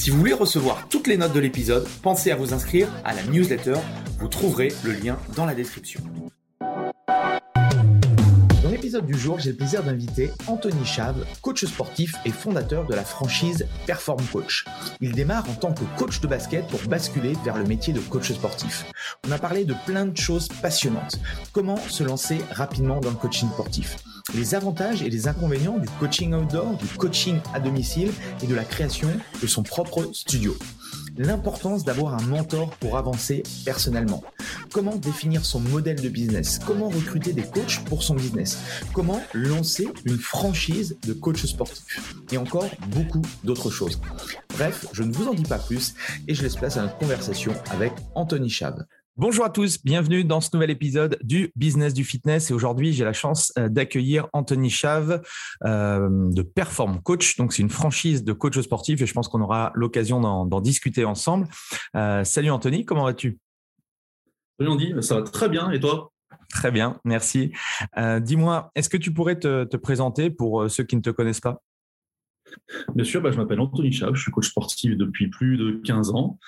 [0.00, 3.22] Si vous voulez recevoir toutes les notes de l'épisode, pensez à vous inscrire à la
[3.24, 3.74] newsletter.
[4.18, 6.00] Vous trouverez le lien dans la description.
[8.90, 13.04] L'épisode du jour, j'ai le plaisir d'inviter Anthony Chave, coach sportif et fondateur de la
[13.04, 14.64] franchise Perform Coach.
[15.00, 18.32] Il démarre en tant que coach de basket pour basculer vers le métier de coach
[18.32, 18.86] sportif.
[19.28, 21.20] On a parlé de plein de choses passionnantes.
[21.52, 23.96] Comment se lancer rapidement dans le coaching sportif?
[24.34, 28.10] Les avantages et les inconvénients du coaching outdoor, du coaching à domicile
[28.42, 30.56] et de la création de son propre studio.
[31.22, 34.24] L'importance d'avoir un mentor pour avancer personnellement.
[34.72, 36.58] Comment définir son modèle de business?
[36.66, 38.58] Comment recruter des coachs pour son business?
[38.94, 42.14] Comment lancer une franchise de coach sportif?
[42.32, 44.00] Et encore beaucoup d'autres choses.
[44.54, 45.92] Bref, je ne vous en dis pas plus
[46.26, 48.86] et je laisse place à notre conversation avec Anthony Chave.
[49.16, 52.50] Bonjour à tous, bienvenue dans ce nouvel épisode du Business du Fitness.
[52.50, 55.20] Et aujourd'hui, j'ai la chance euh, d'accueillir Anthony Chave
[55.64, 57.36] euh, de Perform Coach.
[57.36, 61.04] Donc, c'est une franchise de coach sportif et je pense qu'on aura l'occasion d'en discuter
[61.04, 61.48] ensemble.
[61.96, 63.38] Euh, salut Anthony, comment vas-tu?
[64.58, 65.70] Salut Andy, ça va très bien.
[65.72, 66.12] Et toi?
[66.48, 67.52] Très bien, merci.
[68.20, 71.62] Dis-moi, est-ce que tu pourrais te, présenter pour ceux qui ne te connaissent pas?
[72.94, 76.10] Bien sûr, bah, je m'appelle Anthony Chave, je suis coach sportif depuis plus de 15
[76.10, 76.38] ans.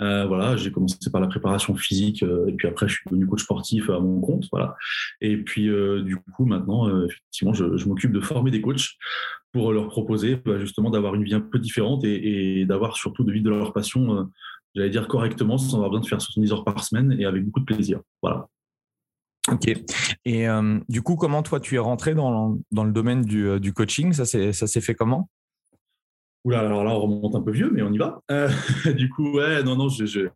[0.00, 3.26] Euh, voilà, j'ai commencé par la préparation physique euh, et puis après je suis devenu
[3.26, 4.76] coach sportif à mon compte, voilà.
[5.20, 8.88] Et puis euh, du coup maintenant, effectivement, je, m'occupe de former des coachs
[9.52, 13.32] pour leur proposer bah, justement d'avoir une vie un peu différente et, d'avoir surtout de
[13.32, 14.30] vivre de leur passion,
[14.74, 17.60] j'allais dire correctement, sans avoir besoin de faire 70 heures par semaine et avec beaucoup
[17.60, 18.48] de plaisir, voilà.
[19.50, 19.72] Ok.
[20.24, 20.46] Et
[20.88, 24.12] du coup, comment toi tu es rentré dans, dans le domaine du, du coaching?
[24.12, 25.28] Ça s'est fait comment?
[26.44, 28.22] Oula, alors là, on remonte un peu vieux, mais on y va.
[28.30, 28.48] Euh,
[28.96, 30.28] du coup, ouais, non, non, je,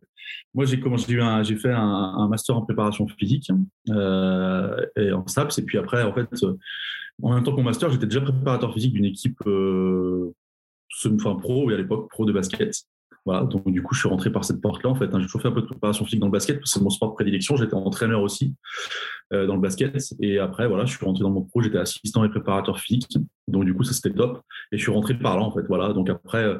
[0.53, 3.51] moi, j'ai fait un, master en préparation physique
[3.89, 5.59] euh, et en SAPS.
[5.59, 6.29] Et puis après, en fait,
[7.21, 10.33] en même temps que mon master, j'étais déjà préparateur physique d'une équipe euh,
[11.05, 12.73] enfin, pro, à l'époque, pro de basket.
[13.25, 14.91] Voilà, donc du coup, je suis rentré par cette porte-là.
[14.91, 15.19] En fait, hein.
[15.19, 16.91] j'ai toujours fait un peu de préparation physique dans le basket, parce que c'est mon
[16.91, 17.57] sport de prédilection.
[17.57, 18.53] J'étais entraîneur aussi
[19.33, 19.97] euh, dans le basket.
[20.21, 21.61] Et après, voilà, je suis rentré dans mon pro.
[21.61, 23.17] J'étais assistant et préparateur physique.
[23.47, 24.41] Donc du coup, ça c'était top.
[24.71, 25.63] Et je suis rentré par là, en fait.
[25.67, 25.91] Voilà.
[25.93, 26.59] Donc après, euh,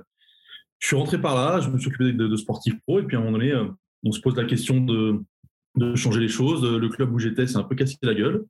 [0.79, 1.59] je suis rentré par là.
[1.59, 2.99] Je me suis occupé de, sportifs pro.
[2.99, 3.65] Et puis à un moment donné, euh,
[4.03, 5.21] on se pose la question de,
[5.77, 6.63] de changer les choses.
[6.65, 8.43] Le club où j'étais, c'est un peu cassé la gueule.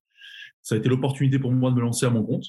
[0.61, 2.45] Ça a été l'opportunité pour moi de me lancer à mon compte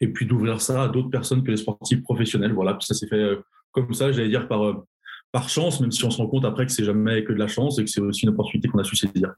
[0.00, 2.52] et puis d'ouvrir ça à d'autres personnes que les sportifs professionnels.
[2.52, 3.36] Voilà, puis ça s'est fait
[3.72, 4.84] comme ça, j'allais dire par
[5.32, 7.48] par chance, même si on se rend compte après que c'est jamais que de la
[7.48, 9.34] chance et que c'est aussi une opportunité qu'on a su saisir.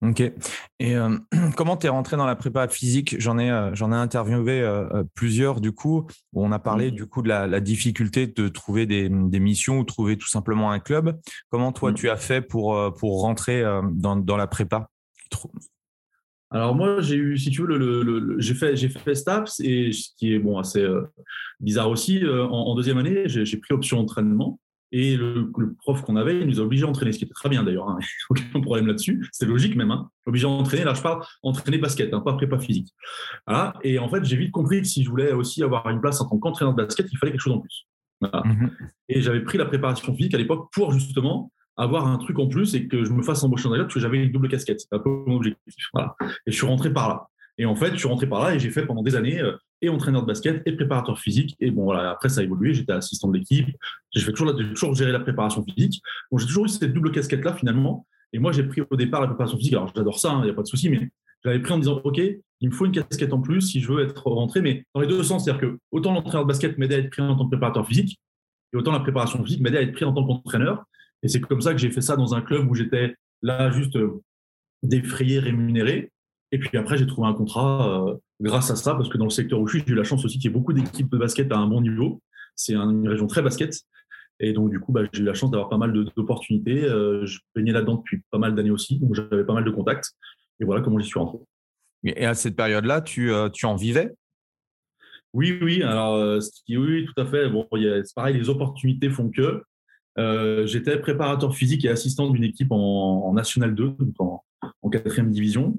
[0.00, 0.20] Ok.
[0.78, 1.16] Et euh,
[1.56, 3.16] comment tu es rentré dans la prépa physique?
[3.18, 6.94] J'en ai, euh, j'en ai interviewé euh, plusieurs du coup, où on a parlé mmh.
[6.94, 11.18] du coup de la, difficulté de trouver des, missions ou trouver tout simplement un club.
[11.50, 11.94] Comment toi mmh.
[11.94, 13.62] tu as fait pour, pour rentrer
[13.92, 14.88] dans, dans la prépa?
[16.50, 20.08] Alors moi j'ai eu, si tu veux, le, j'ai fait j'ai fait STAPS et ce
[20.16, 20.86] qui est bon assez
[21.60, 22.22] bizarre aussi.
[22.26, 24.58] en, deuxième année, j'ai pris option entraînement
[24.90, 27.48] et le, prof qu'on avait, il nous a obligés à entraîner, ce qui était très
[27.48, 27.98] bien d'ailleurs, hein.
[28.30, 29.26] aucun problème là-dessus.
[29.32, 30.10] C'est logique même, hein.
[30.26, 30.84] obligé à entraîner.
[30.84, 32.88] Là, je parle entraîner basket, hein, pas prépa physique.
[33.46, 33.74] Voilà.
[33.82, 36.26] Et en fait, j'ai vite compris que si je voulais aussi avoir une place en
[36.26, 37.86] tant qu'entraîneur de basket, il fallait quelque chose en plus.
[38.22, 38.70] Mm-hmm.
[39.10, 42.74] Et j'avais pris la préparation physique à l'époque pour justement avoir un truc en plus
[42.74, 44.80] et que je me fasse embaucher la parce que j'avais une double casquette.
[44.80, 45.74] C'était un peu mon objectif.
[45.92, 46.16] Voilà.
[46.46, 47.28] Et je suis rentré par là.
[47.56, 49.52] Et en fait, je suis rentré par là et j'ai fait pendant des années euh,
[49.80, 51.56] et entraîneur de basket et préparateur physique.
[51.60, 52.74] Et bon, voilà, après, ça a évolué.
[52.74, 53.68] J'étais assistant de l'équipe.
[54.12, 56.02] J'ai toujours, toujours géré la préparation physique.
[56.30, 58.06] Bon, j'ai toujours eu cette double casquette-là, finalement.
[58.32, 59.74] Et moi, j'ai pris au départ la préparation physique.
[59.74, 61.08] Alors, j'adore ça, il hein, n'y a pas de souci, mais
[61.44, 62.20] j'avais pris en disant, OK,
[62.60, 65.06] il me faut une casquette en plus si je veux être rentré, mais dans les
[65.06, 65.44] deux sens.
[65.44, 68.18] C'est-à-dire que autant l'entraîneur de basket m'aidait à être pris en tant que préparateur physique,
[68.72, 70.84] et autant la préparation physique m'aidait à être pris en tant qu'entraîneur.
[71.22, 73.96] Et c'est comme ça que j'ai fait ça dans un club où j'étais là juste
[73.96, 74.22] euh,
[74.82, 76.10] défrayé, rémunéré.
[76.50, 78.06] Et puis après, j'ai trouvé un contrat
[78.40, 80.24] grâce à ça, parce que dans le secteur où je suis, j'ai eu la chance
[80.24, 82.22] aussi qu'il y ait beaucoup d'équipes de basket à un bon niveau.
[82.56, 83.74] C'est une région très basket.
[84.40, 86.84] Et donc, du coup, bah, j'ai eu la chance d'avoir pas mal d'opportunités.
[86.84, 90.12] Euh, je baignais là-dedans depuis pas mal d'années aussi, donc j'avais pas mal de contacts.
[90.60, 91.38] Et voilà comment j'y suis rentré.
[92.04, 94.14] Et à cette période-là, tu, euh, tu en vivais?
[95.32, 95.82] Oui, oui.
[95.82, 97.48] Alors, euh, oui, tout à fait.
[97.48, 99.62] Bon, c'est pareil, les opportunités font que.
[100.66, 104.44] J'étais préparateur physique et assistant d'une équipe en, National 2, donc en,
[104.82, 105.78] en quatrième division.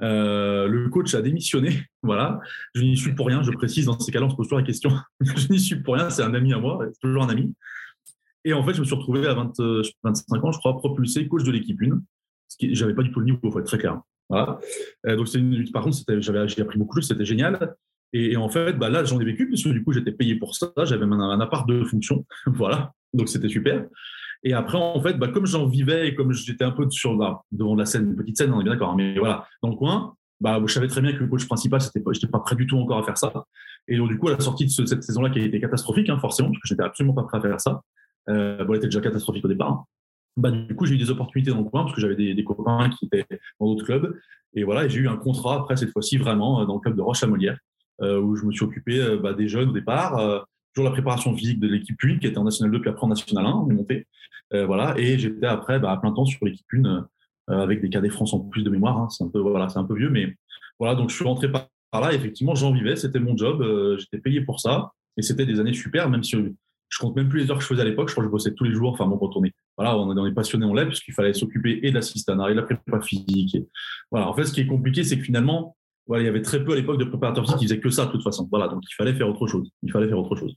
[0.00, 1.84] Le coach a démissionné.
[2.02, 2.40] Voilà.
[2.74, 3.42] Je n'y suis pour rien.
[3.42, 4.90] Je précise, dans ces cas-là, on se pose toujours la question.
[5.20, 6.10] je n'y suis pour rien.
[6.10, 6.78] C'est un ami à moi.
[6.92, 7.54] C'est toujours un ami.
[8.44, 9.82] Et en fait, je me suis retrouvé à 25 euh,
[10.42, 12.00] ans, je crois, propulsé coach de l'équipe 1.
[12.48, 14.00] Ce qui, j'avais pas du tout le niveau, il faut être très clair.
[14.28, 14.58] Voilà.
[15.06, 17.76] Euh, donc, une, par contre, j'ai appris beaucoup de choses, c'était génial.
[18.12, 20.72] Et, en fait, bah, là, j'en ai vécu, puisque du coup, j'étais payé pour ça.
[20.84, 22.24] J'avais même un, appart de fonction.
[22.46, 22.92] voilà.
[23.12, 23.86] Donc, c'était super.
[24.44, 27.42] Et après, en fait, bah, comme j'en vivais et comme j'étais un peu sur, bah,
[27.50, 29.76] devant la scène, une petite scène, on est bien d'accord, hein, mais voilà, dans le
[29.76, 32.54] coin, bah, je savais très bien que le coach principal, c'était pas, j'étais pas prêt
[32.54, 33.32] du tout encore à faire ça.
[33.88, 36.18] Et donc, du coup, à la sortie de cette saison-là, qui a été catastrophique, hein,
[36.18, 37.82] forcément, parce que j'étais absolument pas prêt à faire ça,
[38.28, 39.84] euh, bon, elle était déjà catastrophique au départ.
[40.36, 42.90] Bah, du coup, j'ai eu des opportunités dans le coin parce que j'avais des, copains
[42.90, 43.26] qui étaient
[43.58, 44.16] dans d'autres clubs.
[44.54, 47.02] Et voilà, j'ai eu un contrat après, cette fois-ci, vraiment, euh, dans le club de
[47.02, 47.58] Roche à Molière,
[48.02, 51.60] euh, où je me suis occupé bah, des jeunes au départ, toujours la préparation physique
[51.60, 53.74] de l'équipe 1 qui était en National 2, puis après en National 1, on est
[53.74, 54.06] monté.
[54.52, 57.06] voilà, et j'étais après bah, à plein temps sur l'équipe 1
[57.48, 58.98] avec des cadets France en plus de mémoire.
[58.98, 59.08] Hein.
[59.10, 60.36] C'est un, peu, voilà, un peu vieux, mais
[60.78, 62.12] voilà, donc je suis rentré par, là.
[62.12, 63.64] Effectivement, j'en vivais, c'était mon job,
[63.98, 64.92] j'étais payé pour ça.
[65.18, 66.36] Et c'était des années super, même si
[66.88, 68.08] je compte même plus les heures que je faisais à l'époque.
[68.08, 68.92] Je crois que je bossais tous les jours.
[68.92, 69.42] Enfin, bon, quand on
[69.76, 72.62] voilà, on est passionné, on l'est, puisqu'il fallait s'occuper et de l'assistanat et de la
[72.62, 73.58] prépa physique.
[74.10, 74.28] voilà.
[74.28, 75.76] En fait, ce qui est compliqué, c'est que finalement,
[76.08, 78.06] voilà, il y avait très peu à l'époque de préparateurs physiques qui faisaient que ça,
[78.06, 78.48] de toute façon.
[78.50, 78.66] Voilà.
[78.68, 79.70] Donc, il fallait faire autre chose.
[79.82, 80.54] Il fallait faire autre chose.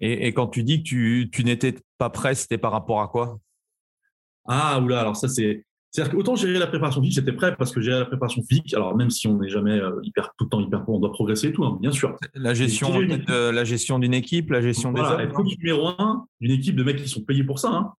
[0.00, 3.38] Et, quand tu dis que tu, tu n'étais pas prêt, c'était par rapport à quoi?
[4.46, 7.80] Ah, oula, alors ça, c'est, c'est-à-dire qu'autant gérer la préparation physique, j'étais prêt parce que
[7.80, 10.60] gérer la préparation physique, alors même si on n'est jamais euh, hyper tout le temps
[10.60, 12.14] hyper on doit progresser et tout, hein, bien sûr.
[12.34, 15.20] La gestion, de, la gestion d'une équipe, la gestion des autres.
[15.20, 17.70] Être coach numéro un d'une équipe de mecs qui sont payés pour ça.
[17.70, 17.92] Hein.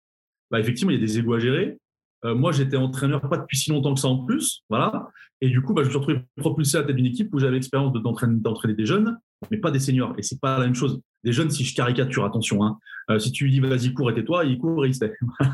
[0.50, 1.78] Bah, effectivement, il y a des égos à gérer.
[2.26, 5.08] Euh, moi, j'étais entraîneur pas depuis si longtemps que ça en plus, voilà.
[5.40, 7.38] Et du coup, bah, je me suis retrouvé propulsé à la tête d'une équipe où
[7.38, 9.18] j'avais l'expérience d'entraîner des jeunes,
[9.50, 10.14] mais pas des seniors.
[10.18, 11.00] Et c'est pas la même chose.
[11.24, 12.64] Des jeunes, si je caricature, attention.
[12.64, 12.78] Hein.
[13.10, 15.12] Euh, si tu lui dis vas-y cours et tais-toi, il court et il se tait.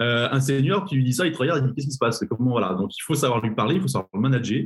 [0.00, 1.98] Euh, un senior, tu lui dis ça, il te regarde, il dit qu'est-ce qui se
[1.98, 2.24] passe?
[2.28, 4.64] Comment voilà Donc il faut savoir lui parler, il faut savoir le manager.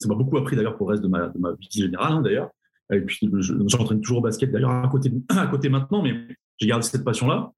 [0.00, 2.50] Ça m'a beaucoup appris d'ailleurs pour le reste de ma, vie générale hein, d'ailleurs.
[2.92, 3.30] Et puis
[3.68, 6.16] j'entraîne toujours au basket d'ailleurs à côté, à côté maintenant, mais
[6.58, 7.52] j'ai gardé cette passion-là.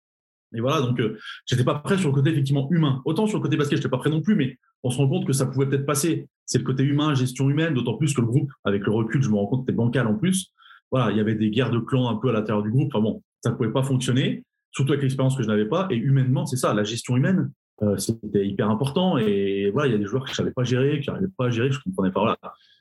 [0.55, 3.03] Et voilà, donc euh, j'étais pas prêt sur le côté effectivement humain.
[3.05, 5.09] Autant sur le côté basket, je n'étais pas prêt non plus, mais on se rend
[5.09, 6.29] compte que ça pouvait peut-être passer.
[6.47, 9.31] C'est le côté humain, gestion humaine, d'autant plus que le groupe, avec le recul, je
[9.31, 10.53] me rends compte, était bancal en plus.
[10.91, 12.93] Voilà, il y avait des guerres de clans un peu à l'intérieur du groupe.
[12.95, 15.87] Enfin bon, ça ne pouvait pas fonctionner surtout avec l'expérience que je n'avais pas.
[15.91, 17.53] Et humainement, c'est ça, la gestion humaine,
[17.83, 19.19] euh, c'était hyper important.
[19.19, 21.47] Et voilà, il y a des joueurs que je ne pas gérer, qui n'arrivaient pas
[21.47, 22.21] à gérer, je ne comprenais pas.
[22.21, 22.39] Voilà.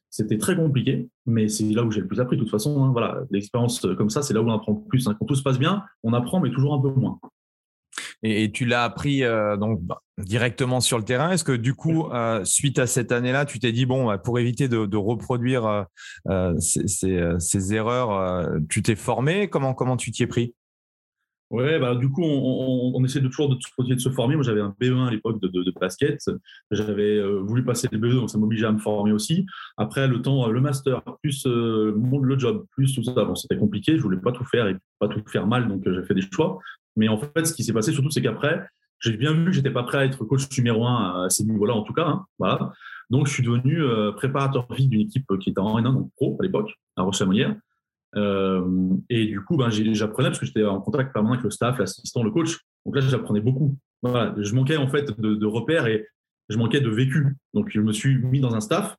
[0.10, 2.84] C'était très compliqué, mais c'est là où j'ai le plus appris de toute façon.
[2.84, 2.92] Hein.
[2.92, 5.08] voilà, l'expérience comme ça, c'est là où on apprend le plus.
[5.08, 5.16] Hein.
[5.18, 7.20] Quand tout se passe bien, on apprend, mais toujours un peu moins.
[8.24, 11.32] Et, tu l'as appris euh, donc bah, directement sur le terrain.
[11.32, 14.38] Est-ce que du coup, euh, suite à cette année-là, tu t'es dit bon, bah, pour
[14.40, 15.86] éviter de, reproduire
[16.60, 19.50] ces, ces, erreurs, tu t'es formé?
[19.50, 20.54] Comment comment tu t'y es pris?
[21.52, 24.36] Ouais, bah, du coup, on, on, essaie de toujours de, de, se former.
[24.36, 26.18] Moi, j'avais un B1 à l'époque de, de, basket.
[26.72, 29.46] J'avais euh, voulu passer le B2, donc ça m'obligeait à me former aussi.
[29.76, 33.98] Après, le temps, le master, plus euh, le job, plus tout ça, bon, c'était compliqué.
[33.98, 36.24] Je voulais pas tout faire et pas tout faire mal, donc euh, j'ai fait des
[36.34, 36.58] choix.
[36.96, 38.66] Mais en fait, ce qui s'est passé surtout, c'est qu'après,
[39.00, 41.74] j'ai bien vu que j'étais pas prêt à être coach numéro un à ces niveaux-là,
[41.74, 42.06] en tout cas.
[42.06, 42.72] Hein, voilà.
[43.10, 43.82] Donc, je suis devenu
[44.16, 47.56] préparateur physique d'une équipe qui était en N1, donc pro à l'époque, à Roche-Molière.
[48.16, 51.78] Euh, et du coup, ben, j'apprenais parce que j'étais en contact permanent avec le staff,
[51.78, 52.58] l'assistant, le coach.
[52.86, 53.78] Donc là, j'apprenais beaucoup.
[54.02, 56.08] Voilà, je manquais en fait de, repères et
[56.50, 57.38] je manquais de vécu.
[57.54, 58.96] Donc je me suis mis dans un staff.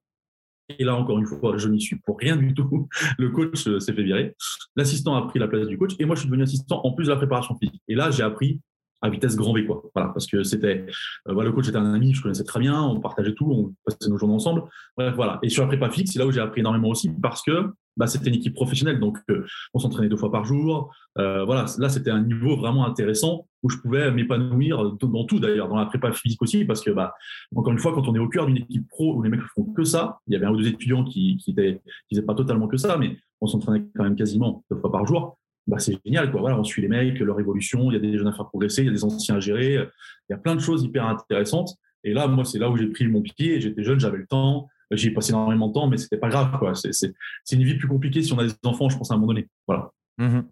[0.69, 2.88] Et là, encore une fois, je n'y suis pour rien du tout.
[3.19, 4.35] Le coach euh, s'est fait virer.
[4.76, 7.07] L'assistant a pris la place du coach et moi, je suis devenu assistant en plus
[7.07, 7.83] de la préparation physique.
[7.88, 8.61] Et là, j'ai appris
[9.02, 9.83] à vitesse grand V, quoi.
[9.95, 10.87] Voilà, parce que c'était,
[11.28, 13.75] euh, voilà, le coach était un ami, je connaissais très bien, on partageait tout, on
[13.85, 14.62] passait nos journées ensemble.
[14.97, 15.40] Bref, voilà.
[15.42, 18.07] Et sur la prépa fixe, c'est là où j'ai appris énormément aussi parce que bah,
[18.07, 19.45] c'était une équipe professionnelle, donc euh,
[19.75, 20.95] on s'entraînait deux fois par jour.
[21.19, 25.69] Euh, voilà, là c'était un niveau vraiment intéressant où je pouvais m'épanouir dans tout d'ailleurs,
[25.69, 27.15] dans la prépa physique aussi, parce que bah,
[27.55, 29.65] encore une fois, quand on est au cœur d'une équipe pro où les mecs font
[29.65, 31.81] que ça, il y avait un ou deux étudiants qui qui qui
[32.11, 35.39] faisaient pas totalement que ça, mais on s'entraînait quand même quasiment deux fois par jour.
[35.67, 36.41] Bah, c'est génial quoi.
[36.41, 38.83] Voilà, on suit les mecs, leur évolution, il y a des jeunes à faire progresser,
[38.83, 41.77] il y a des anciens à gérer, il y a plein de choses hyper intéressantes.
[42.05, 43.61] Et là, moi, c'est là où j'ai pris mon pied.
[43.61, 46.59] J'étais jeune, j'avais le temps, J'y ai passé énormément de temps, mais c'était pas grave.
[46.59, 46.73] Quoi.
[46.75, 47.13] C'est,
[47.53, 49.49] une vie plus compliquée si on a des enfants, je pense, à un moment donné.
[49.67, 49.91] Voilà.
[50.19, 50.45] Mhm.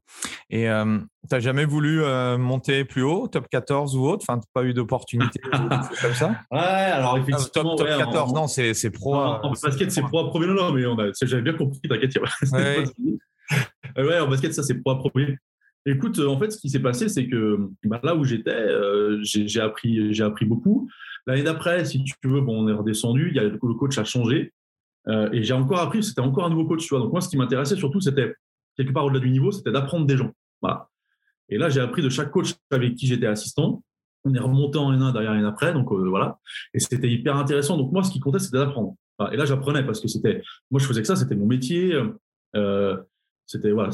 [0.49, 4.25] Et euh, tu n'as jamais voulu euh, monter plus haut, top 14 ou autre?
[4.27, 6.41] Enfin, tu n'as pas eu d'opportunité comme ça?
[6.51, 7.77] Ouais, alors ah, effectivement.
[7.77, 9.15] top, 14, non, c'est pro.
[9.17, 10.47] En, basket, c'est pro à premier.
[10.47, 12.15] Non, non, mais j'avais bien compris, t'inquiète.
[12.53, 12.85] Ouais.
[14.05, 15.37] ouais, en basket, ça, c'est pro à premier.
[15.87, 18.69] Écoute, en fait, ce qui s'est passé, c'est que bah, là où j'étais,
[19.23, 20.91] j'ai appris, appris beaucoup.
[21.27, 23.29] L'année d'après, si tu veux, bon, on est redescendu.
[23.31, 24.53] Il y a, le coach a changé.
[25.09, 26.99] et j'ai encore appris, c'était encore un nouveau coach, tu vois.
[26.99, 28.35] Donc, moi, ce qui m'intéressait surtout, c'était
[28.77, 30.33] quelque part au-delà du niveau, c'était d'apprendre des gens.
[31.49, 33.83] Et là, j'ai appris de chaque coach avec qui j'étais assistant.
[34.25, 36.39] On est remonté en N1 derrière et après, donc euh, voilà.
[36.75, 37.77] Et c'était hyper intéressant.
[37.77, 38.95] Donc moi, ce qui comptait, c'était d'apprendre.
[39.33, 41.99] Et là, j'apprenais parce que c'était, moi, je faisais que ça, c'était mon métier.
[42.57, 42.97] Euh,
[43.47, 43.91] c'était voilà.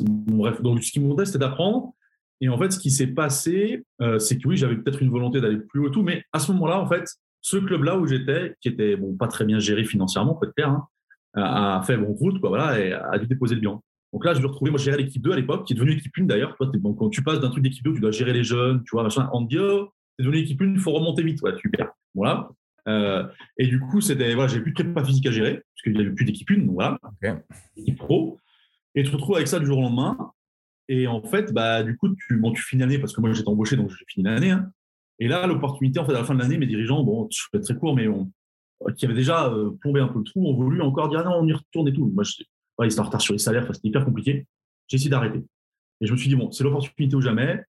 [0.00, 1.94] Bref, donc ce qui me comptait, c'était d'apprendre.
[2.40, 5.40] Et en fait, ce qui s'est passé, euh, c'est que oui, j'avais peut-être une volonté
[5.40, 7.08] d'aller plus haut et tout, mais à ce moment-là, en fait,
[7.40, 10.86] ce club-là où j'étais, qui était bon, pas très bien géré financièrement, peut-être clair, hein,
[11.34, 13.82] a, fait bon route, quoi, voilà, et a dû déposer le bilan.
[14.14, 15.94] Donc là, je me retrouvais, moi, je gérais l'équipe 2 à l'époque, qui est devenue
[15.94, 16.56] l'équipe 1 d'ailleurs.
[16.60, 19.02] Bon, quand tu passes d'un truc d'équipe 2, tu dois gérer les jeunes, tu vois,
[19.02, 19.28] machin.
[19.32, 21.42] En dit, oh, c'est devenu l'équipe 1, il faut remonter vite.
[21.42, 21.90] Ouais, super.
[22.14, 22.48] Voilà.
[22.86, 23.26] Euh,
[23.58, 26.00] et du coup, c'était, voilà, j'avais plus de prépa physique à gérer, parce qu'il n'y
[26.00, 26.98] avait plus d'équipe 1, donc voilà.
[27.76, 28.38] Équipe pro.
[28.94, 30.16] Et tu te retrouves avec ça du jour au lendemain.
[30.88, 33.48] Et en fait, bah, du coup, tu, bon, tu finis l'année, parce que moi, j'étais
[33.48, 34.50] embauché, donc j'ai fini l'année.
[34.50, 34.70] Hein.
[35.18, 37.60] Et là, l'opportunité, en fait, à la fin de l'année, mes dirigeants, bon, je fais
[37.60, 38.30] très court, mais on,
[38.96, 41.38] qui avaient déjà euh, plombé un peu le trou, ont voulu encore dire, ah non,
[41.40, 42.10] on y retourne et tout.
[42.14, 42.42] Moi, je,
[42.82, 44.46] ils étaient en retard sur les salaires, c'était hyper compliqué
[44.88, 45.40] j'ai essayé d'arrêter.
[46.00, 47.62] Et je me suis dit, bon, c'est l'opportunité ou jamais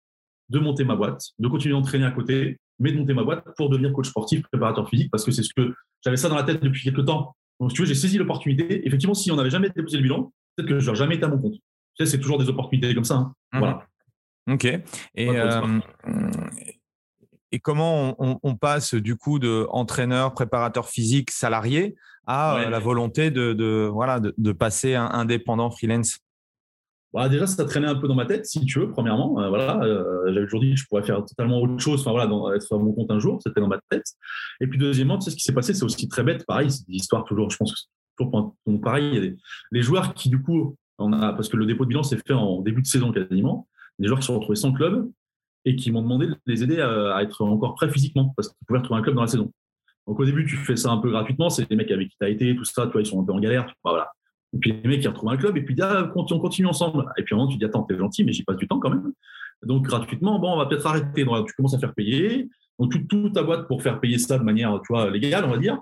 [0.49, 3.69] de monter ma boîte, de continuer d'entraîner à côté, mais de monter ma boîte pour
[3.69, 6.61] devenir coach sportif, préparateur physique, parce que c'est ce que j'avais ça dans la tête
[6.61, 7.35] depuis quelques temps.
[7.59, 8.85] Donc, si tu veux, j'ai saisi l'opportunité.
[8.85, 11.29] Effectivement, si on n'avait jamais déposé le bilan, peut-être que je n'aurais jamais été à
[11.29, 11.53] mon compte.
[11.53, 13.15] Tu sais, c'est toujours des opportunités comme ça.
[13.15, 13.33] Hein.
[13.53, 13.59] Mmh.
[13.59, 13.87] Voilà.
[14.47, 14.65] Ok.
[14.65, 15.79] Et, euh,
[17.55, 21.95] et comment on, passe du coup de entraîneur, préparateur physique, salarié
[22.27, 26.19] à euh, la volonté de, voilà, de, passer un indépendant freelance?
[27.13, 29.39] Bah, déjà, ça traînait un peu dans ma tête, si tu veux, premièrement.
[29.39, 32.27] Euh, voilà, euh, j'avais toujours dit que je pourrais faire totalement autre chose, enfin voilà,
[32.27, 34.03] dans, être à mon compte un jour, c'était dans ma tête.
[34.59, 36.85] Et puis deuxièmement, tu sais, ce qui s'est passé, c'est aussi très bête, pareil, c'est
[36.85, 37.79] des histoires toujours, je pense que
[38.17, 39.09] toujours pareil.
[39.13, 39.31] Il y a
[39.71, 42.33] les joueurs qui, du coup, on a, parce que le dépôt de bilan s'est fait
[42.33, 43.67] en début de saison quasiment,
[43.99, 45.09] des joueurs qui se sont retrouvés sans club
[45.65, 48.79] et qui m'ont demandé de les aider à, être encore prêts physiquement, parce qu'ils pouvaient
[48.79, 49.51] retrouver un club dans la saison.
[50.07, 52.25] Donc au début, tu fais ça un peu gratuitement, c'est les mecs avec qui tu
[52.25, 54.11] as été, tout ça, tu vois, ils sont un peu en galère, vois, voilà.
[54.53, 57.05] Et puis les mecs, ils retrouvent un club et puis ah, on continue ensemble.
[57.17, 58.79] Et puis à un moment, tu dis, attends, t'es gentil, mais j'y passe du temps
[58.79, 59.11] quand même.
[59.63, 61.25] Donc gratuitement, bon, on va peut-être arrêter.
[61.25, 62.47] Donc tu commences à faire payer.
[62.79, 65.49] Donc tu toute ta boîte pour faire payer ça de manière, tu vois, légale, on
[65.49, 65.81] va dire.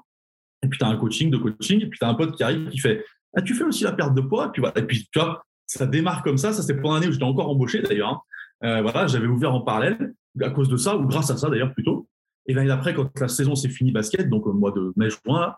[0.63, 1.81] Et puis tu as un coaching de coaching.
[1.81, 3.05] Et puis tu as un pote qui arrive qui fait,
[3.35, 4.47] ah, tu fais aussi la perte de poids?
[4.47, 4.77] Et puis, voilà.
[4.77, 6.53] et puis tu vois, ça démarre comme ça.
[6.53, 8.09] Ça, c'est pour l'année où j'étais encore embauché d'ailleurs.
[8.09, 8.21] Hein.
[8.63, 11.73] Euh, voilà, j'avais ouvert en parallèle à cause de ça, ou grâce à ça d'ailleurs
[11.73, 12.07] plutôt.
[12.45, 15.55] Et l'année d'après, quand la saison s'est finie basket, donc au mois de mai-juin,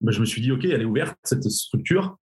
[0.00, 2.16] ben, je me suis dit, OK, elle est ouverte, cette structure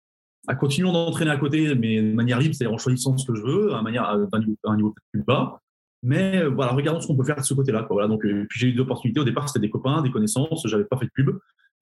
[0.48, 3.42] à continuer d'entraîner à côté, mais de manière libre, c'est-à-dire en choisissant ce que je
[3.42, 4.16] veux, à, manière, à
[4.64, 5.60] un niveau, plus bas.
[6.02, 7.86] Mais euh, voilà, regardons ce qu'on peut faire de ce côté-là.
[7.90, 9.20] Voilà, donc, euh, j'ai eu deux opportunités.
[9.20, 10.66] Au départ, c'était des copains, des connaissances.
[10.66, 11.30] J'avais pas fait de pub.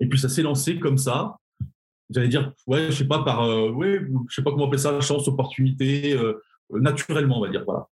[0.01, 1.37] Et puis ça s'est lancé comme ça.
[2.11, 5.01] J'allais dire, ouais, je sais pas par, euh, ouais, je sais pas comment appeler ça,
[5.01, 6.17] chance, opportunité,
[6.71, 7.65] naturellement, on va dire.
[7.67, 7.89] Voilà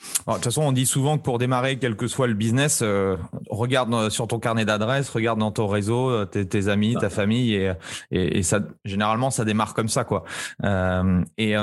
[0.00, 3.16] de toute façon, on dit souvent que pour démarrer, quel que soit le business, euh,
[3.50, 7.74] regarde sur ton carnet d'adresses, regarde dans ton réseau, euh, tes, amis, ta famille, et,
[8.10, 10.24] et, ça, généralement, ça démarre comme ça, quoi.
[10.64, 11.54] Euh, et,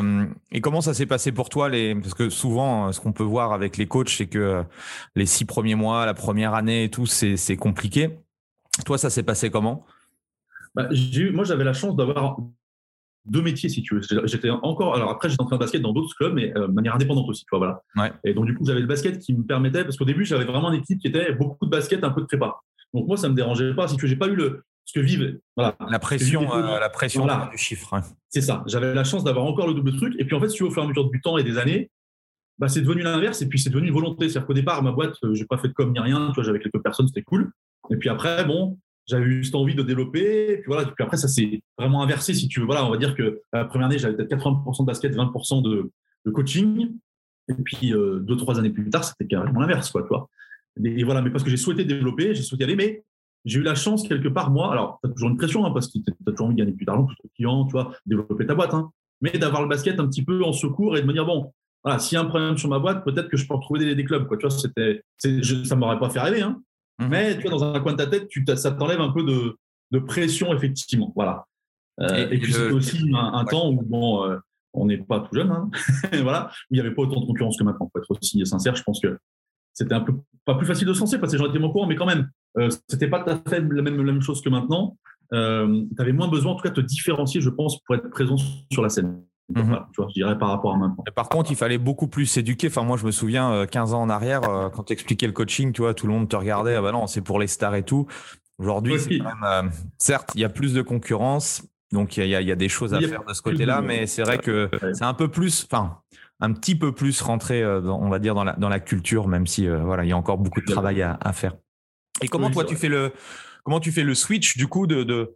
[0.52, 3.54] et, comment ça s'est passé pour toi les Parce que souvent, ce qu'on peut voir
[3.54, 4.64] avec les coachs, c'est que
[5.16, 8.20] les six premiers mois, la première année et tout, c'est compliqué.
[8.86, 9.86] Toi, ça s'est passé comment?
[10.76, 10.90] Bah,
[11.34, 12.38] moi, j'avais la chance d'avoir
[13.26, 14.02] deux métiers, si tu veux.
[14.26, 16.74] J'étais encore, alors après, j'étais en train de basket dans d'autres clubs, mais euh, de
[16.74, 18.14] manière indépendante aussi, tu vois, voilà.
[18.24, 20.72] Et donc, du coup, j'avais le basket qui me permettait, parce qu'au début, j'avais vraiment
[20.72, 22.60] une équipe qui était beaucoup de basket, un peu de prépa.
[22.94, 25.00] Donc, moi, ça me dérangeait pas, si tu veux, j'ai pas eu le, ce que
[25.00, 25.76] vivent, voilà.
[25.90, 28.00] La pression, euh, la pression du chiffre.
[28.30, 28.64] C'est ça.
[28.68, 30.16] J'avais la chance d'avoir encore le double truc.
[30.18, 31.92] Et puis, en fait, si au fur et à mesure du temps et des années,
[32.58, 33.42] bah, c'est devenu l'inverse.
[33.42, 34.30] Et puis, c'est devenu une volonté.
[34.30, 36.30] C'est-à-dire qu'au départ, ma boîte, euh, j'ai pas fait de com ni rien.
[36.30, 37.52] Tu vois, j'avais quelques personnes, c'était cool.
[37.90, 38.78] Et puis après, bon,
[39.08, 40.54] j'avais juste envie de développer.
[40.54, 42.66] Et puis voilà, puis après, ça s'est vraiment inversé, si tu veux.
[42.66, 45.92] Voilà, on va dire que la première année, j'avais peut-être 80% de basket, 20% de,
[46.32, 46.92] coaching.
[47.50, 50.30] Et puis, euh, deux, trois années plus tard, c'était carrément l'inverse, quoi, tu vois.
[50.84, 53.04] Et, voilà, mais parce que j'ai souhaité développer, j'ai souhaité aller, mais
[53.46, 55.88] j'ai eu la chance, quelque part, moi, alors, tu as toujours une pression, hein, parce
[55.88, 58.46] que tu as toujours envie de gagner plus d'argent, plus de clients, tu vois, développer
[58.46, 58.92] ta boîte, hein,
[59.22, 61.54] mais d'avoir le basket un petit peu en secours et de me dire, bon,
[61.84, 63.96] voilà, s'il y a un problème sur ma boîte, peut-être que je peux retrouver des,
[63.96, 65.02] des clubs, quoi, tu vois, c'était,
[65.64, 66.62] ça m'aurait pas fait rêver, hein,
[67.00, 67.08] Mhm.
[67.10, 69.58] Mais tu vois, dans un coin de ta tête, tu ça t'enlève un peu de,
[69.92, 71.14] de, pression, effectivement.
[71.16, 71.46] Voilà.
[72.00, 74.38] Euh, et, puis, c'était aussi un, temps où, bon, euh,
[74.74, 75.70] on n'est pas tout jeune, hein.
[76.22, 77.88] voilà, où il n'y avait pas autant de concurrence que maintenant.
[77.88, 79.18] Pour être aussi sincère, je pense que
[79.74, 80.14] c'était un peu
[80.46, 82.30] pas plus facile de se lancer parce que j'en étais mon courant, mais quand même,
[82.58, 84.98] euh, c'était pas tout à fait la même, la même chose que maintenant.
[85.34, 88.10] Euh, tu avais moins besoin, en tout cas, de te différencier, je pense, pour être
[88.10, 88.38] présent
[88.72, 89.22] sur la scène.
[89.50, 89.86] Mhm.
[89.94, 91.04] tu vois, je dirais par rapport à maintenant.
[91.16, 92.68] par contre, il fallait beaucoup plus s'éduquer.
[92.68, 94.42] Enfin, moi, je me souviens, 15 ans en arrière,
[94.74, 96.76] quand tu expliquais le coaching, tu vois, tout le monde te regardait.
[96.76, 98.08] Ah bah non, c'est pour les stars et tout.
[98.60, 99.22] Aujourd'hui,
[99.98, 101.64] certes, il y a plus de concurrence.
[101.94, 104.70] Donc, il y, a, des choses à faire de ce côté-là, mais c'est vrai que
[104.94, 106.00] c'est un peu plus, enfin,
[106.42, 109.68] un petit peu plus rentré, on va dire, dans la, dans la culture, même si,
[109.68, 111.56] voilà, il y a encore beaucoup de travail à, faire.
[112.22, 113.14] Et comment toi, tu fais le,
[113.64, 115.36] comment tu fais le switch, du coup, de, de,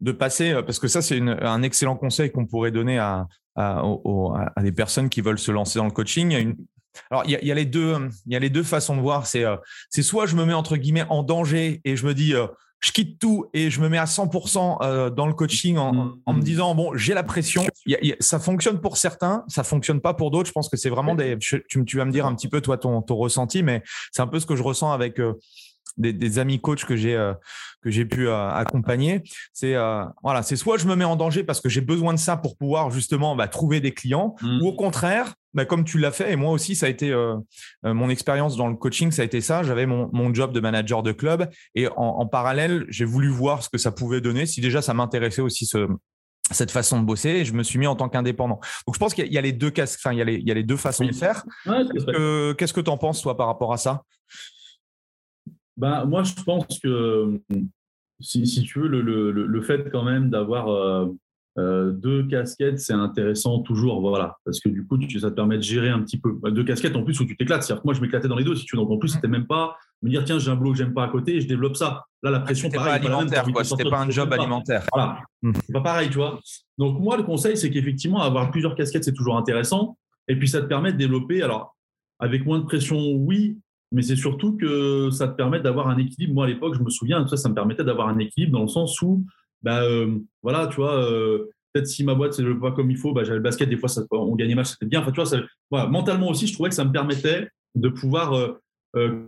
[0.00, 3.26] de passer, parce que ça, c'est un excellent conseil qu'on pourrait donner à,
[3.58, 6.54] à, des personnes qui veulent se lancer dans le coaching.
[7.10, 7.96] Alors, il y, a, les deux,
[8.26, 9.26] il y a les deux façons de voir.
[9.26, 9.44] C'est,
[9.90, 12.34] c'est soit je me mets entre guillemets en danger et je me dis,
[12.80, 15.92] je quitte tout et je me mets à 100% euh, dans le coaching en,
[16.32, 17.66] me disant bon j'ai la pression
[18.20, 21.36] ça fonctionne pour certains ça fonctionne pas pour d'autres je pense que c'est vraiment des
[21.38, 24.28] tu, tu, vas me dire un petit peu toi ton, ton ressenti mais c'est un
[24.28, 25.18] peu ce que je ressens avec
[25.98, 27.34] des, amis coachs que j'ai euh,
[27.82, 29.22] que j'ai pu euh, accompagner.
[29.52, 32.18] C'est euh, voilà, c'est soit je me mets en danger parce que j'ai besoin de
[32.18, 34.62] ça pour pouvoir justement bah, trouver des clients, mmh.
[34.62, 37.14] ou au contraire, bah, comme tu l'as fait et moi aussi ça a été
[37.82, 39.62] mon expérience dans le coaching, ça a été ça.
[39.62, 43.62] J'avais mon, mon, job de manager de club et en, en parallèle, j'ai voulu voir
[43.62, 44.46] ce que ça pouvait donner.
[44.46, 45.88] Si déjà ça m'intéressait aussi ce,
[46.50, 48.60] cette façon de bosser et je me suis mis en tant qu'indépendant.
[48.86, 50.50] Donc je pense qu'il y a les deux enfin il y a les, il y
[50.50, 51.44] a les deux façons de faire.
[51.64, 54.02] Qu'est-ce que tu en penses toi par rapport à ça?
[55.78, 57.40] Bah, moi, je pense que
[58.20, 61.06] si, si tu veux, le, le, le, fait quand même d'avoir euh,
[61.56, 65.56] euh, deux casquettes, c'est intéressant toujours, voilà, parce que du coup, tu, ça te permet
[65.56, 66.32] de gérer un petit peu.
[66.32, 67.62] Bah, deux casquettes en plus où tu t'éclates.
[67.62, 68.82] C'est-à-dire que moi, je m'éclatais dans les deux, si tu veux.
[68.82, 71.04] Donc en plus, c'était même pas me dire, tiens, j'ai un boulot que j'aime pas
[71.04, 72.04] à côté et je développe ça.
[72.24, 73.62] Là, la pression, c'était pas alimentaire, quoi.
[73.62, 74.84] C'était pas un job alimentaire.
[74.92, 75.20] Voilà.
[75.42, 75.52] Mmh.
[75.64, 76.40] C'est pas pareil, tu vois.
[76.76, 79.96] Donc moi, le conseil, c'est qu'effectivement, avoir plusieurs casquettes, c'est toujours intéressant.
[80.26, 81.42] Et puis, ça te permet de développer.
[81.42, 81.76] Alors,
[82.18, 83.58] avec moins de pression, oui,
[83.92, 86.34] mais c'est surtout que ça te permet d'avoir un équilibre.
[86.34, 88.68] Moi, à l'époque, je me souviens, ça, ça me permettait d'avoir un équilibre dans le
[88.68, 89.24] sens où,
[89.62, 93.12] bah, euh, voilà, tu vois, euh, peut-être si ma boîte ne pas comme il faut,
[93.12, 95.00] bah, j'avais le basket, des fois, ça, on gagnait mal, c'était bien.
[95.00, 95.38] Enfin, tu vois, ça,
[95.70, 98.34] voilà, mentalement aussi, je trouvais que ça me permettait de pouvoir,
[98.96, 99.22] euh,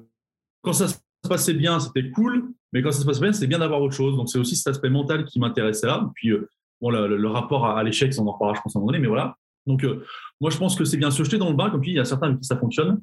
[0.62, 3.60] quand ça se passait bien, c'était cool, mais quand ça se passait bien, c'était bien
[3.60, 4.16] d'avoir autre chose.
[4.16, 6.10] Donc, c'est aussi cet aspect mental qui m'intéressait là.
[6.14, 6.32] Puis,
[6.82, 9.08] bon, le, rapport à, l'échec, on en reparlera, je pense, à un moment donné, mais
[9.08, 9.36] voilà.
[9.66, 9.86] Donc,
[10.40, 11.96] moi, je pense que c'est bien se jeter dans le bain, comme tu dis, il
[11.96, 13.00] y a certains avec qui ça fonctionne.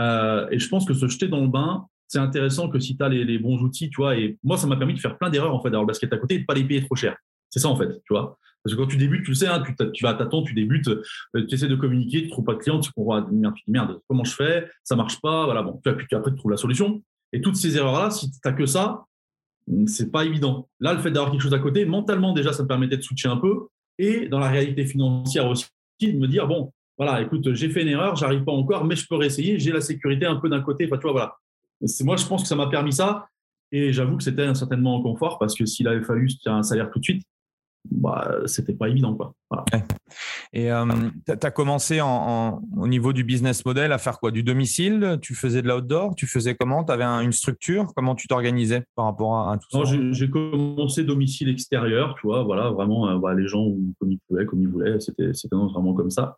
[0.00, 3.04] Euh, et je pense que se jeter dans le bain, c'est intéressant que si tu
[3.04, 4.16] as les, bons outils, tu vois.
[4.16, 6.16] Et moi, ça m'a permis de faire plein d'erreurs, en fait, d'avoir le basket à
[6.16, 7.16] côté et de pas les payer trop cher.
[7.50, 8.38] C'est ça, en fait, tu vois.
[8.62, 10.88] Parce que quand tu débutes, tu le sais, hein, tu, tu, vas tâtons, tu débutes,
[10.88, 11.02] euh,
[11.34, 14.00] tu essaies de communiquer, tu trouves pas de clients, tu comprends, merde, tu dis merde,
[14.08, 14.68] comment je fais?
[14.84, 15.80] Ça marche pas, voilà, bon.
[15.82, 17.02] Puis après, tu trouves la solution.
[17.32, 19.04] Et toutes ces erreurs-là, si tu n'as que ça,
[19.86, 20.68] c'est pas évident.
[20.80, 23.28] Là, le fait d'avoir quelque chose à côté, mentalement, déjà, ça me permettait de switcher
[23.28, 23.68] un peu.
[23.98, 25.66] Et dans la réalité financière aussi,
[26.00, 29.06] de me dire, bon, voilà, écoute, j'ai fait une erreur, j'arrive pas encore, mais je
[29.08, 30.84] peux réessayer, j'ai la sécurité un peu d'un côté.
[30.84, 31.36] Enfin, tu vois, voilà.
[32.04, 33.26] Moi, je pense que ça m'a permis ça.
[33.72, 36.98] Et j'avoue que c'était certainement un confort parce que s'il avait fallu un salaire tout
[36.98, 37.22] de suite,
[37.90, 39.14] bah, c'était pas évident.
[39.14, 39.32] Quoi.
[40.52, 40.84] Et euh,
[41.26, 44.30] tu as commencé en, au niveau du business model à faire quoi?
[44.30, 45.16] Du domicile?
[45.22, 46.14] Tu faisais de l'outdoor?
[46.16, 46.84] Tu faisais comment?
[46.84, 47.86] Tu avais une structure?
[47.96, 49.96] Comment tu t'organisais par rapport à, tout ça?
[50.10, 53.64] J'ai commencé domicile extérieur, tu vois, voilà, vraiment, euh, bah, les gens
[53.98, 55.32] comme ils pouvaient, comme ils voulaient, c'était
[55.72, 56.36] vraiment comme ça.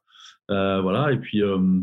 [0.53, 1.81] Euh, voilà, et puis euh,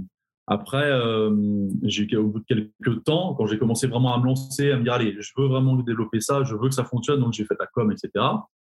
[0.48, 4.72] après, euh, j'ai au bout de quelques temps, quand j'ai commencé vraiment à me lancer,
[4.72, 7.34] à me dire allez, je veux vraiment développer ça, je veux que ça fonctionne, donc
[7.34, 8.26] j'ai fait la com, etc.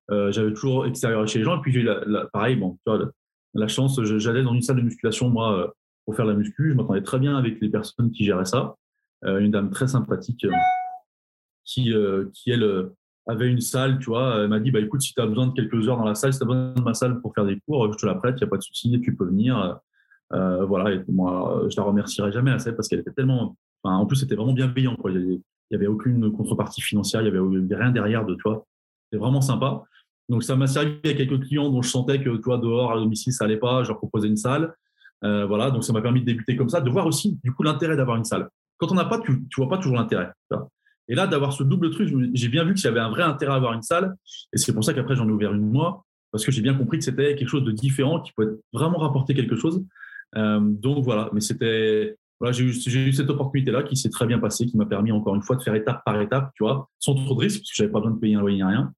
[0.09, 3.11] j'avais toujours extérieur chez les gens, et puis j'ai la, pareil, bon, tu vois,
[3.53, 5.73] la, chance, j'allais dans une salle de musculation moi
[6.05, 8.75] pour faire la muscu, je m'entendais très bien avec les personnes qui géraient ça,
[9.23, 10.47] une dame très sympathique
[11.65, 11.93] qui,
[12.33, 12.89] qui elle
[13.29, 15.53] avait une salle, tu vois, elle m'a dit, bah, écoute, si tu as besoin de
[15.53, 17.59] quelques heures dans la salle, si tu as besoin de ma salle pour faire des
[17.59, 19.79] cours, je te la prête, il n'y a pas de souci, tu peux venir.
[20.33, 24.17] Euh, voilà, et moi, je la remercierai jamais assez parce qu'elle était tellement, en plus,
[24.17, 25.11] c'était vraiment bienveillant, quoi.
[25.11, 28.65] Il n'y avait, aucune contrepartie financière, il n'y avait, rien derrière de, toi.
[29.05, 29.83] C'était vraiment sympa.
[30.27, 33.33] Donc, ça m'a servi à quelques clients dont je sentais que, toi, dehors, à domicile,
[33.33, 34.73] ça allait pas, je leur proposais une salle.
[35.23, 37.63] Euh, voilà, donc ça m'a permis de débuter comme ça, de voir aussi, du coup,
[37.63, 38.49] l'intérêt d'avoir une salle.
[38.77, 40.31] Quand on n'a pas, tu, ne vois pas toujours l'intérêt.
[41.09, 43.53] Et là, d'avoir ce double truc, j'ai bien vu qu'il y avait un vrai intérêt
[43.53, 44.15] à avoir une salle.
[44.53, 46.99] Et c'est pour ça qu'après, j'en ai ouvert une moi, parce que j'ai bien compris
[46.99, 49.83] que c'était quelque chose de différent, qui peut vraiment rapporter quelque chose.
[50.35, 52.15] Euh, donc voilà, mais c'était.
[52.51, 55.57] J'ai eu, cette opportunité-là qui s'est très bien passée, qui m'a permis encore une fois
[55.57, 57.99] de faire étape par étape, tu vois, sans trop de risques, parce que j'avais pas
[57.99, 58.93] besoin de payer un loyer, rien.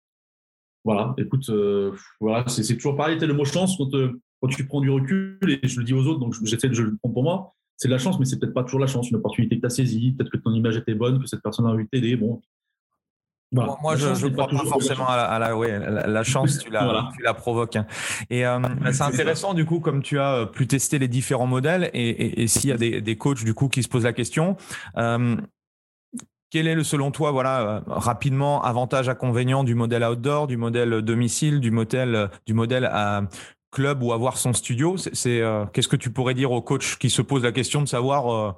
[0.84, 4.68] Voilà, écoute, euh, voilà, c'est toujours pareil, c'était le mot chance quand, euh, quand tu
[4.68, 7.24] prends du recul, et je le dis aux autres, donc j'essaie de le prendre pour
[7.24, 9.10] moi, c'est de la chance, mais c'est peut-être pas toujours la chance.
[9.10, 11.66] Une opportunité que tu as saisie, peut-être que ton image était bonne, que cette personne
[11.66, 12.16] a envie de t'aider.
[12.16, 12.40] Bon.
[13.52, 17.34] Moi, je ne crois pas forcément à la, ouais, la, chance, tu la, tu la
[17.34, 17.76] provoques.
[17.76, 17.86] Hein.
[18.30, 18.60] Et euh,
[18.94, 22.48] c'est intéressant, du coup, comme tu as euh, pu tester les différents modèles, et, et,
[22.48, 24.56] s'il y a des, des, coachs, du coup, qui se posent la question,
[24.98, 25.36] euh,
[26.50, 31.60] quel est, le, selon toi, voilà, rapidement, avantage, inconvénient du modèle outdoor, du modèle domicile,
[31.60, 33.24] du modèle, du modèle à
[33.72, 34.96] club ou avoir son studio?
[34.98, 35.42] C'est
[35.74, 38.58] qu'est-ce que tu pourrais dire aux coachs qui se posent la question de savoir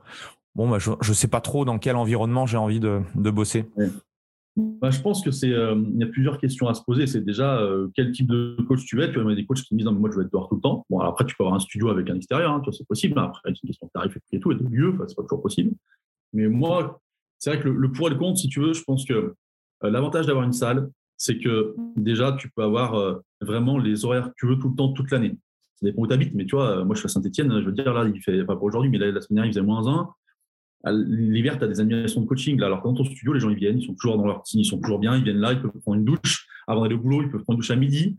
[0.56, 3.66] bon, bah, je ne sais pas trop dans quel environnement j'ai envie de, bosser?
[4.56, 7.08] Bah, je pense que c'est, il y a plusieurs questions à se poser.
[7.08, 7.60] C'est déjà
[7.96, 9.14] quel type de coach tu veux être.
[9.14, 10.86] Tu vois, des coachs qui me disent moi je veux être dehors tout le temps.
[10.90, 13.18] Bon, après tu peux avoir un studio avec un extérieur, hein, c'est possible.
[13.18, 15.72] Après, c'est une question de tarif et tout et de lieu, c'est pas toujours possible.
[16.34, 17.00] Mais moi,
[17.40, 19.34] c'est vrai que le, pour et le contre, si tu veux, je pense que
[19.82, 24.34] l'avantage d'avoir une salle, c'est que déjà, tu peux avoir euh, vraiment les horaires que
[24.38, 25.36] tu veux tout le temps, toute l'année.
[25.76, 27.72] Ça dépend où tu habites, mais tu vois, moi je suis à Saint-Etienne, je veux
[27.72, 30.10] dire, là, il fait, pas pour aujourd'hui, mais la semaine dernière, il faisait moins 1.
[30.86, 32.60] L'hiver, tu as des animations de coaching.
[32.60, 34.60] Là, alors dans ton studio, les gens ils viennent, ils sont toujours dans leur team,
[34.60, 37.00] ils sont toujours bien, ils viennent là, ils peuvent prendre une douche avant d'aller au
[37.00, 38.18] boulot, ils peuvent prendre une douche à midi.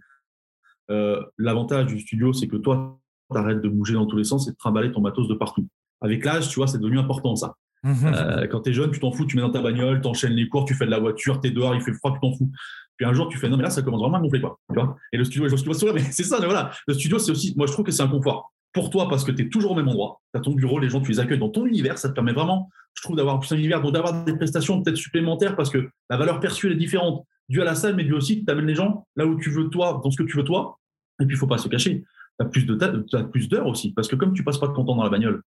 [0.90, 2.98] Euh, l'avantage du studio, c'est que toi,
[3.30, 5.66] tu arrêtes de bouger dans tous les sens et de trimballer ton matos de partout.
[6.00, 7.54] Avec l'âge, tu vois, c'est devenu important ça.
[7.82, 10.08] Mmh euh, quand tu es jeune, tu t'en fous, tu mets dans ta bagnole, tu
[10.08, 12.20] enchaînes les cours, tu fais de la voiture, tu es dehors, il fait froid, tu
[12.20, 12.50] t'en fous.
[12.96, 14.58] Puis un jour, tu fais non, mais là, ça commence vraiment à gonfler, quoi.
[14.70, 16.70] Tu vois et le studio, je studio, mais c'est ça, mais voilà.
[16.86, 18.53] Le studio, c'est aussi, moi, je trouve que c'est un confort.
[18.74, 20.90] Pour toi, parce que tu es toujours au même endroit, tu as ton bureau, les
[20.90, 23.52] gens, tu les accueilles dans ton univers, ça te permet vraiment, je trouve, d'avoir plus
[23.52, 27.24] un univers, donc d'avoir des prestations peut-être supplémentaires parce que la valeur perçue, est différente,
[27.48, 29.68] due à la salle, mais due aussi, tu amènes les gens là où tu veux,
[29.70, 30.78] toi, dans ce que tu veux, toi.
[31.20, 32.04] Et puis, il faut pas se cacher.
[32.38, 34.84] Tu as plus de plus d'heures aussi, parce que comme tu passes pas de temps
[34.84, 35.42] dans la bagnole,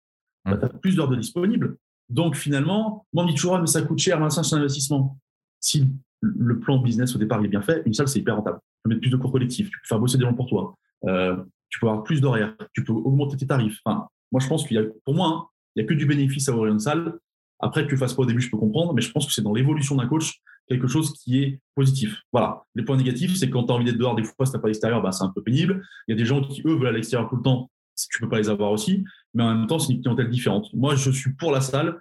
[0.44, 1.76] bah, tu as plus d'heures de disponibles.
[2.08, 5.18] Donc, finalement, moi, on ah, mais ça coûte cher, c'est un investissement.
[5.60, 5.88] Si
[6.20, 8.58] le plan business au départ est bien fait, une salle, c'est hyper rentable.
[8.58, 10.74] Tu peux mettre plus de cours collectifs, tu peux faire bosser des gens pour toi,
[11.04, 11.36] euh,
[11.72, 13.80] tu peux avoir plus d'horaires, tu peux augmenter tes tarifs.
[13.84, 16.06] Enfin, moi, je pense qu'il y a, pour moi, hein, il n'y a que du
[16.06, 17.18] bénéfice à ouvrir une salle.
[17.58, 19.32] Après, que tu ne fasses pas au début, je peux comprendre, mais je pense que
[19.32, 22.20] c'est dans l'évolution d'un coach quelque chose qui est positif.
[22.32, 22.62] Voilà.
[22.74, 24.68] Les points négatifs, c'est quand tu as envie d'être dehors, des fois, si tu pas
[24.68, 25.82] l'extérieur, bah, c'est un peu pénible.
[26.06, 27.70] Il y a des gens qui, eux, veulent à l'extérieur tout le temps.
[27.96, 29.04] Tu ne peux pas les avoir aussi.
[29.34, 30.68] Mais en même temps, c'est une clientèle différente.
[30.74, 32.00] Moi, je suis pour la salle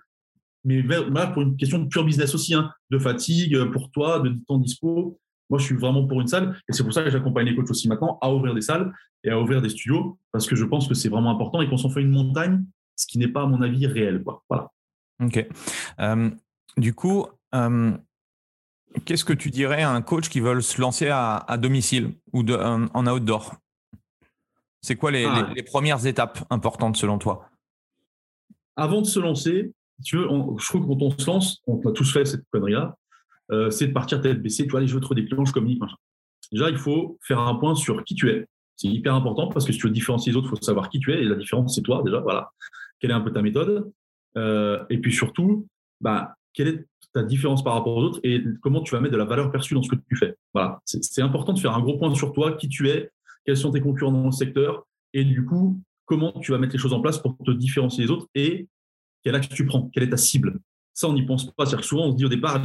[0.64, 4.20] mais là, pour une question de pure business aussi, hein, de fatigue euh, pour toi,
[4.20, 5.20] de temps dispo.
[5.52, 7.70] Moi, je suis vraiment pour une salle et c'est pour ça que j'accompagne les coachs
[7.70, 8.94] aussi maintenant à ouvrir des salles
[9.26, 11.78] et à ouvrir des studios parce que je pense que c'est vraiment important et qu'on
[11.78, 12.64] s'en fait une montagne,
[12.96, 14.24] ce qui n'est pas, à mon avis, réel.
[14.24, 14.44] Quoi.
[14.50, 14.72] Voilà.
[15.22, 15.46] Ok.
[16.00, 16.30] Euh,
[16.78, 17.92] du coup, euh,
[19.04, 22.56] qu'est-ce que tu dirais à un coach qui veut se lancer à, domicile ou de,
[22.56, 23.56] en outdoor?
[24.82, 25.50] C'est quoi les, ah.
[25.54, 27.50] les premières étapes importantes selon toi?
[28.78, 31.92] Avant de se lancer, tu veux, je trouve que quand on se lance, on a
[31.92, 32.96] tous fait cette connerie-là,
[33.52, 35.54] euh, c'est de partir tête baissée, tu vois, les je veux trop des clients, je
[35.54, 35.82] communique.
[36.52, 38.46] Déjà, il faut faire un point sur qui tu es.
[38.76, 41.00] C'est hyper important parce que si tu veux différencier les autres, il faut savoir qui
[41.00, 42.52] tu es et la différence, c'est toi, déjà, voilà.
[43.00, 43.92] Quelle est un peu ta méthode
[44.38, 45.68] euh, Et puis surtout,
[46.00, 49.18] bah, quelle est ta différence par rapport aux autres et comment tu vas mettre de
[49.18, 50.36] la valeur perçue dans ce que tu fais.
[50.54, 50.80] Voilà.
[50.86, 53.12] C'est important de faire un gros point sur toi, qui tu es,
[53.46, 56.80] quels sont tes concurrents dans le secteur et du coup, comment tu vas mettre les
[56.80, 58.68] choses en place pour te différencier des autres et
[59.24, 60.60] quel axe tu prends, quelle est ta cible.
[60.94, 61.66] Ça, on n'y pense pas.
[61.66, 62.62] Que souvent, on se dit au départ,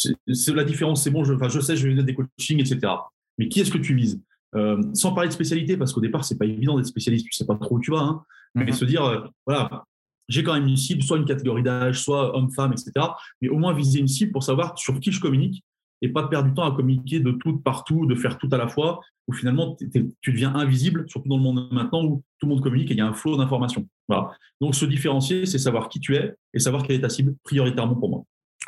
[0.00, 2.92] c'est la différence, c'est bon, je, je sais, je vais donner des coachings, etc.
[3.38, 4.20] Mais qui est-ce que tu vises?
[4.56, 7.46] Euh, Sans parler de spécialité, parce qu'au départ, c'est pas évident d'être spécialiste, tu sais
[7.46, 8.00] pas trop où tu vas.
[8.00, 8.22] Hein.
[8.54, 8.72] mais mhm.
[8.72, 9.84] se dire, euh, voilà,
[10.28, 12.92] j'ai quand même une cible, soit une catégorie d'âge, soit homme-femme, etc.
[13.40, 15.64] Mais au moins viser une cible pour savoir sur qui je communique
[16.02, 18.68] et pas perdre du temps à communiquer de tout, partout, de faire tout à la
[18.68, 22.62] fois, où finalement tu deviens invisible, surtout dans le monde maintenant où tout le monde
[22.62, 23.86] communique et il y a un flot d'informations.
[24.08, 24.30] Voilà.
[24.60, 27.96] Donc se différencier, c'est savoir qui tu es et savoir quelle est ta cible prioritairement
[27.96, 28.24] pour moi.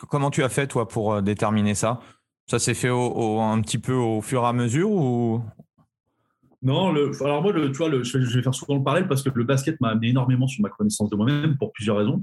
[0.08, 2.00] Comment tu as fait toi pour euh, déterminer ça?
[2.46, 5.42] Ça s'est fait un petit peu au fur et à mesure ou?
[6.60, 9.80] Non, alors moi, le, tu je, vais faire souvent le parallèle parce que le basket
[9.80, 12.22] m'a amené énormément sur ma connaissance de moi-même pour plusieurs raisons.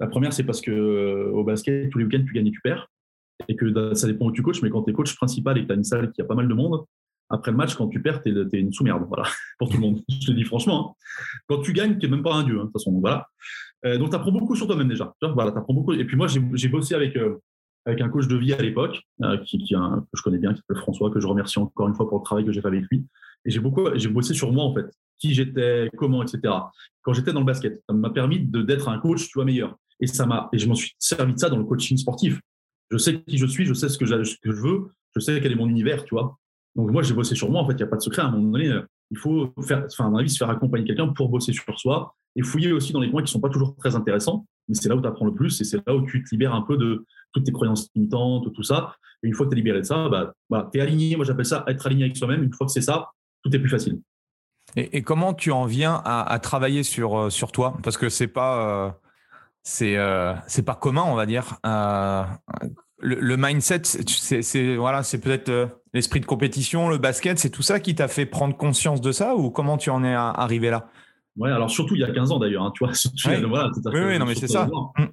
[0.00, 2.60] La première, c'est parce que euh, au basket, tous les week-ends, tu gagnes et tu
[2.60, 2.88] perds
[3.48, 5.66] et que ça dépend où tu coaches, mais quand tu es coach principal et que
[5.66, 6.84] tu as une salle qui a pas mal de monde,
[7.28, 9.24] après le match, quand tu perds, tu es, une sous-merde, voilà,
[9.58, 10.02] pour tout le monde.
[10.08, 10.96] Je te dis franchement.
[10.98, 11.38] Hein.
[11.48, 12.92] Quand tu gagnes, tu n'es même pas un dieu, hein, de toute façon.
[13.00, 13.28] Voilà.
[13.86, 15.14] Euh, donc, tu apprends beaucoup sur toi-même déjà.
[15.22, 15.92] Voilà, apprends beaucoup.
[15.92, 17.38] Et puis moi, j'ai bossé avec, euh,
[17.84, 19.76] avec un coach de vie à l'époque, euh, qui, que
[20.14, 22.44] je connais bien, qui s'appelle François, que je remercie encore une fois pour le travail
[22.44, 23.06] que j'ai fait avec lui.
[23.44, 24.86] Et j'ai beaucoup, j'ai bossé sur moi, en fait.
[25.18, 26.52] Qui j'étais, comment, etc.
[27.02, 29.76] Quand j'étais dans le basket, ça m'a permis d'être un coach, tu vois, meilleur.
[30.00, 32.38] Et ça m'a, et je m'en suis servi de ça dans le coaching sportif
[32.90, 34.14] je sais qui je suis, je sais ce que, je
[34.50, 36.38] veux, je sais quel est mon univers, tu vois.
[36.74, 38.22] Donc moi, j'ai bossé sur moi, en fait, il n'y a pas de secret.
[38.22, 38.70] À un moment donné,
[39.10, 42.14] il faut faire, enfin, à mon avis, se faire accompagner quelqu'un pour bosser sur soi
[42.34, 44.88] et fouiller aussi dans les points qui ne sont pas toujours très intéressants, mais c'est
[44.88, 46.76] là où tu apprends le plus et c'est là où tu te libères un peu
[46.76, 48.94] de toutes tes croyances limitantes, tout ça.
[49.22, 51.16] Et une fois que tu es libéré de ça, bah, tu es aligné.
[51.16, 52.42] Moi, j'appelle ça être aligné avec soi-même.
[52.42, 53.10] Une fois que c'est ça,
[53.42, 54.00] tout est plus facile.
[54.74, 57.78] Et, comment tu en viens à, travailler sur, euh, sur toi?
[57.82, 58.88] Parce que c'est pas.
[58.88, 58.90] Euh,
[59.64, 61.58] c'est pas commun, on va dire
[62.98, 67.80] le, mindset, c'est voilà, c'est peut-être euh, l'esprit de compétition, le basket, c'est tout ça
[67.80, 70.88] qui t'a fait prendre conscience de ça ou comment tu en es arrivé là?
[71.36, 72.94] Ouais, alors surtout il y a 15 ans d'ailleurs, hein, tu vois.
[73.26, 74.66] oui, non, mais c'est ça.
[74.66, 75.04] Mm.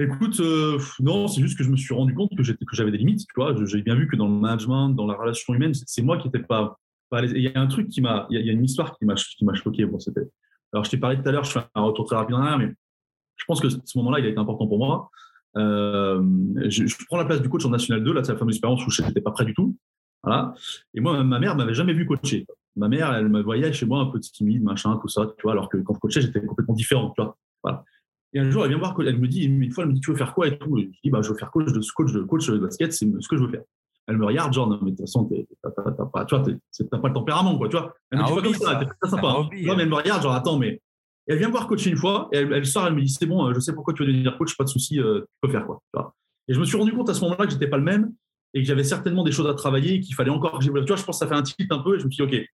[0.00, 3.20] Écoute, euh, non, c'est juste que je me suis rendu compte que j'avais des limites,
[3.20, 3.54] tu vois.
[3.66, 6.42] J'ai bien vu que dans le management, dans la relation humaine, c'est moi qui n'étais
[6.44, 6.78] pas
[7.18, 9.44] il y a un truc qui m'a, il y a une histoire qui m'a, qui
[9.44, 9.84] m'a choqué.
[9.84, 10.28] Bon, c'était.
[10.72, 12.58] Alors, je t'ai parlé tout à l'heure, je fais un retour très rapide en arrière,
[12.58, 12.72] mais
[13.36, 15.10] je pense que ce moment-là, il a été important pour moi.
[15.56, 16.22] Euh,
[16.68, 18.86] je, je, prends la place du coach en National 2, là, c'est la fameuse expérience
[18.86, 19.76] où je n'étais pas prêt du tout.
[20.22, 20.54] Voilà.
[20.94, 22.46] Et moi, ma mère m'avait jamais vu coacher.
[22.76, 25.52] Ma mère, elle me voyait chez moi un peu timide, machin, tout ça, tu vois,
[25.52, 27.36] alors que quand je coachais, j'étais complètement différent, tu vois.
[27.62, 27.84] Voilà.
[28.32, 30.12] Et un jour, elle vient voir, elle me dit, une fois, elle me dit, tu
[30.12, 30.78] veux faire quoi et tout?
[30.78, 33.06] Et je dis, bah, je veux faire coach de coach de coach de basket, c'est
[33.20, 33.62] ce que je veux faire.
[34.06, 35.28] Elle me regarde, genre, non, mais de toute façon,
[35.62, 37.94] t'as pas, pas le tempérament, quoi, tu vois.
[38.10, 39.28] Elle me dit, pas comme ça, t'es pas sympa.
[39.28, 39.48] Hein.
[39.50, 40.80] mais elle me regarde, genre, attends, mais.
[41.30, 43.52] Elle vient me voir coacher une fois, et elle, sort, elle me dit, c'est bon,
[43.54, 45.80] je sais pourquoi tu veux devenir coach, pas de souci, euh, tu peux faire quoi.
[46.48, 48.12] Et je me suis rendu compte à ce moment-là que j'étais pas le même
[48.52, 51.04] et que j'avais certainement des choses à travailler, qu'il fallait encore que Tu vois, je
[51.04, 52.46] pense que ça fait un titre un peu, et je me suis dit, OK,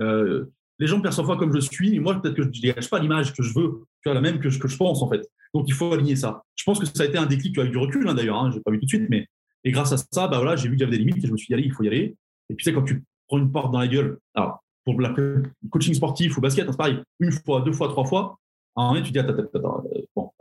[0.00, 0.44] euh,
[0.78, 2.90] les gens me perçoivent pas comme je suis, et moi, peut-être que je ne dégage
[2.90, 5.26] pas l'image que je veux, tu vois, la même que, que je pense, en fait.
[5.54, 6.42] Donc, il faut aligner ça.
[6.54, 8.56] Je pense que ça a été un déclic avec du recul, hein, d'ailleurs, hein, je
[8.56, 9.26] n'ai pas vu tout de suite, mais
[9.64, 11.32] et grâce à ça, bah voilà, j'ai vu qu'il y avait des limites et je
[11.32, 12.16] me suis dit, allez, il faut y aller.
[12.50, 14.62] Et puis, tu sais, quand tu prends une porte dans la gueule, alors,
[14.94, 18.38] pour le coaching sportif ou basket, hein, c'est pareil, une fois, deux fois, trois fois,
[18.76, 19.84] à un moment tu dis, attends, attends,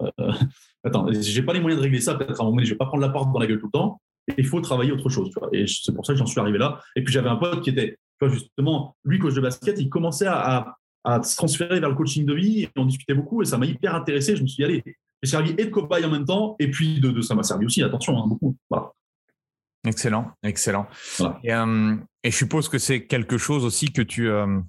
[0.01, 0.31] euh, euh,
[0.83, 2.77] attends, j'ai pas les moyens de régler ça, peut-être à un moment donné, je vais
[2.77, 3.99] pas prendre la porte dans la gueule tout le temps.
[4.37, 5.31] Il faut travailler autre chose.
[5.53, 6.81] Et c'est pour ça que j'en suis arrivé là.
[6.95, 10.75] Et puis, j'avais un pote qui était, justement, lui, coach de basket, il commençait à,
[11.23, 13.95] se transférer vers le coaching de vie et on discutait beaucoup et ça m'a hyper
[13.95, 14.35] intéressé.
[14.35, 14.83] Je me suis dit, allez,
[15.23, 18.21] j'ai servi et de cobaye en même temps, et puis ça m'a servi aussi, attention,
[18.21, 18.55] hein, beaucoup.
[19.87, 20.85] Excellent, excellent.
[21.21, 24.59] Euh, et, je suppose que c'est quelque chose aussi que tu, euh,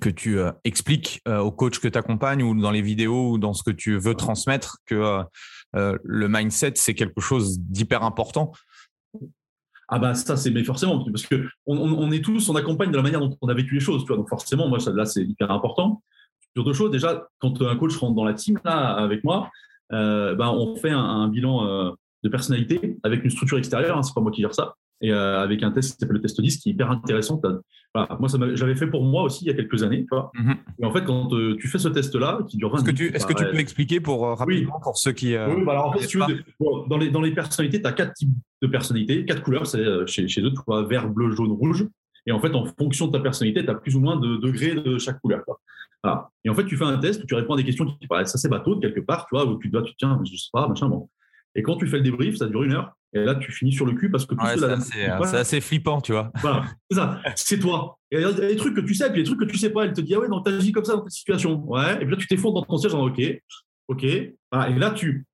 [0.00, 3.54] que tu euh, expliques aux coachs que tu accompagnes ou dans les vidéos ou dans
[3.54, 5.24] ce que tu veux transmettre, que
[5.72, 8.52] le mindset, c'est quelque chose d'hyper important.
[9.92, 13.02] Ah bah ça c'est mais forcément parce que on, est tous on accompagne de la
[13.02, 15.24] manière dont on a vécu les choses tu vois donc forcément moi ça, là c'est
[15.24, 16.00] hyper important
[16.54, 16.92] sur deux choses.
[16.92, 19.50] Déjà, quand un coach rentre dans la team là, avec moi,
[19.90, 23.96] ben, on fait un, bilan de personnalité avec une structure extérieure.
[23.96, 24.74] Hein, c'est pas moi qui gère ça.
[25.02, 27.40] Et euh, avec un test qui s'appelle le test 10 qui est hyper intéressant.
[27.94, 30.02] Voilà, moi, j'avais fait pour moi aussi il y a quelques années.
[30.02, 30.30] Tu vois.
[30.34, 30.56] Mm-hmm.
[30.80, 31.28] Et en fait, quand
[31.58, 34.00] tu fais ce test-là, qui dure 20 Est-ce que tu, est-ce que tu peux expliquer
[34.00, 35.28] pour rapidement pour ceux qui.
[35.28, 36.44] oui, bah alors en fait, tu veux,
[36.88, 38.30] dans, les, dans les personnalités, tu as quatre types
[38.62, 41.86] de personnalités, quatre couleurs c'est chez, chez eux, tu vois, vert, bleu, jaune, rouge.
[42.26, 44.74] Et en fait, en fonction de ta personnalité, tu as plus ou moins de degrés
[44.74, 45.42] de chaque couleur.
[45.46, 45.58] Quoi.
[46.44, 48.34] Et en fait, tu fais un test où tu réponds à des questions qui paraissent
[48.34, 50.66] assez bateau de quelque part, tu vois, où tu dois, tu tiens, je sais pas,
[50.66, 51.08] machin, bon.
[51.54, 52.94] Et quand tu fais le débrief, ça dure une heure.
[53.12, 54.46] Et là, tu finis sur le cul parce que tout
[55.24, 56.30] c'est assez, flippant, tu vois.
[56.40, 57.20] Voilà, c'est ça.
[57.34, 57.98] C'est toi.
[58.12, 59.58] Et il y a des trucs que tu sais, et puis des trucs que tu
[59.58, 59.84] sais pas.
[59.84, 61.60] Elle te dit, ah ouais, non, t'as agi comme ça dans cette situation.
[61.68, 61.94] Ouais.
[61.94, 63.20] Et puis là, tu t'effondres dans ton siège en OK.
[63.88, 64.04] OK.
[64.04, 65.26] Et là, tu,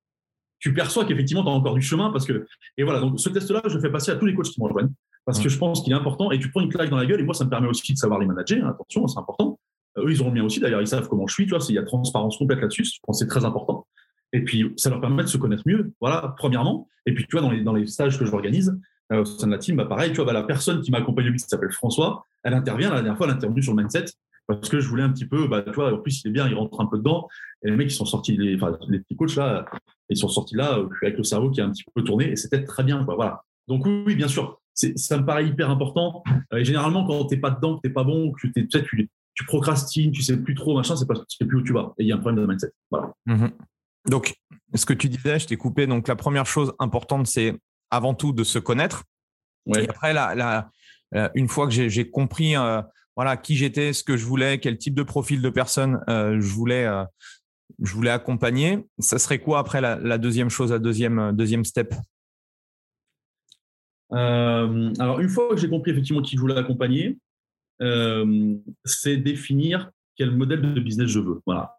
[0.59, 2.47] tu perçois qu'effectivement, tu as encore du chemin parce que.
[2.77, 4.65] Et voilà, donc ce test-là, je le fais passer à tous les coachs qui me
[4.65, 4.91] rejoignent
[5.25, 6.31] parce que je pense qu'il est important.
[6.31, 7.19] Et tu prends une claque dans la gueule.
[7.19, 8.67] Et moi, ça me permet aussi de savoir les manager.
[8.67, 9.59] Attention, c'est important.
[9.97, 10.59] Euh, eux, ils ont le mien aussi.
[10.59, 11.45] D'ailleurs, ils savent comment je suis.
[11.45, 12.85] Tu vois, il y a transparence complète là-dessus.
[12.85, 13.85] Je pense que c'est très important.
[14.33, 15.93] Et puis, ça leur permet de se connaître mieux.
[16.01, 16.87] Voilà, premièrement.
[17.05, 18.77] Et puis, tu vois, dans les, dans les stages que j'organise,
[19.13, 20.97] euh, au sein de la team, bah, pareil, tu vois, bah, la personne qui m'a
[20.97, 22.89] accompagné, qui s'appelle François, elle intervient.
[22.89, 24.05] La dernière fois, elle intervenu sur le mindset
[24.47, 26.47] parce que je voulais un petit peu, bah, tu vois, en plus, il est bien,
[26.47, 27.27] il rentre un peu dedans.
[27.63, 29.65] Et les mecs, ils sont sortis, les, enfin, les petits coachs là,
[30.09, 32.35] ils sont sortis là euh, avec le cerveau qui a un petit peu tourné et
[32.35, 33.15] c'était très bien, quoi.
[33.15, 33.43] Voilà.
[33.67, 36.23] Donc, oui, bien sûr, ça me paraît hyper important.
[36.55, 39.09] et généralement, quand tu n'es pas dedans, que tu n'es pas bon, que tu, tu,
[39.33, 41.73] tu procrastines, tu sais plus trop, machin, c'est parce que tu sais plus où tu
[41.73, 41.93] vas.
[41.97, 42.71] Et il y a un problème de mindset.
[42.89, 43.13] Voilà.
[43.25, 43.51] Mhm.
[44.07, 44.35] Donc,
[44.73, 45.87] ce que tu disais, je t'ai coupé.
[45.87, 47.55] Donc, la première chose importante, c'est
[47.91, 49.03] avant tout de se connaître.
[49.75, 50.69] Et après, la,
[51.35, 52.81] une fois que j'ai compris euh,
[53.15, 56.53] voilà, qui j'étais, ce que je voulais, quel type de profil de personne euh, je,
[56.53, 57.03] voulais, euh,
[57.81, 61.93] je voulais accompagner, ça serait quoi après la, deuxième chose, la deuxième, deuxième step?
[64.09, 67.17] Alors, une fois que j'ai compris effectivement qui je voulais accompagner,
[67.81, 71.41] euh, c'est définir quel modèle de business je veux.
[71.45, 71.76] Voilà.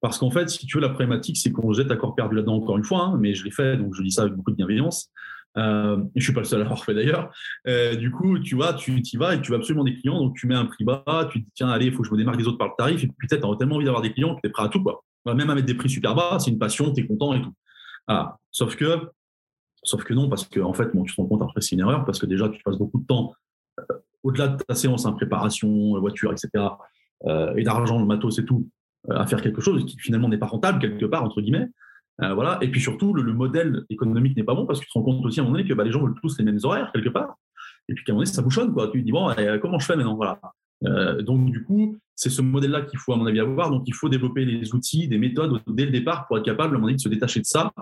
[0.00, 2.56] Parce qu'en fait, si tu veux, la problématique, c'est qu'on jette à corps perdu là-dedans
[2.56, 4.56] encore une fois, hein, mais je l'ai fait, donc je dis ça avec beaucoup de
[4.56, 5.10] bienveillance.
[5.58, 7.30] Euh, je suis pas le seul à l'avoir fait d'ailleurs.
[7.66, 10.36] Euh, du coup, tu vois, tu y vas et tu vas absolument des clients, donc
[10.36, 12.18] tu mets un prix bas, tu te dis tiens, allez, il faut que je me
[12.18, 14.34] démarque des autres par le tarif, et puis peut-être tu tellement envie d'avoir des clients
[14.34, 15.02] que tu es prêt à tout, quoi.
[15.26, 17.52] Même à mettre des prix super bas, c'est une passion, tu es content et tout.
[18.06, 19.10] Ah, sauf que,
[19.82, 21.80] sauf que non, parce que en fait, bon, tu te rends compte après, c'est une
[21.80, 23.34] erreur, parce que déjà, tu passes beaucoup de temps
[24.22, 26.50] au-delà de ta séance, en hein, préparation, voiture, etc.,
[27.26, 30.38] euh, et d'argent, le matos et tout, euh, à faire quelque chose qui finalement n'est
[30.38, 31.68] pas rentable quelque part, entre guillemets.
[32.22, 32.58] Euh, voilà.
[32.60, 35.24] Et puis surtout, le, modèle économique n'est pas bon parce que tu te rends compte
[35.24, 37.08] aussi à un moment donné que bah, les gens veulent tous les mêmes horaires quelque
[37.08, 37.36] part.
[37.88, 38.72] Et puis qu'à un moment donné, ça bouchonne.
[38.72, 38.88] Quoi.
[38.88, 40.16] Tu te dis, bon, comment je fais maintenant?
[40.16, 40.40] Voilà.
[41.22, 43.70] Donc, du coup, c'est ce modèle-là qu'il faut, à mon avis, avoir.
[43.70, 46.78] Donc, il faut développer les outils, des méthodes dès le départ pour être capable, à
[46.78, 47.72] moment donné, de se détacher de ça.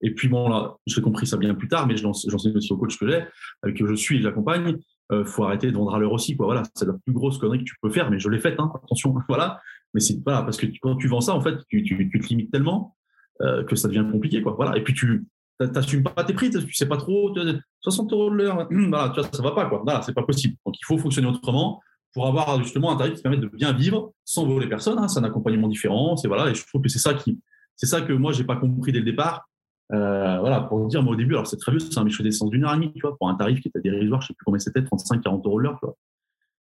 [0.00, 2.76] Et puis, bon, là, j'ai compris ça bien plus tard, mais j'en sais aussi au
[2.76, 3.24] coach que j'ai,
[3.62, 4.76] avec qui je suis et j'accompagne.
[5.12, 6.36] Euh, faut arrêter de vendre à l'heure aussi.
[6.36, 6.46] Quoi.
[6.46, 8.70] Voilà, c'est la plus grosse connerie que tu peux faire, mais je l'ai faite, hein,
[8.82, 9.14] attention.
[9.28, 9.60] voilà.
[9.94, 12.96] Mais c'est pas parce que quand tu vends ça, en fait, tu, te limites tellement
[13.40, 14.42] euh, que ça devient compliqué.
[14.42, 14.54] Quoi.
[14.54, 14.76] Voilà.
[14.76, 15.26] Et puis tu
[15.60, 17.32] n'assumes pas tes prix, tu sais pas trop,
[17.80, 19.66] 60 euros de l'heure, voilà, tu vois, ça va pas.
[19.66, 19.82] Quoi.
[19.84, 20.56] Voilà, c'est pas possible.
[20.66, 21.80] Donc il faut fonctionner autrement.
[22.12, 24.98] pour avoir justement un tarif qui permet de bien vivre sans voler personne.
[24.98, 25.08] Hein.
[25.08, 26.16] C'est un accompagnement différent.
[26.24, 27.40] Voilà, et je trouve que c'est ça qui,
[27.76, 29.48] ça que moi j'ai pas compris dès le départ.
[29.92, 32.50] Euh, voilà, pour dire, moi au début, alors c'est très vieux, c'est un méchant d'essence
[32.50, 34.44] d'une heure et demie, tu vois, pour un tarif qui était dérisoire, je sais plus
[34.44, 35.78] combien c'était, 35, 40 euros l'heure.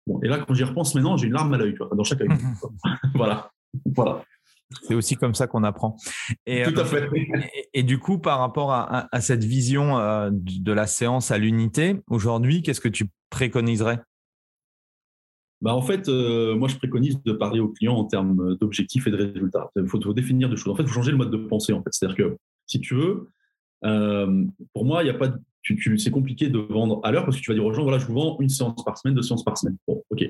[0.06, 2.28] Bon, et là, quand j'y repense maintenant, j'ai une larme à l'œil, dans chaque œil.
[3.14, 3.50] voilà,
[3.94, 4.22] voilà.
[4.82, 5.96] C'est aussi comme ça qu'on apprend.
[6.44, 7.08] Et, Tout à euh, fait.
[7.72, 12.62] Et, du coup, par rapport à, cette vision euh, de la séance à l'unité, aujourd'hui,
[12.62, 14.00] qu'est-ce que tu préconiserais?
[15.62, 19.10] Bah en fait, euh, moi, je préconise de parler aux clients en termes d'objectifs et
[19.10, 19.70] de résultats.
[19.76, 20.72] Il faut, définir des choses.
[20.72, 21.72] En fait, il faut changer le mode de pensée.
[21.72, 23.30] En fait, c'est-à-dire que si tu veux,
[23.82, 25.32] pour moi, il y a pas,
[25.98, 28.06] c'est compliqué de vendre à l'heure parce que tu vas dire aux gens, voilà, je
[28.06, 29.76] vous vends une séance par semaine, deux séances par semaine.
[29.86, 30.24] Bon, ok.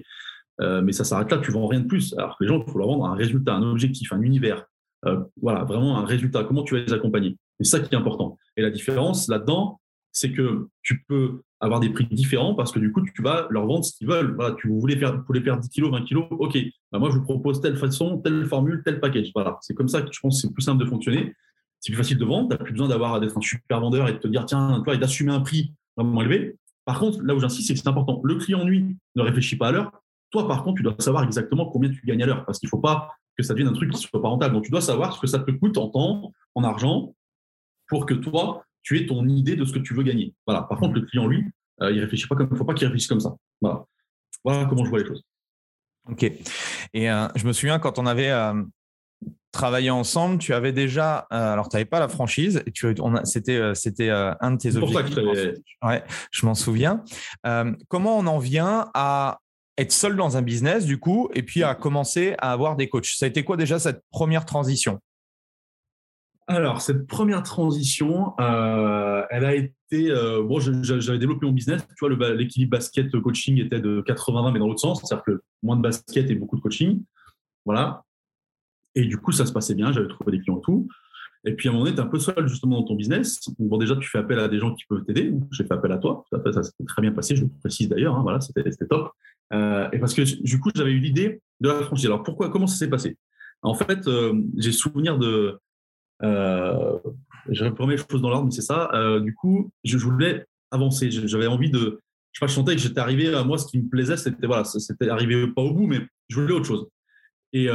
[0.60, 2.14] Euh, mais ça s'arrête là, tu vends rien de plus.
[2.16, 4.66] Alors que les gens, il faut leur vendre un résultat, un objectif, un univers.
[5.04, 6.44] Euh, voilà, vraiment un résultat.
[6.44, 7.36] Comment tu vas les accompagner?
[7.60, 8.38] C'est ça qui est important.
[8.56, 9.80] Et la différence là-dedans,
[10.12, 13.66] c'est que tu peux avoir des prix différents parce que du coup, tu vas leur
[13.66, 14.34] vendre ce qu'ils veulent.
[14.34, 15.22] Voilà, tu voulais perdre
[15.60, 16.56] 10 kilos, 20 kilos, ok.
[16.90, 19.30] Bah, moi, je vous propose telle façon, telle formule, tel package.
[19.34, 21.34] Voilà, c'est comme ça que je pense que c'est plus simple de fonctionner.
[21.86, 22.48] C'est plus facile de vendre.
[22.48, 24.96] Tu n'as plus besoin d'avoir d'être un super vendeur et de te dire tiens, toi,
[24.96, 26.56] et d'assumer un prix vraiment élevé.
[26.84, 28.20] Par contre, là où j'insiste, c'est que c'est important.
[28.24, 29.92] Le client, lui, ne réfléchit pas à l'heure.
[30.32, 32.70] Toi, par contre, tu dois savoir exactement combien tu gagnes à l'heure parce qu'il ne
[32.70, 34.54] faut pas que ça devienne un truc qui ne soit pas rentable.
[34.54, 37.14] Donc, tu dois savoir ce que ça te coûte en temps, en argent,
[37.86, 40.34] pour que toi, tu aies ton idée de ce que tu veux gagner.
[40.44, 40.62] Voilà.
[40.62, 41.44] Par contre, le client, lui,
[41.82, 43.36] euh, il réfléchit pas comme, il ne faut pas qu'il réfléchisse comme ça.
[43.60, 43.84] Voilà.
[44.44, 45.22] Voilà comment je vois les choses.
[46.08, 46.24] Ok.
[46.24, 48.60] Et euh, je me souviens quand on avait euh,
[49.56, 52.62] travaillé ensemble, tu avais déjà, alors tu n'avais pas la franchise,
[53.24, 55.16] c'était c'était un de tes objectifs.
[55.82, 57.02] Ouais, je m'en souviens.
[57.88, 59.40] comment on en vient à
[59.78, 63.06] être seul dans un business, du coup, et puis à commencer à avoir des coachs?
[63.06, 65.00] Ça a été quoi déjà cette première transition?
[66.48, 70.10] Alors, cette première transition, euh, elle a été.
[70.10, 71.82] Euh, bon, j'avais développé mon business.
[71.98, 75.82] Tu vois, l'équilibre basket-coaching était de 80-20, mais dans l'autre sens, c'est-à-dire que moins de
[75.82, 77.02] basket et beaucoup de coaching.
[77.64, 78.04] Voilà.
[78.96, 79.92] Et du coup, ça se passait bien.
[79.92, 80.88] J'avais trouvé des clients et tout.
[81.44, 83.38] Et puis à un moment donné, tu es un peu seul justement dans ton business.
[83.60, 85.32] Bon, déjà, tu fais appel à des gens qui peuvent t'aider.
[85.52, 86.24] J'ai fait appel à toi.
[86.32, 88.16] Ça, s'est très bien passé, je le précise d'ailleurs.
[88.16, 89.12] Hein, voilà, c'était top.
[89.52, 92.06] Euh, et parce que du coup, j'avais eu l'idée de la franchise.
[92.06, 93.16] Alors pourquoi Comment ça s'est passé?
[93.62, 95.58] En fait, euh, j'ai souvenir de.
[96.22, 96.98] Euh,
[97.48, 98.90] je remets les choses dans l'ordre, mais c'est ça.
[98.94, 101.10] Euh, du coup, je, voulais avancer.
[101.10, 102.00] J'avais envie de.
[102.32, 103.56] Je sais pas, je sentais que j'étais arrivé à moi.
[103.58, 106.66] Ce qui me plaisait, c'était voilà, c'était arrivé pas au bout, mais je voulais autre
[106.66, 106.88] chose.
[107.52, 107.68] Et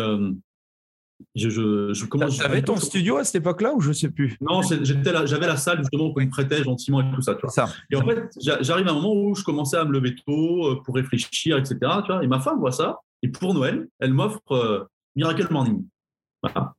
[1.35, 4.37] je, je, je avais ton studio à cette époque-là ou je sais plus?
[4.41, 7.69] Non, j'avais la salle justement qu'on me prêtait gentiment et tout ça, tu vois.
[7.89, 10.81] Et en fait, j'arrive à un moment où je commençais à me lever tôt euh,
[10.83, 11.77] pour réfléchir, etc.
[12.05, 12.99] Tu vois, et ma femme voit ça.
[13.23, 14.83] Et pour Noël, elle m'offre euh,
[15.15, 15.85] Miracle Morning.
[16.41, 16.73] Voilà.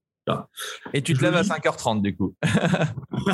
[0.93, 2.35] Et tu te lèves à 5h30 du coup.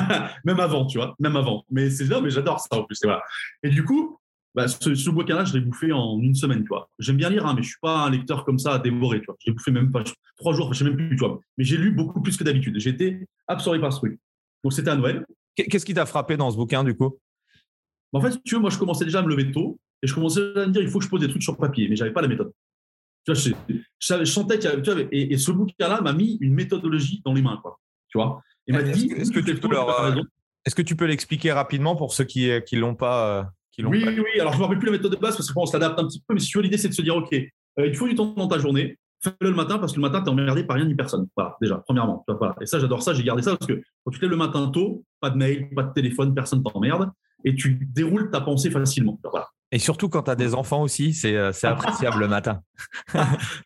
[0.44, 1.64] même avant, tu vois, même avant.
[1.70, 2.98] Mais c'est bien, mais j'adore ça en plus.
[3.02, 3.22] Voilà.
[3.62, 4.18] Et du coup,
[4.54, 6.90] bah, ce, bouquin-là, je l'ai bouffé en une semaine, tu vois.
[6.98, 9.26] J'aime bien lire, hein, mais je suis pas un lecteur comme ça à dévorer, tu
[9.26, 9.36] vois.
[9.40, 10.02] J'ai bouffé même pas
[10.36, 11.40] trois jours, je sais même plus, tu vois.
[11.56, 12.78] Mais j'ai lu beaucoup plus que d'habitude.
[12.78, 14.18] J'ai été absorbé par ce truc.
[14.64, 15.24] Donc c'était à Noël.
[15.54, 17.18] Qu'est-ce qui t'a frappé dans ce bouquin, du coup?
[18.12, 20.40] En fait, tu vois, moi, je commençais déjà à me lever tôt et je commençais
[20.56, 22.22] à me dire, il faut que je pose des trucs sur papier, mais j'avais pas
[22.22, 22.52] la méthode.
[23.26, 23.54] Tu vois,
[24.00, 27.34] je, sentais qu'il y avait, tu vois, et, ce bouquin-là m'a mis une méthodologie dans
[27.34, 27.78] les mains, quoi.
[28.08, 28.42] Tu vois?
[28.66, 29.68] Et m'a dit, est-ce que, tu peux
[30.64, 34.40] est-ce que tu peux l'expliquer rapidement pour ceux qui ne l'ont pas oui, oui, oui.
[34.40, 36.22] Alors, je ne me rappelle plus la méthode de base parce qu'on s'adapte un petit
[36.26, 36.34] peu.
[36.34, 38.34] Mais si tu veux, l'idée, c'est de se dire, OK, euh, il faut du temps
[38.36, 38.98] dans ta journée.
[39.22, 41.26] Fais-le le matin parce que le matin, tu es emmerdé par rien ni personne.
[41.36, 42.24] Voilà, déjà, premièrement.
[42.28, 42.54] Voilà.
[42.60, 43.14] Et ça, j'adore ça.
[43.14, 45.70] J'ai gardé ça parce que quand tu te lèves le matin tôt, pas de mail,
[45.74, 47.10] pas de téléphone, personne t'emmerde
[47.44, 49.18] et tu déroules ta pensée facilement.
[49.24, 49.48] Voilà.
[49.70, 52.62] Et surtout quand tu as des enfants aussi, c'est euh, appréciable le matin.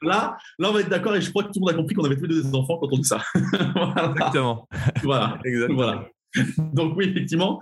[0.02, 1.94] là, là, on va être d'accord et je crois que tout le monde a compris
[1.94, 3.22] qu'on avait tous les deux des enfants quand on dit ça.
[3.34, 4.68] Exactement.
[5.02, 5.38] Voilà.
[5.44, 5.76] Exactement.
[5.76, 6.08] Voilà.
[6.72, 7.60] Donc oui, effectivement.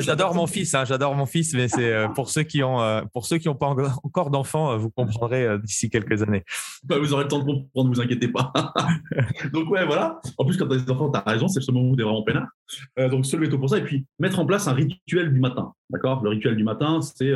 [0.00, 3.02] J'adore mon fils, hein, j'adore mon fils, mais c'est euh, pour ceux qui ont euh,
[3.12, 6.44] pour ceux qui n'ont pas encore d'enfants, euh, vous comprendrez d'ici quelques années.
[6.84, 8.52] Bah, vous aurez le temps de comprendre, ne vous inquiétez pas.
[9.52, 10.20] donc ouais, voilà.
[10.36, 12.02] En plus, quand tu as des enfants, tu as raison, c'est le moment où tu
[12.02, 12.48] es vraiment peinard.
[13.10, 15.72] donc se lever tôt pour ça et puis mettre en place un rituel du matin.
[15.90, 16.22] D'accord?
[16.22, 17.32] Le rituel du matin, c'est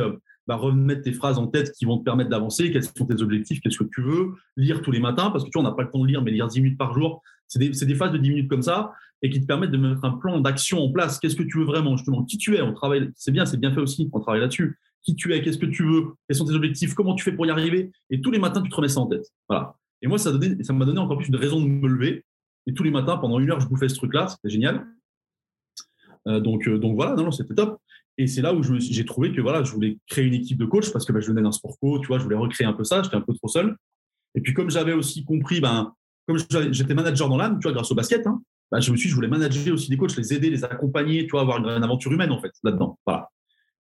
[0.47, 3.61] bah, remettre tes phrases en tête qui vont te permettre d'avancer, quels sont tes objectifs,
[3.61, 5.83] qu'est-ce que tu veux, lire tous les matins, parce que tu vois, on n'a pas
[5.83, 8.17] le temps de lire, mais lire 10 minutes par jour, c'est des, des, phases de
[8.17, 8.91] 10 minutes comme ça,
[9.23, 11.17] et qui te permettent de mettre un plan d'action en place.
[11.17, 12.23] Qu'est-ce que tu veux vraiment, justement?
[12.23, 12.61] Qui tu es?
[12.61, 14.77] On travaille, c'est bien, c'est bien fait aussi, on travaille là-dessus.
[15.01, 15.41] Qui tu es?
[15.41, 16.13] Qu'est-ce que tu veux?
[16.27, 16.93] Quels sont tes objectifs?
[16.93, 17.91] Comment tu fais pour y arriver?
[18.09, 19.25] Et tous les matins, tu te remets ça en tête.
[19.47, 19.75] Voilà.
[20.01, 22.25] Et moi, ça m'a donné, encore plus une raison de me lever.
[22.67, 24.27] Et tous les matins, pendant une heure, je bouffais ce truc-là.
[24.27, 24.85] C'était génial.
[26.27, 27.79] Euh, donc, euh, donc voilà, non, c'était top.
[28.17, 30.91] Et c'est là où j'ai trouvé que voilà, je voulais créer une équipe de coach
[30.91, 32.83] parce que bah, je venais d'un sport co, tu vois, je voulais recréer un peu
[32.83, 33.75] ça, j'étais un peu trop seul.
[34.35, 35.93] Et puis comme j'avais aussi compris, ben,
[36.27, 36.37] comme
[36.71, 38.41] j'étais manager dans l'âme, tu vois, grâce au basket, hein,
[38.73, 41.37] ben, je me suis, je voulais manager aussi des coachs, les aider, les accompagner, tu
[41.37, 42.97] avoir une, aventure humaine en fait là-dedans.
[43.05, 43.29] Voilà.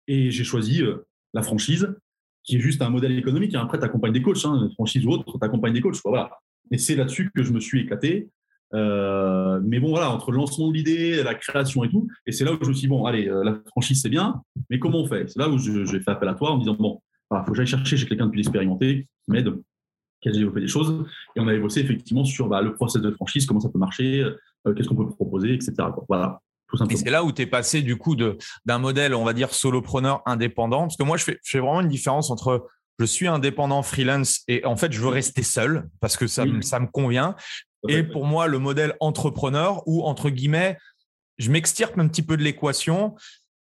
[0.08, 1.94] Et j'ai choisi euh, la franchise
[2.42, 3.54] qui est juste un modèle économique.
[3.54, 5.94] Et après, tu accompagnes des coachs, hein, franchise ou autre, tu accompagnes des coachs.
[6.04, 6.30] Voilà.
[6.72, 8.30] Et c'est là-dessus que je me suis éclaté.
[8.74, 12.44] Euh, mais bon, voilà, entre le lancement de l'idée, la création et tout, et c'est
[12.44, 14.98] là où je me suis dit, bon, allez, euh, la franchise, c'est bien, mais comment
[14.98, 15.28] on fait?
[15.30, 17.00] C'est là où j'ai fait appel à toi en me disant, bon,
[17.32, 19.54] il faut que j'aille chercher chez quelqu'un de plus expérimenté qui m'aide,
[20.20, 21.04] qui a développé des choses.
[21.36, 24.24] Et on avait bossé effectivement sur bah, le process de franchise, comment ça peut marcher,
[24.64, 25.74] qu'est-ce qu'on peut proposer, etc.
[26.08, 26.40] Voilà.
[26.88, 30.22] Et c'est là où tu es passé du coup d'un modèle, on va dire, solopreneur
[30.26, 30.82] indépendant.
[30.82, 34.42] Parce que moi, je fais, je fais vraiment une différence entre je suis indépendant freelance
[34.46, 37.34] et en fait, je veux rester seul parce que ça, ça me convient.
[37.88, 40.76] Et pour moi, le modèle entrepreneur où, entre guillemets,
[41.38, 43.16] je m'extirpe un petit peu de l'équation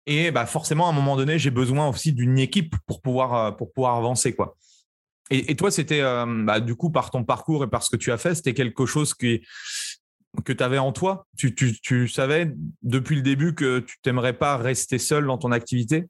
[0.07, 3.51] et bah, forcément, à un moment donné, j'ai besoin aussi d'une équipe pour pouvoir, euh,
[3.51, 4.35] pour pouvoir avancer.
[4.35, 4.57] Quoi.
[5.31, 8.13] Et, toi, c'était euh, bah, du coup, par ton parcours et par ce que tu
[8.13, 9.43] as fait, c'était quelque chose qui,
[10.45, 14.33] que tu avais en toi tu, tu, tu, savais depuis le début que tu t'aimerais
[14.33, 16.07] pas rester seul dans ton activité?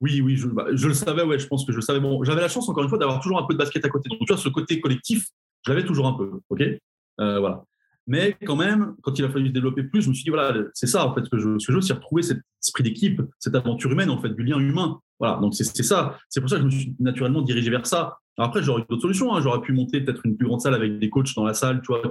[0.00, 2.00] Oui, oui, je, bah, je, le savais, ouais, je pense que je le savais.
[2.00, 4.08] Bon, j'avais la chance, encore une fois, d'avoir toujours un peu de basket à côté.
[4.08, 5.26] Donc, tu vois, ce côté collectif,
[5.66, 6.62] j'avais toujours un peu, ok?
[7.20, 7.64] Euh, Voilà.
[8.06, 10.54] Mais quand même, quand il a fallu se développer plus, je me suis dit, voilà,
[10.72, 12.82] c'est ça, en fait, ce que je, ce que je veux, c'est retrouver cet esprit
[12.82, 14.98] d'équipe, cette aventure humaine, en fait, du lien humain.
[15.18, 16.18] Voilà, donc c'est ça.
[16.30, 18.16] C'est pour ça que je me suis naturellement dirigé vers ça.
[18.44, 19.34] Après, j'aurais eu d'autres solutions.
[19.34, 19.40] Hein.
[19.40, 21.92] J'aurais pu monter peut-être une plus grande salle avec des coachs dans la salle, tu
[21.92, 22.02] vois.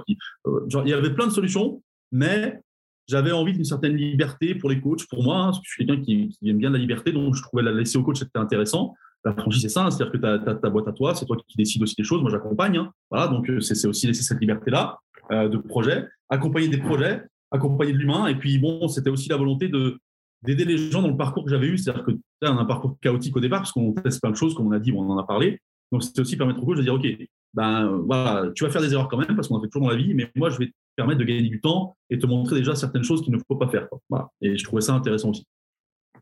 [0.46, 2.60] Euh, il y avait plein de solutions, mais
[3.08, 5.86] j'avais envie d'une certaine liberté pour les coachs, pour moi, hein, parce que je suis
[5.86, 8.38] quelqu'un qui, qui, aime bien la liberté, donc je trouvais la laisser aux coachs, c'était
[8.38, 8.94] intéressant.
[9.24, 11.36] La franchise, c'est ça, hein, c'est-à-dire que tu as, ta boîte à toi, c'est toi
[11.48, 12.80] qui décides aussi des choses, moi j'accompagne.
[13.10, 14.98] Voilà, donc euh, c'est aussi laisser cette liberté-là
[15.32, 19.36] euh, de projet, accompagner des projets, accompagner de l'humain, et puis bon, c'était aussi la
[19.36, 19.98] volonté de
[20.42, 22.96] d'aider les gens dans le parcours que j'avais eu, c'est-à-dire que tu as un parcours
[23.00, 25.18] chaotique au départ, parce qu'on teste plein de choses, comme on a dit, on en
[25.18, 25.60] a parlé.
[25.92, 27.06] Donc c'était aussi permettre aux coachs de dire, OK,
[27.54, 29.92] ben voilà, tu vas faire des erreurs quand même, parce qu'on en fait toujours dans
[29.92, 32.56] la vie, mais moi je vais te permettre de gagner du temps et te montrer
[32.56, 33.88] déjà certaines choses qu'il ne faut pas faire.
[34.10, 34.30] Voilà.
[34.40, 35.46] Et je trouvais ça intéressant aussi.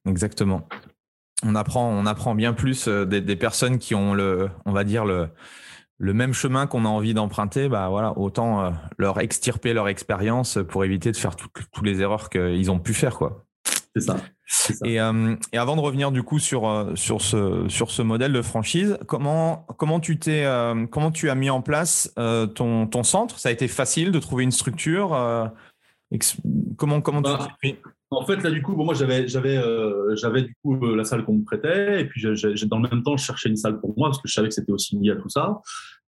[0.06, 0.68] Exactement.
[1.42, 5.04] On apprend, on apprend bien plus euh, des, personnes qui ont le, on va dire
[5.04, 5.28] le,
[5.98, 10.58] le même chemin qu'on a envie d'emprunter, bah voilà, autant euh, leur extirper leur expérience
[10.68, 13.45] pour éviter de faire toutes les erreurs qu'ils ont pu faire, quoi.
[13.96, 14.16] C'est ça.
[14.84, 18.32] Et, euh, et, avant de revenir du coup sur euh, sur ce sur ce modèle
[18.32, 23.02] de franchise, comment comment tu t'es euh, comment tu as mis en place ton ton
[23.02, 23.38] centre?
[23.38, 25.10] Ça a été facile de trouver une structure.
[26.76, 27.48] comment comment tu bah,
[28.10, 29.58] En fait, là du coup, bon, moi j'avais j'avais
[30.14, 33.16] j'avais du coup la salle qu'on me prêtait et puis j'ai dans le même temps
[33.16, 35.16] je cherchais une salle pour moi parce que je savais que c'était aussi lié à
[35.16, 35.58] tout ça.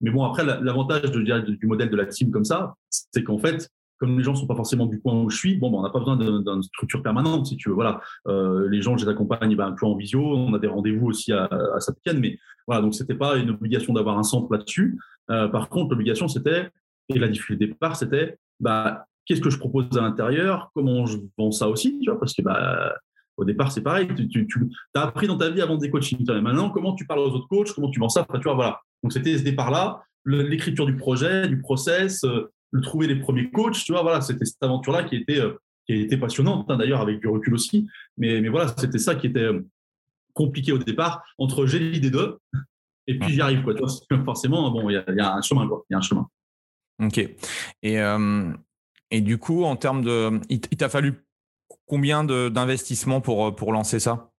[0.02, 4.16] Mais bon, après l'avantage du modèle de la team comme ça, c'est qu'en fait comme
[4.16, 5.98] les gens sont pas forcément du coin où je suis, bon, ben, on n'a pas
[5.98, 7.74] besoin d'une structure permanente, si tu veux.
[7.74, 10.20] Voilà, euh, les gens, je les accompagne ben, un peu en visio.
[10.20, 13.92] On a des rendez-vous aussi à, à Saint-Étienne, mais voilà, donc c'était pas une obligation
[13.92, 14.98] d'avoir un centre là-dessus.
[15.30, 16.70] Euh, par contre, l'obligation, c'était
[17.08, 21.18] et la difficulté de départ, c'était bah, qu'est-ce que je propose à l'intérieur, comment je
[21.38, 22.94] vends ça aussi, tu vois, parce que bah,
[23.36, 24.08] au départ, c'est pareil.
[24.30, 24.46] Tu
[24.94, 26.26] as appris dans ta vie avant des coachings.
[26.40, 28.80] Maintenant, comment tu parles aux autres coachs, comment tu vends ça, tu vois, voilà.
[29.02, 33.84] Donc c'était ce départ-là, l'écriture du projet, du process, euh, le trouver les premiers coachs,
[33.84, 35.54] tu vois, voilà, c'était cette aventure-là qui était, euh,
[35.86, 37.88] qui était passionnante, hein, d'ailleurs, avec du recul aussi.
[38.16, 39.66] Mais, mais voilà, c'était ça qui était euh,
[40.34, 42.38] compliqué au départ, entre j'ai l'idée d'eux,
[43.06, 43.74] et puis j'y arrive, quoi.
[43.74, 45.84] Tu vois, forcément, bon, il y, a un chemin, quoi.
[45.88, 46.28] Il y a un chemin.
[47.02, 47.18] Ok.
[47.18, 48.52] Et, euh,
[49.10, 50.40] et du coup, en termes de.
[50.50, 51.24] Il, t'a fallu
[51.86, 54.30] combien d'investissements pour, pour lancer ça?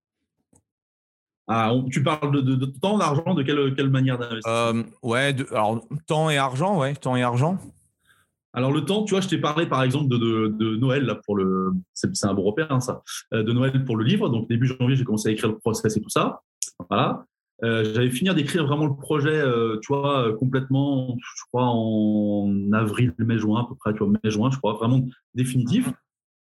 [1.48, 4.86] Ah, tu parles de, de, temps, d'argent, de quelle, quelle manière d'investir?
[5.02, 7.58] Ouais, alors temps et argent, ouais, temps et argent.
[8.54, 11.72] Alors le temps, tu vois, je t'ai parlé par exemple de, Noël là pour le,
[11.94, 14.30] c'est un bon repère hein, ça, euh, de Noël pour le livre.
[14.30, 16.42] Donc début janvier, j'ai commencé à écrire le process et tout ça.
[16.90, 17.26] Voilà.
[17.64, 23.14] Euh, j'avais fini d'écrire vraiment le projet, euh, tu vois, complètement, je crois en avril,
[23.18, 25.90] mai, juin à peu près, tu vois, mai, juin, je crois, vraiment définitif.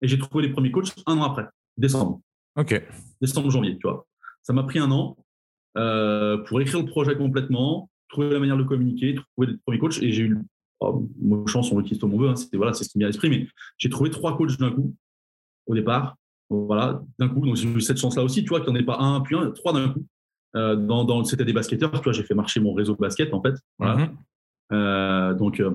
[0.01, 1.47] Et j'ai trouvé les premiers coachs un an après,
[1.77, 2.21] décembre.
[2.57, 2.81] Ok.
[3.21, 4.07] Décembre, janvier, tu vois.
[4.43, 5.17] Ça m'a pris un an
[5.75, 10.13] pour écrire le projet complètement, trouver la manière de communiquer, trouver les premiers coachs, et
[10.13, 10.39] j'ai eu
[10.81, 11.09] oh,
[11.47, 13.31] chance, on le comme on veut, hein, c'était voilà, c'est ce qui m'est à l'esprit,
[13.31, 13.47] mais
[13.79, 14.95] j'ai trouvé trois coachs d'un coup
[15.67, 16.17] au départ.
[16.51, 18.85] Voilà, d'un coup, donc j'ai eu cette chance-là aussi, tu vois, qu'il n'y en ait
[18.85, 20.05] pas un, puis un, trois d'un coup.
[20.57, 23.35] Euh, dans, dans c'était des basketteurs, tu vois, j'ai fait marcher mon réseau de basket
[23.35, 23.55] en fait.
[23.79, 23.97] Voilà.
[23.97, 24.11] Mm-hmm.
[24.73, 25.71] Euh, donc, euh,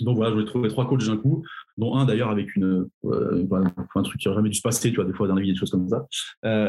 [0.00, 1.44] donc voilà, j'ai trouvé trois coachs d'un coup,
[1.76, 5.04] dont un d'ailleurs avec une, un truc qui n'aurait jamais dû se passer, tu vois,
[5.04, 6.06] des fois dans la vie, des choses comme ça.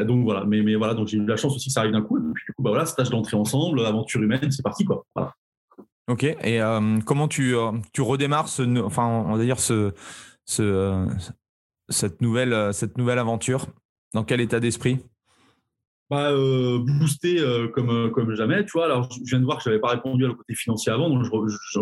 [0.03, 2.01] donc voilà, mais, mais voilà, donc j'ai eu la chance aussi que ça arrive d'un
[2.01, 2.17] coup.
[2.17, 5.05] Et puis du coup, bah voilà, stage d'entrée ensemble, aventure humaine, c'est parti quoi.
[5.15, 5.33] Voilà.
[6.09, 6.23] Ok.
[6.23, 9.93] Et euh, comment tu, euh, tu redémarres ce, enfin, on va dire ce,
[10.45, 11.05] ce, euh,
[11.89, 13.67] cette, nouvelle, cette nouvelle aventure?
[14.13, 14.99] Dans quel état d'esprit?
[16.09, 17.43] Bah, boosté
[17.73, 18.85] comme, comme jamais, tu vois.
[18.85, 21.09] Alors, je viens de voir que je n'avais pas répondu à le côté financier avant,
[21.09, 21.25] donc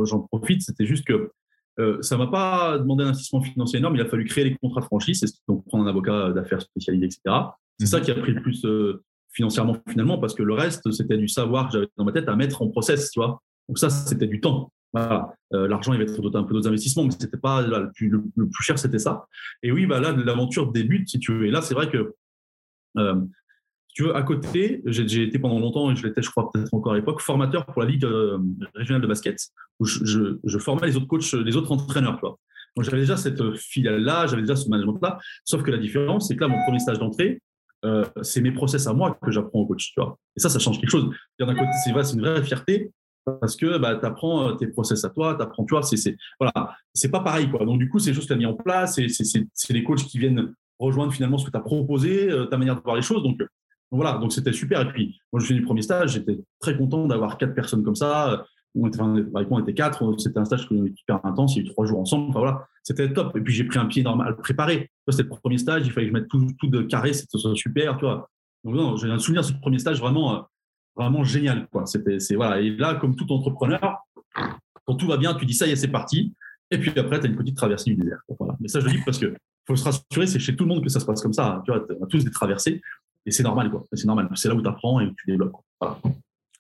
[0.06, 0.62] j'en profite.
[0.62, 1.32] C'était juste que
[2.02, 3.96] ça ne m'a pas demandé un investissement financier énorme.
[3.96, 7.22] Il a fallu créer les contrats de franchise, donc prendre un avocat d'affaires spécialisé, etc.
[7.78, 8.66] C'est ça mmh qui a pris le plus
[9.34, 12.36] financièrement finalement, parce que le reste, c'était du savoir que j'avais dans ma tête à
[12.38, 13.42] mettre en process, tu vois.
[13.72, 14.70] Donc ça, c'était du temps.
[14.98, 15.22] Euh,
[15.70, 18.64] L'argent, il va être un peu d'autres investissements, mais c'était pas le, plus, le, plus
[18.64, 19.28] cher, c'était ça.
[19.64, 21.46] Et oui, bah là, l'aventure débute, si tu veux.
[21.46, 22.14] Et là, c'est vrai que,
[22.98, 23.16] euh,
[23.88, 26.74] si tu veux, à côté, j'ai été pendant longtemps, et je l'étais, je crois, peut-être
[26.74, 28.40] encore à l'époque, formateur pour la Ligue euh,
[28.76, 29.38] régionale de basket,
[29.80, 32.20] où je, formais les autres coachs, les autres entraîneurs.
[32.22, 36.42] Donc j'avais déjà cette filiale-là, j'avais déjà ce management-là, sauf que la différence, c'est que
[36.42, 37.42] là, mon premier stage d'entrée,
[38.22, 40.18] c'est mes process à moi que j'apprends au coach, tu vois.
[40.36, 41.10] Et ça, ça change quelque chose.
[41.40, 42.92] D'un côté, c'est c'est une vraie fierté,
[43.26, 46.18] parce que bah, tu apprends euh, tes process à toi, tu apprends, tu vois, c'est
[46.40, 46.76] voilà,
[47.12, 47.66] pas pareil quoi.
[47.66, 49.00] Donc du coup, c'est juste que tu as mis en place,
[49.54, 52.76] c'est les coachs qui viennent rejoindre finalement ce que tu as proposé, euh, ta manière
[52.76, 53.24] de voir les choses.
[53.24, 53.42] Donc,
[53.92, 54.82] voilà, donc c'était super.
[54.82, 57.96] Et puis moi, je fais du premier stage, j'étais très content d'avoir quatre personnes comme
[57.96, 58.46] ça.
[58.74, 61.86] On était, on était quatre, c'était un stage hyper intense, il y a eu trois
[61.86, 62.30] jours ensemble.
[62.30, 63.36] Enfin voilà, c'était top.
[63.36, 64.90] Et puis j'ai pris un pied normal préparé.
[65.10, 67.98] C'était le premier stage, il fallait que je mette tout, de carré, c'était super.
[68.64, 70.40] Donc j'ai un souvenir de ce premier stage vraiment euh,
[70.96, 71.68] vraiment génial.
[71.72, 71.86] Quoi.
[72.36, 72.62] Voilà.
[72.62, 73.98] Et là, comme tout entrepreneur,
[74.86, 76.34] quand tout va bien, tu dis ça y est, c'est parti.
[76.70, 78.20] Et puis après, tu as une petite traversée du désert.
[78.40, 78.56] Voilà.
[78.60, 79.34] Mais ça, je le dis parce que
[79.68, 81.62] faut se rassurer, c'est chez tout le monde que ça se passe comme ça.
[81.66, 82.82] Tu vois, on a tous des traversées.
[83.26, 83.86] Et c'est normal, quoi.
[83.94, 84.30] C'est normal.
[84.36, 85.54] C'est là où tu apprends et où tu développes.
[85.80, 86.00] Voilà.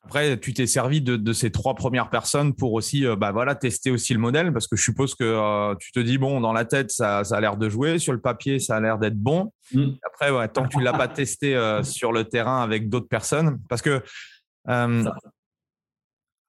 [0.04, 3.54] Après, tu t'es servi de, de, ces trois premières personnes pour aussi euh, bah, voilà,
[3.54, 6.54] tester aussi le modèle, parce que je suppose que euh, tu te dis, bon, dans
[6.54, 9.18] la tête, ça, ça a l'air de jouer, sur le papier, ça a l'air d'être
[9.18, 9.54] bon.
[9.74, 9.92] Mm.
[10.04, 13.08] Après, ouais, tant que tu ne l'as pas testé euh, sur le terrain avec d'autres
[13.08, 14.02] personnes, parce que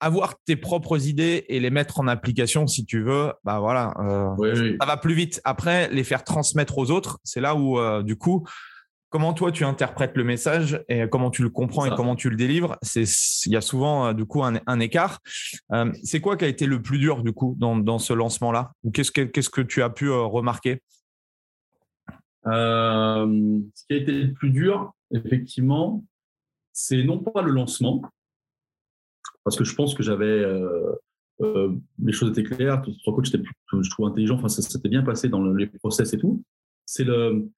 [0.00, 3.94] avoir tes propres idées et les mettre en application, si tu veux, bah voilà,
[4.80, 5.40] ça va plus vite.
[5.44, 8.44] Après, les faire transmettre aux autres, c'est là où, du coup,
[9.12, 12.36] comment toi tu interprètes le message et comment tu le comprends et comment tu le
[12.36, 13.04] délivres, c'est
[13.46, 15.20] il y a souvent euh, du coup un, écart.
[15.72, 18.72] Euh, c'est quoi qui a été le plus dur du coup dans, ce lancement-là?
[18.82, 20.82] Ou qu'est-ce que qu'est-ce que tu as pu euh, remarquer?
[22.44, 26.02] Ce qui a été le plus dur, effectivement,
[26.72, 28.02] c'est non pas le lancement,
[29.44, 30.42] parce que je pense que j'avais
[31.38, 35.44] les choses étaient claires, trois coachs je trouve intelligent, enfin ça s'était bien passé dans
[35.44, 36.42] les process et tout.
[36.86, 37.48] C'est le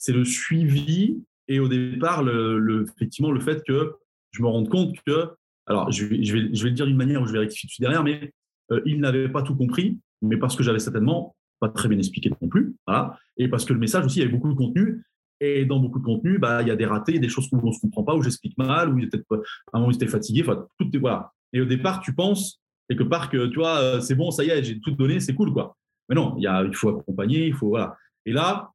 [0.00, 3.94] c'est le suivi et au départ, le, effectivement, le fait que
[4.32, 5.30] je me rende compte que,
[5.66, 7.82] alors je je vais, je vais le dire d'une manière où je vais rectifier tout
[7.82, 8.32] derrière, mais
[8.72, 12.30] euh, il n'avait pas tout compris, mais parce que j'avais certainement pas très bien expliqué
[12.40, 15.02] non plus, voilà, et parce que le message aussi, il y avait beaucoup de contenu,
[15.40, 17.66] et dans beaucoup de contenu, bah, il y a des ratés, des choses où on
[17.66, 19.36] ne se comprend pas, où j'explique mal, où il était, à
[19.72, 21.32] un moment, il était fatigué, enfin, tout, voilà.
[21.52, 24.50] Et au départ, tu penses quelque part que, tu vois, euh, c'est bon, ça y
[24.50, 25.76] est, j'ai tout donné, c'est cool, quoi.
[26.08, 27.96] Mais non, il, y a, il faut accompagner, il faut, voilà.
[28.26, 28.70] Et là,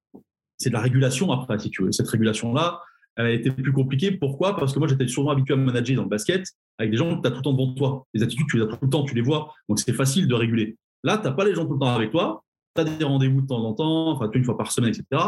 [0.58, 1.92] c'est de la régulation après, si tu veux.
[1.92, 2.82] Cette régulation-là,
[3.18, 4.12] elle a été plus compliquée.
[4.12, 4.56] Pourquoi?
[4.56, 6.46] Parce que moi, j'étais souvent habitué à manager dans le basket
[6.78, 8.06] avec des gens que tu as tout le temps devant toi.
[8.14, 9.54] Les attitudes, tu les as tout le temps, tu les vois.
[9.70, 10.78] Donc, c'est facile de réguler.
[11.04, 12.44] Là, tu n'as pas les gens tout le temps avec toi.
[12.76, 15.22] Tu as des rendez-vous de temps en temps, une fois par semaine, etc.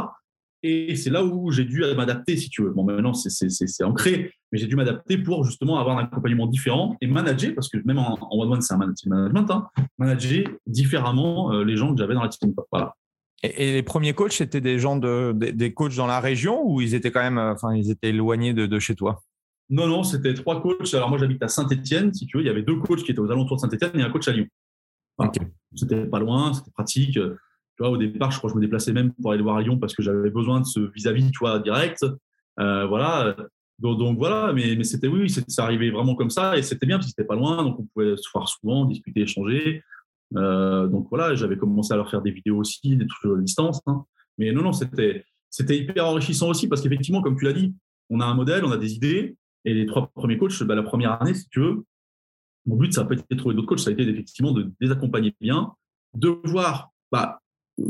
[0.64, 2.72] Et c'est là où j'ai dû m'adapter, si tu veux.
[2.72, 7.08] Bon, maintenant, c'est ancré, mais j'ai dû m'adapter pour justement avoir un accompagnement différent et
[7.08, 9.68] manager, parce que même en, one-one, c'est un management, hein,
[9.98, 12.54] manager différemment euh, les gens que j'avais dans la team.
[12.72, 12.96] Voilà.
[13.44, 16.96] Et, les premiers coachs, c'était des gens de, des, coachs dans la région ou ils
[16.96, 19.22] étaient quand même, euh, enfin, ils étaient éloignés de, chez toi?
[19.70, 20.94] Non, non, c'était trois coachs.
[20.94, 22.44] Alors moi, j'habite à Saint-Etienne, si tu veux.
[22.44, 24.32] Il y avait deux coachs qui étaient aux alentours de Saint-Etienne et un coach à
[24.32, 24.48] Lyon.
[25.76, 27.14] C'était pas loin, c'était pratique.
[27.14, 29.78] Tu vois, au départ, je crois que je me déplaçais même pour aller voir Lyon
[29.78, 32.06] parce que j'avais besoin de ce vis-à-vis, tu vois, direct.
[32.60, 33.36] Euh, voilà.
[33.80, 37.08] Donc, voilà, mais, mais c'était oui, ça arrivait vraiment comme ça et c'était bien parce
[37.08, 39.84] que c'était pas loin, donc on pouvait se voir souvent, discuter, échanger.
[40.36, 43.82] Euh, donc voilà, j'avais commencé à leur faire des vidéos aussi, des trucs à distance.
[43.88, 44.04] Hein.
[44.38, 45.24] Mais non, non, c'était,
[45.70, 47.74] hyper enrichissant aussi parce qu'effectivement, comme tu l'as dit,
[48.10, 49.38] on a un modèle, on a des idées.
[49.66, 51.84] Et les trois premiers coachs, bah, la première année, si tu veux,
[52.66, 54.72] mon but, ça n'a pas été de trouver d'autres coachs, ça a été effectivement de
[54.80, 55.74] les accompagner bien,
[56.14, 57.40] de voir bah,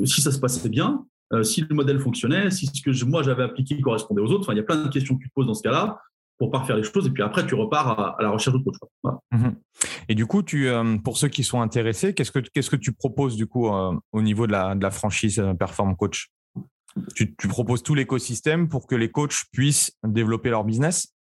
[0.05, 3.43] si ça se passait bien, euh, si le modèle fonctionnait, si ce que moi j'avais
[3.43, 4.43] appliqué correspondait aux autres.
[4.43, 5.99] Enfin, il y a plein de questions que tu poses dans ce cas-là
[6.38, 7.07] pour pas faire les choses.
[7.07, 9.13] Et puis après, tu repars à, la recherche d'autres choses.
[9.31, 9.55] Mhm.
[10.09, 12.93] Et du coup, tu, euh, pour ceux qui sont intéressés, qu'est-ce que, qu'est-ce que tu
[12.93, 16.29] proposes du coup euh, au niveau de la, de la franchise euh, Perform Coach?
[17.15, 21.13] Tu, tu, proposes tout l'écosystème pour que les coachs puissent développer leur business?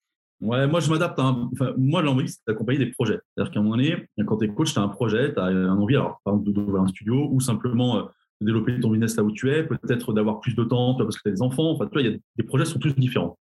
[0.40, 1.18] Ouais, moi je m'adapte.
[1.18, 3.18] Enfin, moi, l'envie, c'est d'accompagner des projets.
[3.34, 5.44] C'est-à-dire qu'à un moment donné, quand tu es coach, tu as un projet, tu as
[5.44, 8.08] un envie, alors, par exemple, d'ouvrir un studio ou simplement
[8.40, 11.22] de développer ton business là où tu es, peut-être d'avoir plus de temps parce que
[11.22, 11.72] tu as des enfants.
[11.72, 13.36] Enfin, tu vois, y a, les projets sont tous différents.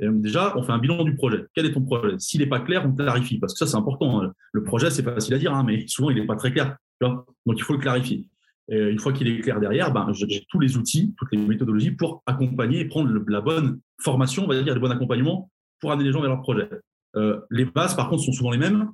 [0.00, 1.44] Déjà, on fait un bilan du projet.
[1.54, 2.16] Quel est ton projet?
[2.18, 3.38] S'il n'est pas clair, on clarifie.
[3.38, 4.22] Parce que ça, c'est important.
[4.22, 4.32] Hein.
[4.52, 6.76] Le projet, c'est facile à dire, hein, mais souvent, il n'est pas très clair.
[7.00, 8.28] Donc, il faut le clarifier.
[8.68, 12.22] Une fois qu'il est clair derrière, ben, j'ai tous les outils, toutes les méthodologies pour
[12.26, 16.12] accompagner et prendre la bonne formation, on va dire, le bon accompagnement pour amener les
[16.12, 16.68] gens vers leur projet.
[17.14, 18.90] Euh, les bases, par contre, sont souvent les mêmes.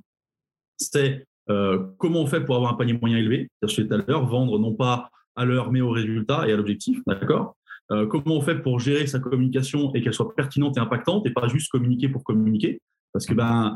[0.77, 3.49] C'est euh, comment on fait pour avoir un panier moyen élevé?
[3.61, 6.55] Je disais tout à l'heure, vendre non pas à l'heure, mais au résultat et à
[6.55, 6.99] l'objectif.
[7.07, 7.57] D'accord?
[7.89, 11.47] Comment on fait pour gérer sa communication et qu'elle soit pertinente et impactante et pas
[11.47, 12.81] juste communiquer pour communiquer?
[13.11, 13.75] Parce que ben,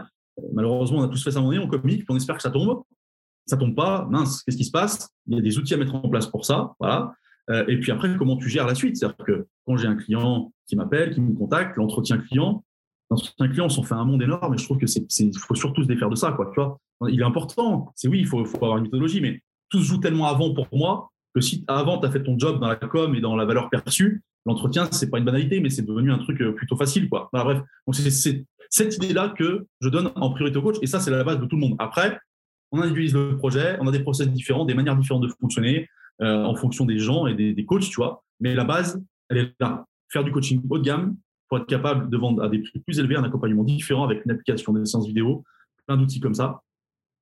[0.54, 2.42] malheureusement, on a tous fait ça à un moment donné, on communique, on espère que
[2.42, 2.82] ça tombe.
[3.46, 5.10] Ça tombe pas, mince, qu'est-ce qui se passe?
[5.28, 6.74] Il y a des outils à mettre en place pour ça.
[6.80, 7.14] Voilà.
[7.68, 8.98] et puis après, comment tu gères la suite?
[8.98, 12.64] C'est-à-dire que quand j'ai un client qui m'appelle, qui me contacte, l'entretien client,
[13.10, 15.06] l'entretien client, on s'en fait un monde énorme et je trouve que c'est,
[15.38, 16.52] faut surtout se défaire de ça, quoi.
[16.54, 16.78] Tu vois
[17.08, 17.92] il est important.
[17.96, 20.68] C'est oui, il faut, faut avoir une méthodologie, mais tout se joue tellement avant pour
[20.72, 23.46] moi que si avant, tu as fait ton job dans la com et dans la
[23.46, 27.10] valeur perçue, l'entretien, c'est pas une banalité, mais c'est devenu un truc euh, plutôt facile.
[27.10, 27.30] Quoi.
[27.32, 27.62] bref,
[27.92, 31.40] c'est cette idée-là que je donne en priorité au coach, et ça, c'est la base
[31.40, 31.76] de tout le monde.
[31.80, 32.20] Après,
[32.72, 35.88] on individualise le projet, on a des process différents, des manières différentes de fonctionner
[36.22, 38.24] euh, en fonction des gens et des, des, coachs, tu vois.
[38.40, 39.86] Mais la base, elle est là.
[40.10, 41.16] Faire du coaching haut de gamme
[41.48, 44.32] pour être capable de vendre à des prix plus élevés un accompagnement différent avec une
[44.32, 45.44] application, des séances vidéo,
[45.86, 46.62] plein d'outils comme ça.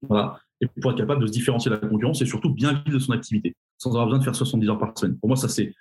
[0.08, 0.40] Voilà.
[0.62, 3.00] Et pour être capable de se différencier de la concurrence et surtout bien vivre de
[3.00, 5.18] son activité, sans avoir besoin de faire 70 heures par semaine.
[5.18, 5.74] Pour moi, ça, c'est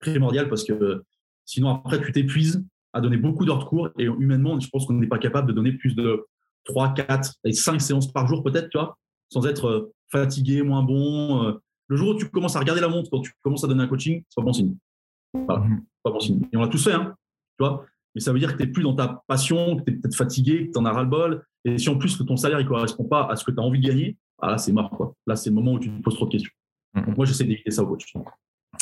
[0.00, 1.02] primordial parce que
[1.44, 4.94] sinon, après, tu t'épuises à donner beaucoup d'heures de cours et humainement, je pense qu'on
[4.94, 6.26] n'est pas capable de donner plus de
[6.64, 8.98] 3, 4 et 5 séances par jour, peut-être, tu vois,
[9.28, 11.44] sans être euh, fatigué, moins bon.
[11.44, 11.52] Euh.
[11.88, 13.88] Le jour où tu commences à regarder la montre, quand tu commences à donner un
[13.88, 14.76] coaching, c'est pas bon signe.
[15.34, 15.84] Voilà, mmh.
[16.02, 16.42] pas bon signe.
[16.52, 17.14] Et on l'a tous fait, hein,
[17.58, 17.84] tu vois.
[18.14, 20.16] Mais ça veut dire que tu n'es plus dans ta passion, que tu es peut-être
[20.16, 23.04] fatigué, que tu en as ras-le-bol, et si en plus que ton salaire ne correspond
[23.04, 24.90] pas à ce que tu as envie de gagner, ah là, c'est mort.
[24.90, 25.14] Quoi.
[25.26, 26.52] Là, c'est le moment où tu te poses trop de questions.
[26.94, 27.06] Mm-hmm.
[27.06, 28.12] Donc, moi, j'essaie d'éviter ça au coach.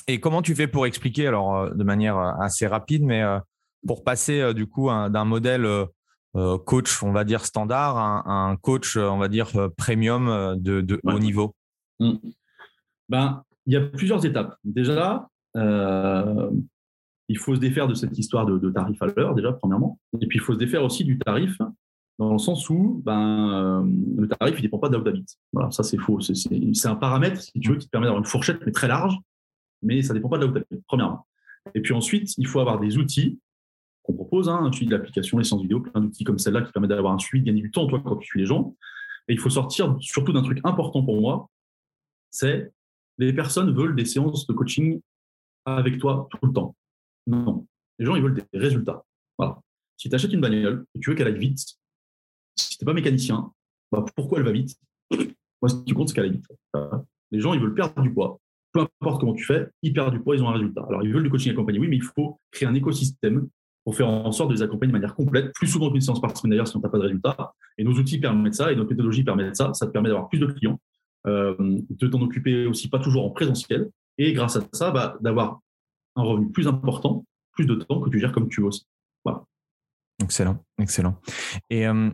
[0.06, 3.38] Et comment tu fais pour expliquer, alors euh, de manière euh, assez rapide, mais euh,
[3.86, 5.64] pour passer du coup d'un modèle
[6.66, 11.54] coach, on va dire standard, à un coach, on va dire premium de, haut niveau?
[12.00, 12.14] Mm.
[13.08, 14.56] ben, Il y a plusieurs étapes.
[14.64, 20.00] Déjà, il faut se défaire de cette histoire de, de tarif à l'heure, déjà, premièrement.
[20.20, 21.56] Et puis, il faut se défaire aussi du tarif
[22.18, 25.24] dans le sens où ben, euh, le tarif ne dépend pas de là où.
[25.52, 26.20] Voilà, ça c'est faux.
[26.20, 29.16] C'est un paramètre, si tu veux, qui te permet d'avoir une fourchette, mais très large,
[29.82, 31.26] mais ça ne dépend pas de là où premièrement.
[31.74, 33.38] Et puis ensuite, il faut avoir des outils
[34.02, 36.90] qu'on propose, un suivi de l'application, les séances vidéo, plein d'outils comme celle-là qui permettent
[36.90, 38.74] d'avoir un suivi, de gagner du temps, toi, quand tu suis les gens.
[39.28, 41.48] Et il faut sortir surtout d'un truc important pour moi,
[42.30, 42.72] c'est
[43.18, 45.00] les personnes veulent des séances de coaching
[45.66, 46.74] avec toi tout le temps.
[47.26, 47.66] Non.
[47.98, 49.04] Les gens, ils veulent des résultats.
[49.36, 49.60] Voilà.
[49.96, 51.77] Si tu achètes une bagnole et tu veux qu'elle aille vite,
[52.60, 53.52] si tu n'es pas mécanicien,
[53.92, 54.76] bah, pourquoi elle va vite?
[55.10, 56.46] Moi, ce qui compte, c'est qu'elle aille vite.
[57.30, 58.38] Les gens, ils veulent perdre du poids.
[58.72, 60.84] Peu importe comment tu fais, ils perdent du poids, ils ont un résultat.
[60.88, 63.48] Alors, ils veulent du coaching accompagné, oui, mais il faut créer un écosystème
[63.84, 66.36] pour faire en sorte de les accompagner de manière complète, plus souvent qu'une séance par
[66.36, 67.54] semaine d'ailleurs, si on n'a pas de résultat.
[67.78, 69.72] Et nos outils permettent ça, et notre méthodologie permet ça.
[69.72, 70.78] Ça te permet d'avoir plus de clients,
[71.26, 75.60] euh, de t'en occuper aussi pas toujours en présentiel, et grâce à ça, bah, d'avoir
[76.16, 78.84] un revenu plus important, plus de temps que tu gères comme tu veux aussi.
[79.24, 79.44] Voilà.
[80.22, 81.20] Excellent, excellent.
[81.70, 82.10] Et euh,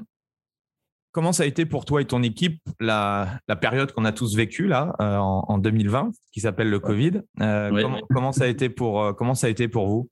[1.14, 4.66] Comment ça a été pour toi et ton équipe la, période qu'on a tous vécue
[4.66, 9.12] là euh, en, 2020, qui s'appelle le Covid euh, comment, ça a été pour euh,
[9.12, 10.10] comment ça a été pour vous?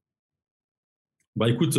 [1.34, 1.76] Bah écoute,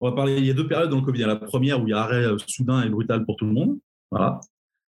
[0.00, 0.38] on va parler.
[0.38, 1.20] Il y a deux périodes dans le Covid.
[1.20, 3.78] La première où il y a arrêt soudain et brutal pour tout le monde,
[4.10, 4.40] voilà.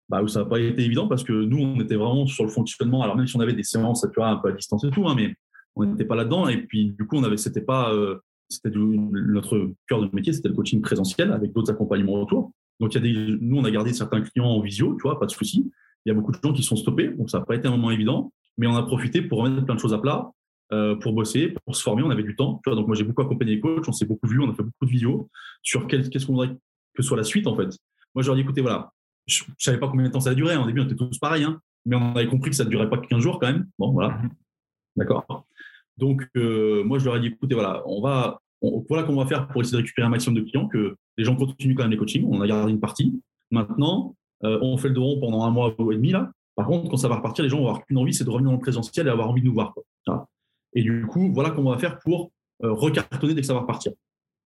[0.09, 2.51] Bah, où ça n'a pas été évident parce que nous on était vraiment sur le
[2.51, 3.03] fonctionnement.
[3.03, 5.09] Alors même si on avait des séances, tu vois, un peu à distance et tout,
[5.09, 5.35] hein, mais
[5.75, 6.47] on n'était pas là-dedans.
[6.47, 7.93] Et puis du coup on avait, c'était pas,
[8.49, 12.53] c'était notre cœur de métier, c'était le coaching présentiel avec d'autres accompagnements autour.
[12.83, 15.21] Donc, il y a des, nous, on a gardé certains clients en visio, tu vois,
[15.21, 15.71] pas de souci.
[16.05, 17.71] Il y a beaucoup de gens qui sont stoppés, donc ça n'a pas été un
[17.71, 20.33] moment évident, mais on a profité pour remettre plein de choses à plat,
[20.73, 22.03] euh, pour bosser, pour se former.
[22.03, 22.61] On avait du temps.
[22.65, 24.55] Tu vois, donc, moi, j'ai beaucoup accompagné les coachs, on s'est beaucoup vu, on a
[24.55, 25.31] fait beaucoup de visio
[25.63, 26.57] sur qu'est-ce qu'on voudrait
[26.93, 27.69] que soit la suite, en fait.
[28.17, 28.91] Moi, je leur ai dit, écoutez, voilà,
[29.27, 30.57] je ne savais pas combien de temps ça allait durer.
[30.57, 32.91] Au début, on était tous pareils, hein, mais on avait compris que ça ne durait
[32.91, 33.69] pas que 15 jours quand même.
[33.79, 34.17] Bon, voilà.
[34.17, 34.31] Mhm.
[34.97, 35.47] D'accord.
[35.99, 38.41] Donc, euh, moi, je leur ai dit, écoutez, voilà, on va,
[38.89, 41.25] voilà comment on va faire pour essayer de récupérer un maximum de clients, que les
[41.25, 42.27] gens continuent quand même les coachings.
[42.31, 43.21] On a gardé une partie.
[43.51, 46.31] Maintenant, euh, on fait le dos pendant un mois et demi là.
[46.55, 48.51] Par contre, quand ça va repartir, les gens vont avoir qu'une envie, c'est de revenir
[48.51, 49.75] dans le présentiel et avoir envie de nous voir.
[50.75, 52.31] Et du coup, voilà comment on va faire pour
[52.63, 53.93] euh, recartonner dès que ça va repartir.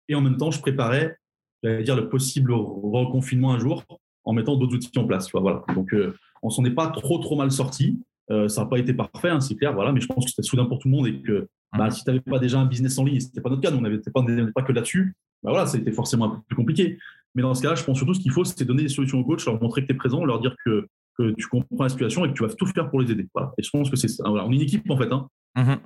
[0.09, 1.17] Et en même temps, je préparais,
[1.63, 3.85] dire, le possible reconfinement un jour
[4.25, 5.31] en mettant d'autres outils en place.
[5.33, 5.65] voilà.
[5.75, 7.99] Donc, euh, on s'en est pas trop trop mal sorti.
[8.29, 9.73] ça n'a pas été parfait, hein, c'est clair.
[9.73, 12.05] Voilà, mais je pense que c'était soudain pour tout le monde et que bah, si
[12.05, 13.81] tu n'avais pas déjà un business en ligne, ce n'était pas notre cas, nous, on
[13.81, 14.23] n'avait pas,
[14.55, 16.99] pas, que là-dessus, bah voilà, c'était forcément un peu plus compliqué.
[17.35, 19.25] Mais dans ce cas-là, je pense surtout ce qu'il faut, c'est donner des solutions aux
[19.25, 20.87] coachs, leur montrer que tu es présent, leur dire que,
[21.19, 23.27] que, tu comprends la situation et que tu vas tout faire pour les aider.
[23.35, 23.53] Voilà.
[23.59, 24.29] Et je pense que c'est ça.
[24.29, 24.47] Voilà.
[24.47, 25.13] On est une équipe, en fait.
[25.13, 25.29] Hein.
[25.57, 25.79] Mm-hmm.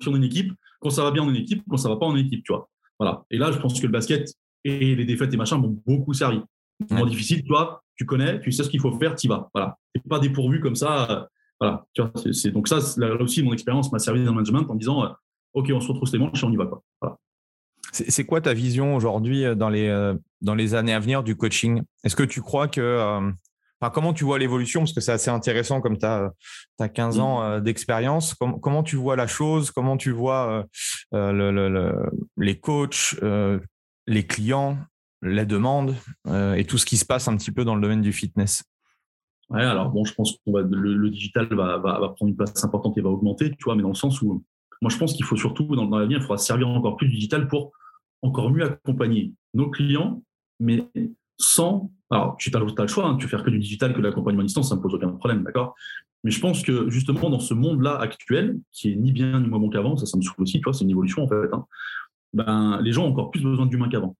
[0.00, 1.88] Si on est une équipe, quand ça va bien, on est une équipe, quand ça
[1.88, 2.68] va pas, on est une équipe, tu vois.
[2.98, 3.24] Voilà.
[3.30, 4.30] Et là, je pense que le basket
[4.64, 6.40] et les défaites et machin m'ont beaucoup servi.
[6.88, 9.50] C'est difficile, toi, tu connais, tu sais ce qu'il faut faire, tu y vas.
[9.54, 9.76] Voilà.
[9.94, 11.28] Tu pas dépourvu comme ça.
[11.58, 11.84] voilà.
[11.92, 14.74] Tu vois, c'est, donc ça, là, aussi, mon expérience m'a servi dans le management en
[14.74, 15.08] disant, euh,
[15.54, 16.66] OK, on se retrouve les manches et on y va.
[16.66, 16.82] Quoi.
[17.92, 21.36] C'est quoi ta vision aujourd'hui euh, dans les, euh, dans les années à venir du
[21.36, 21.82] coaching?
[22.04, 23.30] Est-ce que tu crois que euh,
[23.92, 24.80] comment tu vois l'évolution?
[24.80, 26.30] Parce que c'est assez intéressant comme tu as,
[26.78, 27.20] 15 mmh.
[27.20, 28.34] ans euh, d'expérience.
[28.34, 29.70] comment tu vois la chose?
[29.70, 30.66] Comment tu vois
[31.12, 33.16] les coachs,
[34.06, 34.78] les clients,
[35.22, 35.96] les demandes
[36.56, 38.62] et tout ce qui se passe un petit peu dans le domaine du fitness?
[39.48, 43.00] Ouais, alors bon, je pense que le, digital va, va, prendre une place importante et
[43.00, 44.44] va augmenter, tu vois, mais dans le sens où
[44.80, 47.14] moi je pense qu'il faut surtout, dans, dans l'avenir, il faudra servir encore plus du
[47.14, 47.72] digital pour
[48.22, 50.22] encore mieux accompagner nos clients,
[50.58, 50.88] mais
[51.38, 51.90] sans.
[52.10, 54.42] Alors, tu as, le choix, hein, tu fais faire que du digital, que de l'accompagnement
[54.42, 55.74] à distance, ça ne pose aucun problème, d'accord?
[56.24, 59.58] Mais je pense que justement, dans ce monde-là actuel, qui est ni bien ni moins
[59.58, 61.64] bon qu'avant, ça, ça me souffle aussi, tu vois, c'est une évolution en fait, hein,
[62.34, 64.16] ben, les gens ont encore plus besoin d'humains qu'avant.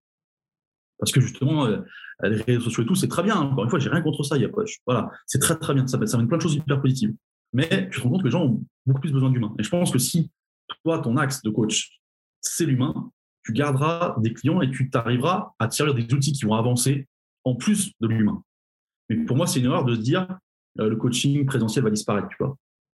[0.98, 1.78] Parce que justement, euh,
[2.22, 3.36] les réseaux sociaux et tout, c'est très bien.
[3.36, 4.36] Encore une fois, j'ai rien contre ça.
[4.36, 4.50] Il y a
[4.86, 5.86] voilà, c'est très très bien.
[5.86, 7.14] Ça, ça amène plein de choses hyper positives.
[7.54, 9.54] Mais tu te rends compte que les gens ont beaucoup plus besoin d'humains.
[9.58, 10.30] Et je pense que si
[10.82, 12.00] toi, ton axe de coach,
[12.40, 13.10] c'est l'humain,
[13.44, 17.06] tu garderas des clients et tu t'arriveras à tirer des outils qui vont avancer
[17.44, 18.42] en plus de l'humain.
[19.08, 20.26] Mais pour moi, c'est une erreur de se dire
[20.78, 22.56] euh, le coaching présentiel va disparaître, tu vois.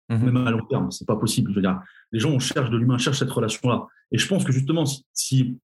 [0.10, 0.26] Mhm.
[0.26, 1.52] Même à long terme, c'est pas possible.
[1.52, 3.88] Je veux dire, les gens on cherche de l'humain, cherchent cette relation-là.
[4.12, 5.60] Et je pense que justement, si, si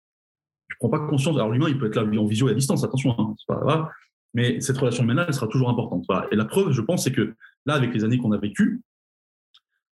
[0.70, 2.84] tu prends pas conscience, alors l'humain, il peut être là en visio et à distance,
[2.84, 3.92] attention, hein, pas,
[4.34, 6.06] mais cette relation humaine, elle sera toujours importante.
[6.32, 7.36] Et la preuve, je pense, c'est que
[7.66, 8.82] là, avec les années qu'on a vécues,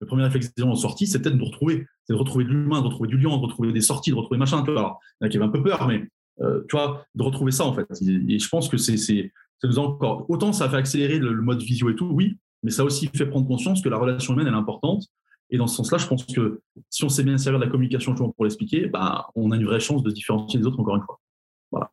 [0.01, 2.49] le premier réflexe des gens en sortie, c'était de nous retrouver, c'est de retrouver de
[2.49, 4.63] l'humain, de retrouver du lien, de retrouver des sorties, de retrouver machin.
[4.63, 6.07] Tu vois, il y en qui avaient un peu peur, mais
[6.41, 7.87] euh, tu vois, de retrouver ça en fait.
[8.01, 9.31] Et, je pense que c'est, c'est,
[9.63, 10.25] nous encore.
[10.29, 13.07] Autant ça a fait accélérer le, mode visio et tout, oui, mais ça a aussi
[13.13, 15.03] fait prendre conscience que la relation humaine elle est importante.
[15.51, 18.13] Et dans ce sens-là, je pense que si on sait bien servir de la communication
[18.13, 21.19] pour l'expliquer, bah, on a une vraie chance de différencier les autres encore une fois.
[21.71, 21.89] Voilà.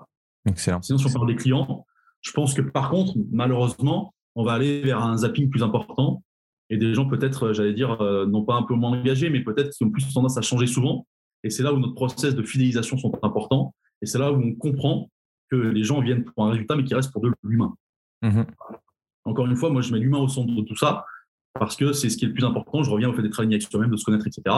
[0.47, 0.83] Excellent.
[0.83, 1.87] Sinon, si on parle des clients,
[2.21, 6.23] je pense que par contre, malheureusement, on va aller vers un zapping plus important
[6.71, 9.71] et des gens peut-être, j'allais dire, euh, non pas un peu moins engagés, mais peut-être
[9.71, 11.07] qui ont plus tendance à changer souvent.
[11.45, 13.75] Et c'est là où notre process de fidélisation sont importants.
[14.03, 15.11] Et c'est là où on comprend
[15.49, 17.75] que les gens viennent pour un résultat, mais qu'ils restent pour de l'humain.
[18.23, 18.43] Mmh
[19.25, 21.05] Encore une fois, moi, je mets l'humain au centre de tout ça
[21.59, 22.83] parce que c'est ce qui est le plus important.
[22.83, 24.57] Je reviens au fait d'être aligné avec soi-même, de se connaître, etc.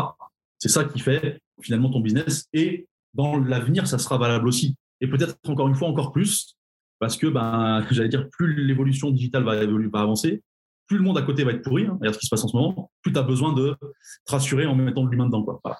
[0.58, 2.46] C'est ça qui fait finalement ton business.
[2.52, 4.76] Et dans l'avenir, ça sera valable aussi.
[5.00, 6.56] Et peut-être encore une fois encore plus,
[6.98, 9.60] parce que ben, j'allais dire, plus l'évolution digitale va
[10.00, 10.42] avancer,
[10.88, 12.48] plus le monde à côté va être pourri, hein, regarde ce qui se passe en
[12.48, 13.76] ce moment, plus tu as besoin de
[14.24, 15.44] te rassurer en mettant de l'humain dedans.
[15.44, 15.78] Quoi.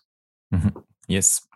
[0.53, 0.71] Mhm.
[1.09, 1.49] Yes.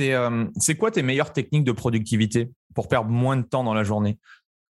[0.00, 3.82] Euh, c'est quoi tes meilleures techniques de productivité pour perdre moins de temps dans la
[3.82, 4.18] journée?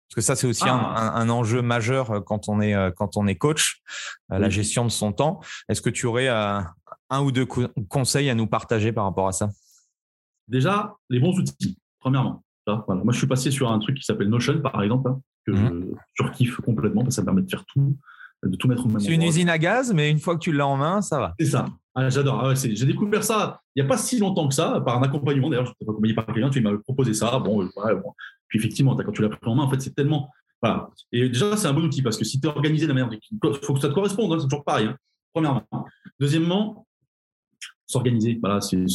[0.09, 1.23] Parce que ça, c'est aussi un, ah.
[1.29, 3.83] enjeu majeur euh, quand on est, euh, quand on est coach,
[4.29, 5.39] la gestion de son temps.
[5.69, 9.49] Est-ce que tu aurais un ou deux conseils à nous partager par rapport à ça?
[10.47, 12.43] Déjà, les bons outils, premièrement.
[12.67, 15.21] Moi, je suis passé sur un truc qui s'appelle Notion, par exemple, hein
[15.51, 15.95] que mmh.
[16.13, 17.95] je surkiffe complètement parce que ça me permet de faire tout,
[18.43, 20.51] de tout mettre au même C'est une usine à gaz, mais une fois que tu
[20.51, 21.33] l'as en main, ça va.
[21.39, 21.65] C'est ça.
[21.95, 22.45] Ah, j'adore.
[22.45, 25.49] Ah j'ai découvert ça il n'y a pas si longtemps que ça, par un accompagnement.
[25.49, 27.39] D'ailleurs, je t'ai accompagné par quelqu'un, tu m'as proposé ça.
[27.39, 27.65] Bon,
[28.49, 30.29] Puis effectivement, quand tu l'as pris en main, en fait, c'est tellement.
[30.61, 30.89] Voilà.
[31.13, 33.19] Et déjà, c'est un bon outil parce que si tu es organisé de la manière.
[33.31, 34.87] Il faut que ça te corresponde, hein, c'est toujours pareil.
[34.87, 34.97] Hein.
[35.33, 35.63] Premièrement.
[36.19, 36.85] Deuxièmement,
[37.87, 38.37] s'organiser.
[38.41, 38.85] Voilà, c'est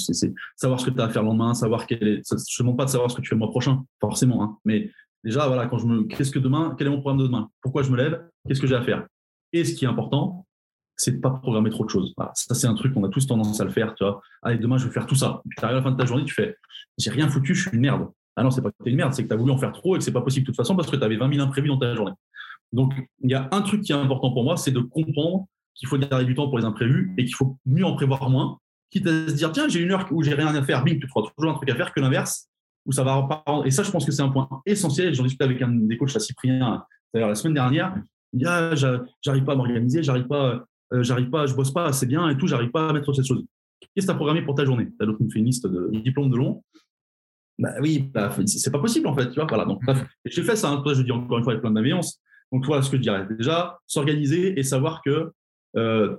[0.55, 2.23] savoir ce que tu as à faire le lendemain, savoir quel est.
[2.29, 4.43] je ne demande pas de savoir ce que tu fais le mois prochain, forcément.
[4.43, 4.59] Hein.
[4.67, 4.91] Mais
[5.25, 7.49] Déjà, voilà, quand je me, qu'est-ce que demain, quel est mon programme de demain?
[7.63, 8.29] Pourquoi je me lève?
[8.47, 9.07] Qu'est-ce que j'ai à faire?
[9.53, 10.47] Et ce qui est important,
[10.97, 12.15] c'est de pas programmer trop de choses.
[12.35, 14.21] ça, c'est un truc qu'on a tous tendance à le faire, tu vois.
[14.43, 15.43] Allez, demain, je vais faire tout ça.
[15.57, 16.57] tu arrives à la fin de ta journée, tu fais,
[16.99, 18.09] j'ai rien foutu, je suis une merde.
[18.37, 19.59] Ah non, c'est pas que tu es une merde, c'est que tu as voulu en
[19.59, 21.33] faire trop et que c'est pas possible de toute façon parce que tu avais 20
[21.33, 22.13] 000 imprévus dans ta journée.
[22.73, 25.89] Donc, il y a un truc qui est important pour moi, c'est de comprendre qu'il
[25.89, 28.59] faut garder du temps pour les imprévus et qu'il faut mieux en prévoir moins,
[28.91, 31.09] quitte à se dire, tiens, j'ai une heure où j'ai rien à faire, bing, tu
[31.09, 32.49] trouves toujours un truc à faire que l'inverse
[32.91, 33.27] ça va
[33.65, 35.15] Et ça, je pense que c'est un point essentiel.
[35.15, 37.95] J'en discutais avec un des coachs à Cyprien la semaine dernière.
[38.33, 41.87] Il dit ah, j'arrive pas à m'organiser, j'arrive pas, euh, j'arrive pas, je bosse pas
[41.87, 43.45] assez bien et tout, j'arrive pas à mettre cette chose.
[43.81, 44.89] Qu'est-ce que tu as programmé pour ta journée?
[44.99, 46.63] Tu as fait une liste de diplômes de long.
[47.59, 49.29] Bah oui, bah, c'est pas possible en fait.
[49.29, 49.65] Tu vois, voilà.
[49.65, 49.81] Donc,
[50.25, 50.71] j'ai fait ça.
[50.71, 50.83] Hein.
[50.83, 52.21] Toi, je dis encore une fois avec plein de bienveillance.
[52.53, 53.27] Donc, voilà ce que je dirais.
[53.39, 55.33] Déjà, s'organiser et savoir que
[55.77, 56.17] euh,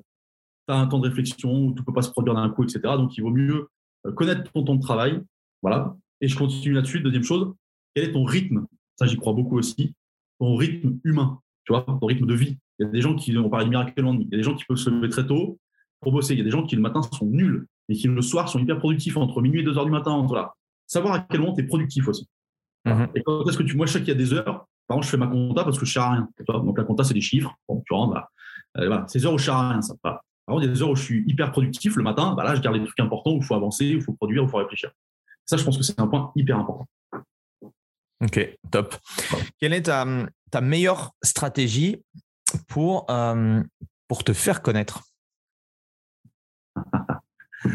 [0.68, 2.80] tu as un temps de réflexion où tu peux pas se produire d'un coup, etc.
[2.95, 3.68] Donc, il vaut mieux
[4.05, 5.22] euh, connaître ton temps de travail.
[5.61, 5.95] Voilà.
[6.26, 7.01] Et je continue là-dessus.
[7.01, 7.53] Deuxième chose,
[7.93, 8.65] quel est ton rythme?
[8.95, 9.93] Ça, j'y crois beaucoup aussi.
[10.39, 12.57] Ton rythme humain, tu vois, ton rythme de vie.
[12.80, 14.55] Il y a des gens qui, on parle de miracle Il y a des gens
[14.55, 15.59] qui peuvent se lever très tôt
[16.01, 16.34] pour bosser.
[16.34, 18.57] Il y a des gens qui, le matin, sont nuls et qui, le soir, sont
[18.57, 20.26] hyper productifs entre minuit et 2 heures du matin.
[20.28, 20.55] Voilà.
[20.88, 22.28] Savoir à quel moment tu es productif aussi.
[22.86, 23.09] Mhm.
[23.13, 23.78] Et quand est-ce que tu.
[23.78, 25.78] Moi, je sais qu'il y a des heures, par exemple, je fais ma compta parce
[25.78, 26.30] que je ne à rien.
[26.47, 27.53] Donc, la compta, c'est des chiffres.
[27.69, 28.30] Bon, tu rentres, bah,
[28.80, 29.05] euh, voilà.
[29.07, 29.82] C'est des heures où je ne à rien.
[29.84, 29.93] Ça.
[30.01, 32.34] Par contre, il y a des heures où je suis hyper productif le matin.
[32.34, 34.41] Bah, là, je garde les trucs importants où il faut avancer, où il faut produire,
[34.41, 34.89] où il faut réfléchir.
[35.45, 36.87] Ça, je pense que c'est un point hyper important.
[38.23, 38.95] Ok, top.
[39.59, 40.05] Quelle est ta,
[40.49, 42.01] ta meilleure stratégie
[42.67, 43.61] pour, euh,
[44.07, 45.03] pour te faire connaître?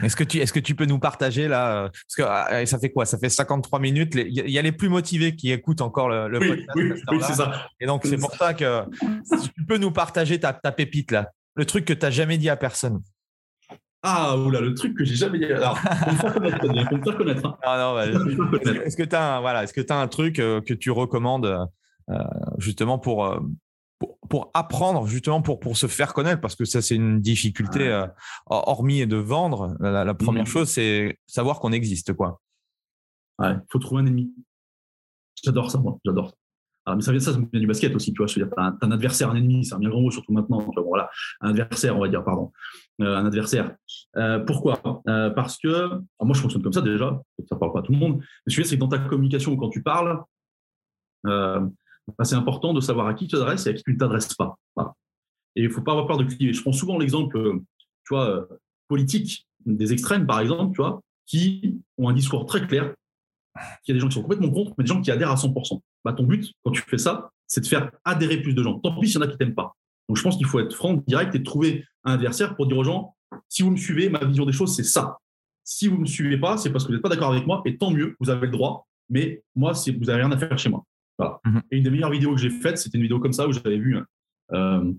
[0.05, 2.93] Est-ce que, tu, est-ce que tu peux nous partager là Parce que ah, ça fait
[2.93, 3.07] quoi?
[3.07, 4.15] Ça fait 53 minutes.
[4.15, 7.05] Il y, a les plus motivés qui écoutent encore le, podcast.
[7.11, 7.69] Oui, c'est ça.
[7.81, 8.85] Et donc, c'est pour ça que
[9.55, 12.49] tu peux nous partager ta, ta pépite là, le truc que tu n'as jamais dit
[12.49, 13.03] à personne.
[14.03, 15.45] Ah, oula, le truc que j'ai jamais.
[15.53, 17.47] Alors, faut me faire connaître, faut me faire connaître.
[17.47, 17.59] Hein.
[17.63, 18.07] Ah, non, bah,
[18.85, 21.69] est-ce que tu as, voilà, est-ce que as un truc euh, que tu recommandes
[22.09, 22.17] euh,
[22.57, 23.41] justement pour, euh,
[23.99, 26.41] pour, pour, apprendre, justement pour, pour se faire connaître?
[26.41, 28.05] Parce que ça, c'est une difficulté,
[28.47, 29.77] hormis de vendre.
[29.81, 30.47] La, première mmh.
[30.47, 32.15] chose, c'est savoir qu'on existe.
[32.15, 32.41] quoi.
[33.39, 34.33] Ouais, il faut trouver un ennemi.
[35.45, 35.99] J'adore ça, moi.
[36.05, 36.35] J'adore ça.
[36.87, 38.27] Alors, mais ça vient, ça, ça vient du basket aussi, tu vois.
[38.27, 40.61] Je veux dire, un, un, adversaire, un ennemi, c'est un bien grand mot, surtout maintenant.
[40.61, 41.11] Tu vois, voilà,
[41.43, 42.53] un adversaire, on va dire, pardon.
[43.01, 43.77] Euh, un adversaire.
[44.17, 45.03] Euh, pourquoi?
[45.09, 45.89] Euh, Parce que,
[46.21, 48.63] moi je fonctionne comme ça déjà, ça parle pas à tout le monde, mais ce
[48.63, 50.23] c'est que dans ta communication, quand tu parles,
[51.25, 54.35] bah, c'est important de savoir à qui tu t'adresses et à qui tu ne t'adresses
[54.35, 54.57] pas.
[55.57, 56.53] Et il ne faut pas avoir peur de cliver.
[56.53, 57.61] Je prends souvent l'exemple,
[58.89, 62.95] politique des extrêmes, par exemple, tu vois, qui ont un discours très clair,
[63.85, 65.37] qui y a des gens qui sont complètement contre, mais des gens qui adhèrent à
[65.37, 65.81] 100%.
[66.05, 68.79] Bah, ton but, quand tu fais ça, c'est de faire adhérer plus de gens.
[68.79, 69.75] Tant pis s'il y en a qui t'aiment pas.
[70.11, 72.83] Donc je pense qu'il faut être franc, direct et trouver un adversaire pour dire aux
[72.83, 73.15] gens,
[73.49, 75.19] si vous me suivez, ma vision des choses, c'est ça.
[75.63, 77.63] Si vous ne me suivez pas, c'est parce que vous n'êtes pas d'accord avec moi,
[77.65, 80.69] et tant mieux, vous avez le droit, mais moi, vous n'avez rien à faire chez
[80.69, 80.85] moi.
[81.45, 81.63] Mhm.
[81.71, 83.79] Et une des meilleures vidéos que j'ai faites, c'était une vidéo comme ça où j'avais
[83.79, 83.99] vu
[84.53, 84.93] euh,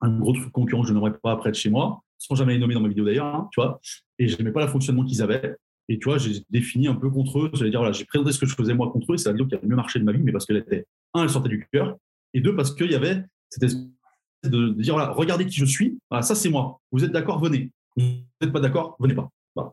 [0.00, 2.74] un gros concurrent que je n'aimerais pas près de chez moi, sans jamais les nommer
[2.74, 3.80] dans ma vidéo d'ailleurs, hein, tu vois,
[4.20, 5.56] et je n'aimais pas le fonctionnement qu'ils avaient.
[5.88, 7.50] Et tu vois, j'ai défini un peu contre eux.
[7.54, 9.48] J'allais dire, voilà, j'ai présenté ce que je faisais moi contre eux, c'est la vidéo
[9.48, 11.48] qui a le mieux marché de ma vie, mais parce qu'elle était, un, elle sortait
[11.48, 11.96] du cœur,
[12.34, 13.64] et deux, parce qu'il y avait cette
[14.48, 16.80] de, dire voilà, regardez qui je suis, ça c'est moi.
[16.92, 17.70] Vous êtes d'accord, venez.
[17.96, 18.04] Vous
[18.40, 19.28] n'êtes pas d'accord, venez pas.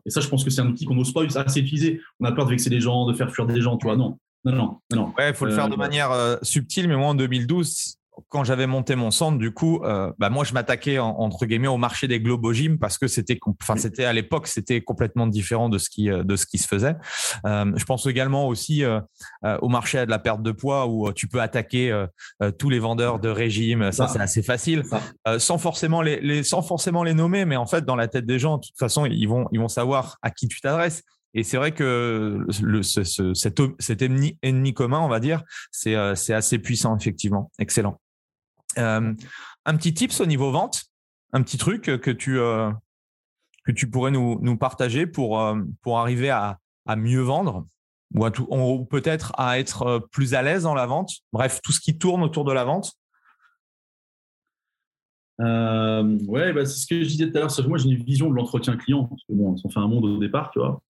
[0.06, 2.00] Et ça, je pense que c'est un outil qu'on n'ose pas assez utiliser.
[2.20, 3.96] On a peur de vexer les gens, de faire fuir des gens, tu vois.
[3.96, 5.12] Non, non, non, non.
[5.18, 7.96] Ouais, il faut le faire de euh, manière euh, subtile, mais moi en 2012,
[8.28, 11.78] quand j'avais monté mon centre, du coup, euh, bah moi, je m'attaquais entre guillemets au
[11.78, 15.88] marché des Gym parce que c'était, enfin, c'était à l'époque, c'était complètement différent de ce
[15.88, 16.94] qui euh, de ce qui se faisait.
[17.46, 19.00] Euh, je pense également aussi euh,
[19.60, 21.92] au marché de la perte de poids où tu peux attaquer
[22.58, 23.92] tous les vendeurs de régime.
[23.92, 24.82] Ça, c'est assez facile,
[25.38, 28.38] sans forcément les, les, sans forcément les nommer, mais en fait, dans la tête des
[28.38, 31.02] gens, de toute façon, ils vont ils vont savoir à qui tu t'adresses.
[31.34, 35.42] Et c'est vrai que le, ce, ce, cet, cet ennemi, ennemi, commun, on va dire,
[35.70, 37.50] c'est assez puissant, effectivement.
[37.58, 38.01] Excellent.
[38.78, 39.14] Euh,
[39.64, 40.84] un petit tips au niveau vente,
[41.32, 42.70] un petit truc que tu, euh,
[43.64, 47.66] que tu pourrais nous, partager pour, euh, pour arriver à, à mieux vendre
[48.14, 51.12] ou, peut-être à être plus à l'aise dans la vente.
[51.32, 52.92] Bref, tout ce qui tourne autour de la vente.
[55.38, 57.68] Ouais, bah, c'est ce que je disais tout à l'heure.
[57.68, 59.04] Moi, j'ai une vision de l'entretien client.
[59.06, 60.82] Parce que bon, on fait un monde au départ, tu vois.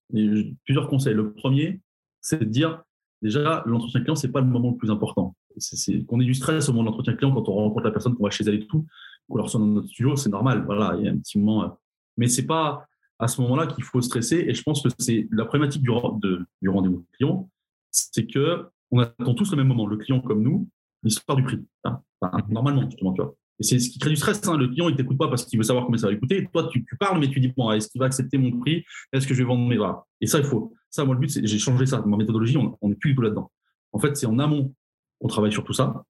[0.65, 1.15] Plusieurs conseils.
[1.15, 1.81] Le premier,
[2.21, 2.83] c'est de dire
[3.23, 6.69] déjà, l'entretien client, c'est pas le moment le plus important c'est qu'on ait du stress
[6.69, 8.67] au moment de l'entretien client quand on rencontre la personne, qu'on va chez elle et
[8.67, 8.87] tout,
[9.29, 10.65] ou alors soit dans notre studio, c'est normal.
[10.65, 11.65] Voilà, il y a un petit moment.
[11.65, 11.69] Euh,
[12.17, 12.87] mais c'est pas
[13.19, 14.45] à ce moment-là qu'il faut stresser.
[14.49, 15.91] Et je pense que c'est la problématique du,
[16.61, 17.49] du rendez-vous client,
[17.91, 20.69] c'est que on attend tous le même moment, le client comme nous,
[21.03, 21.59] l'histoire du prix.
[21.85, 22.01] Hein.
[22.49, 23.35] normalement, justement, tu vois.
[23.59, 24.47] Et c'est ce qui crée du stress.
[24.47, 24.57] Hein.
[24.57, 26.47] Le client, il t'écoute pas parce qu'il veut savoir combien ça va lui coûter.
[26.53, 28.85] toi, tu, parles, mais tu dis bon, est-ce qu'il va accepter mon prix?
[29.13, 30.05] Est-ce que je vais vendre mes voilà.
[30.21, 30.75] Et ça, il faut.
[30.91, 32.03] Ça, moi, le but, c'est j'ai changé ça.
[32.05, 33.51] Ma méthodologie, on n'est plus du tout là-dedans.
[33.93, 34.75] En fait, c'est en amont
[35.23, 36.05] on travaille sur tout ça,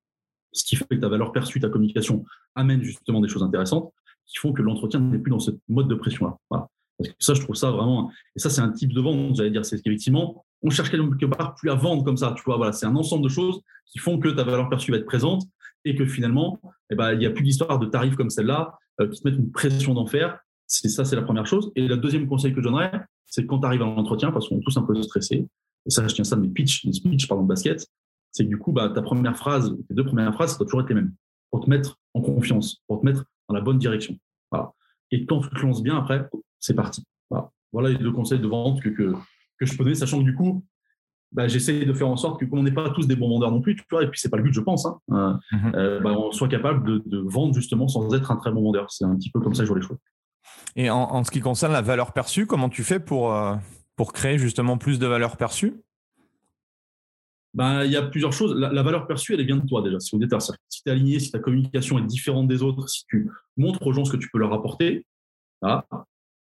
[0.52, 3.92] ce qui fait que ta valeur perçue, ta communication amène justement des choses intéressantes
[4.26, 6.36] qui font que l'entretien n'est plus dans ce mode de pression-là.
[6.50, 8.10] Parce que ça, je trouve ça vraiment.
[8.36, 9.64] Et ça, c'est un type de vente, j'allais dire.
[9.64, 12.34] C'est qu'effectivement, on cherche quelque part plus à vendre comme ça.
[12.36, 14.98] Tu vois, voilà, c'est un ensemble de choses qui font que ta valeur perçue va
[14.98, 15.42] être présente
[15.84, 16.60] et que finalement,
[16.90, 19.38] eh ben, il n'y a plus d'histoire de tarifs comme celle-là euh, qui te mettent
[19.38, 20.38] une pression d'enfer.
[20.66, 21.72] C'est ça, c'est la première chose.
[21.74, 22.92] Et le deuxième conseil que je donnerais,
[23.26, 25.46] c'est quand tu arrives à l'entretien, parce qu'on est tous un peu stressés,
[25.84, 27.86] et ça, je tiens ça de mes pitchs, mes speeches, pardon, de basket,
[28.32, 30.80] c'est que du coup, bah, ta première phrase, tes deux premières phrases, ça doit toujours
[30.80, 31.14] être les mêmes,
[31.50, 34.16] pour te mettre en confiance, pour te mettre dans la bonne direction.
[34.50, 34.72] Voilà.
[35.10, 36.28] Et quand tu te lances bien, après,
[36.58, 37.04] c'est parti.
[37.30, 37.50] Voilà.
[37.72, 37.90] voilà.
[37.90, 39.12] les deux conseils de vente que, que,
[39.58, 40.64] que je peux donner, sachant que du coup,
[41.32, 43.50] bah, j'essaie de faire en sorte que, comme on n'est pas tous des bons vendeurs
[43.50, 45.76] non plus, tu vois, et puis c'est pas le but, je pense, hein, euh, mm-hmm.
[45.76, 48.90] euh, bah, on soit capable de, de, vendre justement sans être un très bon vendeur.
[48.90, 49.98] C'est un petit peu comme ça que je vois les choses.
[50.76, 53.54] Et en, en, ce qui concerne la valeur perçue, comment tu fais pour, euh,
[53.96, 55.74] pour créer justement plus de valeur perçue?
[57.54, 58.54] Ben, il y a plusieurs choses.
[58.54, 60.00] La, valeur perçue, elle vient de toi déjà.
[60.00, 60.26] Si, tu
[60.86, 64.12] es aligné, si ta communication est différente des autres, si tu montres aux gens ce
[64.12, 65.06] que tu peux leur apporter,
[65.62, 65.84] déjà,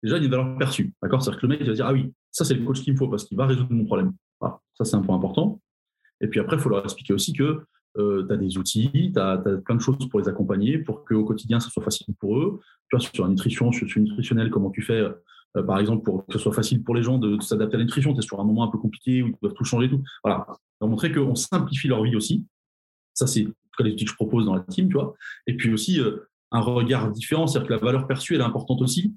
[0.03, 0.93] il y a une valeur perçue.
[1.01, 1.21] D'accord?
[1.21, 3.09] C'est-à-dire que le mec va dire Ah oui, ça, c'est le coach qu'il me faut
[3.09, 4.13] parce qu'il va résoudre mon problème.
[4.41, 5.61] Ça, c'est un point important.
[6.21, 7.61] Et puis après, il faut leur expliquer aussi que
[7.97, 11.25] euh, tu as des outils, tu as, plein de choses pour les accompagner, pour qu'au
[11.25, 12.61] quotidien, ça soit facile pour eux.
[12.89, 15.05] Tu vois, sur la nutrition, sur le nutritionnel, comment tu fais
[15.57, 17.85] euh, par exemple, pour que ce soit facile pour les gens de, s'adapter à la
[17.85, 18.13] nutrition.
[18.13, 19.89] Tu es sur un moment un peu compliqué où ils doivent tout changer.
[19.89, 20.01] Tout.
[20.23, 20.47] Voilà.
[20.79, 22.45] Leur montrer qu'on simplifie leur vie aussi.
[23.13, 23.47] Ça, c'est
[23.79, 25.15] les outils que je propose dans la team, tu vois.
[25.47, 28.81] Et puis aussi, euh, un regard différent, c'est-à-dire que la valeur perçue, elle est importante
[28.81, 29.13] aussi.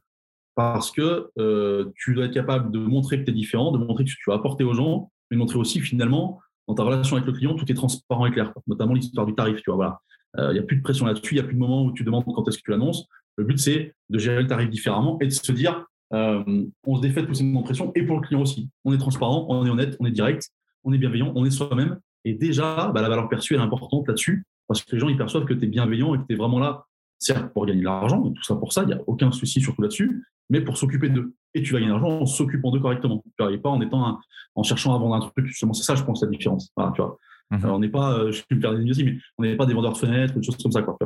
[0.56, 4.04] parce que euh, tu dois être capable de montrer que tu es différent, de montrer
[4.04, 7.26] que tu vas apporter aux gens, mais de montrer aussi finalement dans ta relation avec
[7.26, 9.56] le client, tout est transparent et clair, notamment l'histoire du tarif.
[9.56, 11.58] Tu vois, voilà, il n'y a plus de pression là-dessus, il n'y a plus de
[11.58, 13.04] moment où tu demandes quand est-ce que tu l'annonces.
[13.36, 17.22] Le but c'est de gérer le tarif différemment et de se dire, on se défait
[17.22, 18.68] de tous ces pression et pour le client aussi.
[18.84, 20.50] On est transparent, on est honnête, on est direct,
[20.84, 21.98] on est bienveillant, on est soi-même.
[22.24, 25.16] Et déjà, bah, la valeur perçue elle est importante là-dessus parce que les gens ils
[25.16, 26.86] perçoivent que tu es bienveillant et que tu es vraiment là
[27.18, 29.82] certes pour gagner de l'argent, tout ça pour ça, il n'y a aucun souci surtout
[29.82, 31.34] là-dessus, mais pour s'occuper d'eux.
[31.54, 33.22] Et tu vas gagner de l'argent en s'occupant d'eux correctement.
[33.24, 34.18] Tu n'arrives pas en étant
[34.54, 35.46] en cherchant à vendre un truc.
[35.46, 36.70] Justement, c'est ça, je pense, la différence.
[36.94, 37.18] tu vois.
[37.50, 37.64] Mhm.
[37.66, 39.98] on n'est pas, euh, je suis me aussi, mais on n'est pas des vendeurs de
[39.98, 40.82] fenêtres, des choses comme ça.
[40.82, 40.96] Quoi.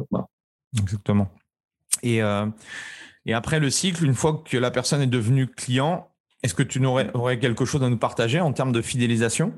[0.79, 1.29] Exactement.
[2.03, 2.47] Et, euh,
[3.29, 6.09] et après le cycle, une fois que la personne est devenue client,
[6.43, 9.53] est-ce que tu aurais, aurais quelque chose à nous partager en termes de fidélisation?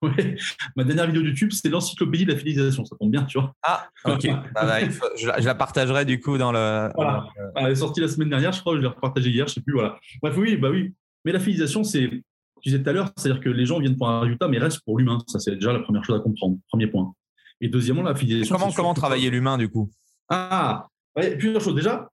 [0.00, 0.34] Ouais.
[0.76, 2.86] Ma dernière vidéo YouTube, c'était l'encyclopédie de la fidélisation.
[2.86, 3.54] Ça tombe bien, tu vois.
[3.62, 4.26] Ah, ok.
[4.54, 4.78] Bah, bah,
[5.14, 6.88] je, la partagerai du coup dans le.
[6.94, 7.26] Voilà.
[7.56, 8.76] Elle est sortie la semaine dernière, je crois.
[8.76, 9.74] Je l'ai repartagée hier, je sais plus.
[9.74, 9.98] Voilà.
[10.22, 10.94] Bref, oui, bah oui.
[11.26, 12.22] Mais la fidélisation, c'est, tu
[12.64, 14.98] disais tout à l'heure, c'est-à-dire que les gens viennent pour un résultat, mais restent pour
[14.98, 15.18] l'humain.
[15.26, 16.56] Ça, c'est déjà la première chose à comprendre.
[16.70, 17.12] Premier point.
[17.60, 18.56] Et deuxièmement, la fidélisation.
[18.56, 19.90] Comment, comment travailler l'humain, du coup?
[20.30, 21.74] Ah, ouais, plusieurs choses.
[21.74, 22.08] Déjà,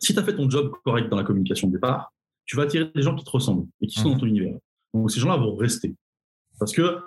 [0.00, 2.12] si tu as fait ton job correct dans la communication de départ,
[2.46, 4.56] tu vas attirer des gens qui te ressemblent et qui sont dans ton univers.
[4.92, 5.94] Donc, ces gens-là vont rester.
[6.58, 6.98] Parce que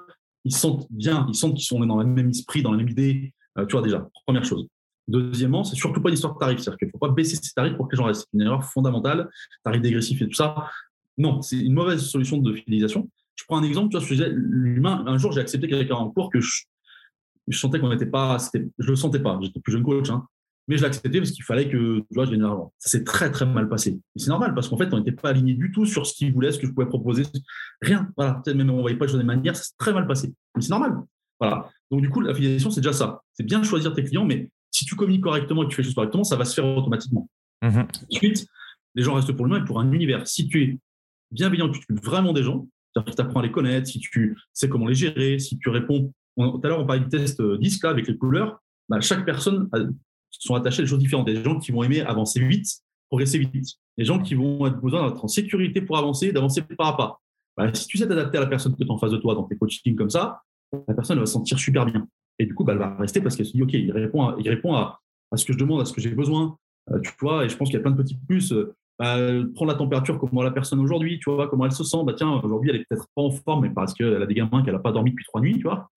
[0.46, 3.34] ils sentent bien, ils sentent qu'ils sont dans le même esprit, dans la même idée.
[3.58, 4.68] Euh, tu vois, déjà, première chose.
[5.08, 6.60] Deuxièmement, c'est surtout pas une histoire de tarif.
[6.60, 8.28] C'est-à-dire qu'il ne faut pas baisser ses tarifs pour que les gens restent.
[8.32, 9.30] C'est une erreur fondamentale.
[9.64, 10.70] Tarif dégressif et tout ça.
[11.18, 13.10] Non, c'est une mauvaise solution de fidélisation.
[13.36, 13.90] Je prends un exemple.
[13.90, 16.64] Tu vois, je disais, l'humain, un jour, j'ai accepté quelqu'un en cours que je,
[17.48, 19.40] je sentais qu'on n'était pas, je le sentais pas.
[19.42, 20.26] J'étais plus jeune coach, hein
[20.68, 22.74] mais je l'ai accepté parce qu'il fallait que tu vois, je gagne de l'argent.
[22.78, 24.00] Ça s'est très très mal passé.
[24.16, 26.34] Et c'est normal parce qu'en fait, on n'était pas aligné du tout sur ce qu'il
[26.34, 27.24] voulait, ce que je pouvais proposer.
[27.82, 28.10] Rien.
[28.16, 28.36] Voilà.
[28.36, 30.34] Peut-être même on ne voyait pas les choses de manière, ça s'est très mal passé.
[30.56, 30.96] Mais c'est normal.
[31.40, 31.70] Voilà.
[31.92, 33.22] Donc du coup, l'affiliation, c'est déjà ça.
[33.34, 35.88] C'est bien choisir tes clients, mais si tu communiques correctement et que tu fais les
[35.88, 37.30] choses correctement, ça va se faire automatiquement.
[37.62, 38.48] Mmh Ensuite,
[38.96, 40.28] les gens restent pour l'humain et pour un univers.
[40.28, 40.80] Si tu es
[41.32, 44.00] bienveillant, que tu t'occupes vraiment des gens, c'est-à-dire que tu apprends à les connaître, si
[44.00, 46.14] tu sais comment les gérer, si tu réponds.
[46.38, 48.62] tout à l'heure, on parlait du test euh, disque avec les couleurs.
[48.90, 49.80] Bah, chaque personne a
[50.40, 51.28] sont attachés à des choses différentes.
[51.28, 52.68] Des gens qui vont aimer avancer vite,
[53.10, 53.74] progresser vite.
[53.98, 57.20] Des gens qui vont avoir besoin d'être en sécurité pour avancer, d'avancer pas à pas.
[57.56, 59.44] Bah, si tu sais t'adapter à la personne que tu en face de toi dans
[59.44, 60.42] tes coachings comme ça,
[60.88, 62.08] la personne va se sentir super bien.
[62.40, 64.36] Et du coup, bah, elle va rester parce qu'elle se dit, OK, il répond à,
[64.36, 65.00] répond à,
[65.36, 66.58] ce que je demande, à ce que j'ai besoin.
[66.92, 68.52] Euh, tu vois, et je pense qu'il y a plein de petits plus.
[68.52, 69.18] Euh, bah,
[69.56, 71.98] prendre la température, comment la personne aujourd'hui, tu vois, comment elle se sent.
[72.06, 74.64] Bah, tiens, aujourd'hui, elle est peut-être pas en forme, mais parce qu'elle a des gamins
[74.64, 75.90] qu'elle n'a pas dormi depuis trois nuits, tu vois.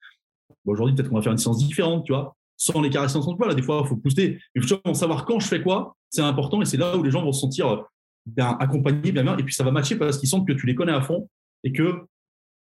[0.67, 3.47] aujourd'hui, peut-être qu'on va faire une séance différente, tu vois sans les caresser ensemble.
[3.47, 4.39] Là, des fois, il faut pousser.
[4.55, 7.23] Il faut savoir quand je fais quoi, c'est important et c'est là où les gens
[7.23, 7.85] vont se sentir
[8.25, 9.37] bien accompagnés, bien bien.
[9.37, 11.29] Et puis ça va matcher parce qu'ils sentent que tu les connais à fond
[11.65, 12.07] et que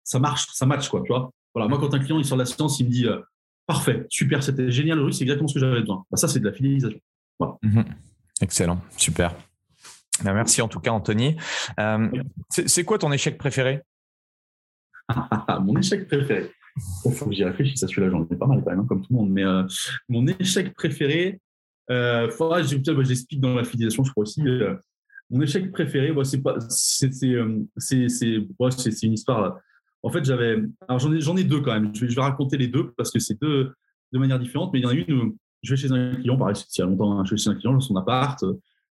[0.04, 1.32] ça marche, ça match, quoi, tu vois.
[1.54, 3.20] Voilà, moi, quand un client il sort de la séance, il me dit euh,
[3.68, 6.06] parfait, super, c'était génial, c'est exactement ce que j'avais besoin.
[6.10, 7.00] Bah, ça, c'est de la fidélisation.
[7.64, 7.86] Mhm.
[8.42, 9.36] Excellent, super.
[10.24, 11.36] Bah, merci en tout cas, Anthony.
[11.80, 12.10] Euh,
[12.50, 13.82] c'est quoi ton échec préféré?
[15.62, 16.52] Mon échec préféré.
[17.06, 19.02] Il faut que j'y réfléchisse à celui-là, j'en ai pas mal quand même, hein, comme
[19.02, 19.32] tout le monde.
[19.32, 19.64] Mais euh,
[20.10, 21.40] mon échec préféré,
[21.92, 24.42] euh, faudra, je, je l'explique dans la fidélisation, je crois aussi.
[24.48, 24.76] Euh,
[25.30, 27.66] mon échec préféré, c'est euh,
[29.04, 29.60] une histoire.
[30.04, 31.94] En fait, j'avais, alors j'en ai, deux quand même.
[31.94, 33.74] Je vais, raconter les deux parce que c'est deux
[34.12, 34.72] de manière différente.
[34.74, 36.82] Mais il y en a une où je vais chez un client, pareil, il y
[36.82, 38.44] a longtemps, hein, je vais chez un client, dans son appart,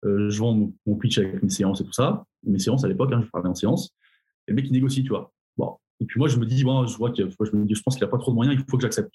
[0.04, 2.24] je vends mon, mon, pitch avec mes séances et tout ça.
[2.44, 3.94] Mes séances à l'époque, hein, je parlais en séance.
[4.46, 5.32] Et le mec, il négocie, tu vois.
[5.56, 7.82] Bon, et puis moi, je me dis, bon, je vois que je, me dis, je
[7.82, 9.14] pense qu'il n'a pas trop de moyens, il faut que j'accepte.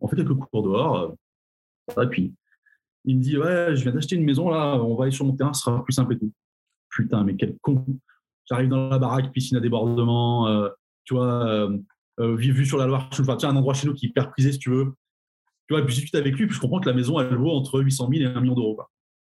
[0.00, 1.16] on fait quelques cours dehors.
[1.96, 2.34] Euh, et puis,
[3.04, 5.34] il me dit, ouais, je viens d'acheter une maison, là, on va aller sur mon
[5.34, 6.32] terrain, ce sera plus simple et tout.
[6.90, 7.84] Putain, mais quel con.
[8.46, 10.68] J'arrive dans la baraque, piscine à débordement, euh,
[11.04, 11.78] tu vois, euh,
[12.18, 14.52] euh vue sur la Loire, enfin, tu un endroit chez nous qui est hyper prisé,
[14.52, 14.94] si tu veux.
[15.68, 17.36] Tu vois, et puis je suis avec lui, puis je comprends que la maison, elle
[17.36, 18.80] vaut entre 800 000 et 1 million d'euros.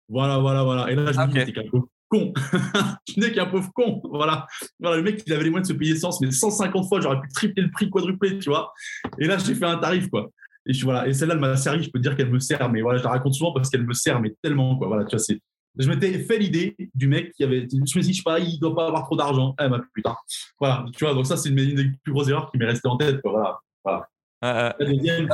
[0.08, 0.92] Voilà, voilà, voilà.
[0.92, 1.70] Et là, je me dis, t'es
[2.10, 2.34] con.
[3.06, 4.02] tu n'es qu'un pauvre con.
[4.10, 4.48] Voilà.
[4.80, 4.98] voilà.
[4.98, 7.30] Le mec, il avait les moyens de se payer essence, mais 150 fois, j'aurais pu
[7.30, 8.74] tripler le prix, quadrupler, tu vois.
[9.20, 10.30] Et là, j'ai fait un tarif, quoi.
[10.66, 11.08] Et, voilà.
[11.08, 11.84] et celle-là, elle m'a servi.
[11.84, 13.94] Je peux dire qu'elle me sert, mais voilà, je la raconte souvent parce qu'elle me
[13.94, 14.88] sert, mais tellement, quoi.
[14.88, 15.40] Voilà, tu vois, c'est.
[15.78, 17.68] Je m'étais fait l'idée du mec qui avait.
[17.72, 19.56] Je me suis dit, je sais pas, il doit pas avoir trop d'argent.
[19.62, 20.16] Eh, bah, putain.
[20.60, 22.98] Voilà, tu vois, donc ça, c'est une, des plus grosses erreurs qui m'est restée en
[22.98, 23.62] tête, quoi.
[23.84, 24.08] Voilà.
[24.42, 25.28] Euh, euh,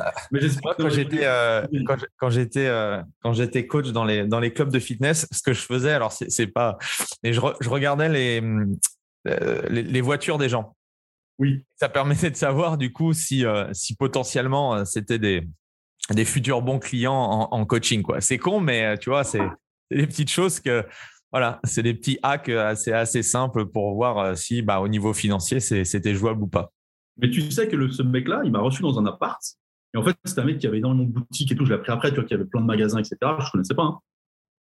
[0.79, 1.67] quand j'étais euh,
[2.17, 5.61] quand j'étais quand j'étais coach dans les dans les clubs de fitness, ce que je
[5.61, 6.77] faisais, alors c'est pas,
[7.23, 8.41] mais je, je regardais les,
[9.69, 10.75] les, les voitures des gens.
[11.37, 11.63] Oui.
[11.75, 15.47] Ça permettait de savoir du coup si si potentiellement c'était des
[16.09, 18.21] des futurs bons clients en, en coaching quoi.
[18.21, 19.47] C'est con, mais tu vois, c'est
[19.91, 20.83] des petites choses que
[21.31, 25.59] voilà, c'est des petits hacks assez assez simples pour voir si bah au niveau financier
[25.59, 26.71] c'était jouable ou pas.
[27.17, 29.41] Mais tu sais que le, ce mec-là, il m'a reçu dans un appart.
[29.93, 31.65] Et en fait, c'est un mec qui avait énormément de boutiques et tout.
[31.65, 33.15] Je l'ai appris après, tu vois, qui avait plein de magasins, etc.
[33.21, 33.83] Je ne connaissais pas.
[33.83, 33.99] Hein.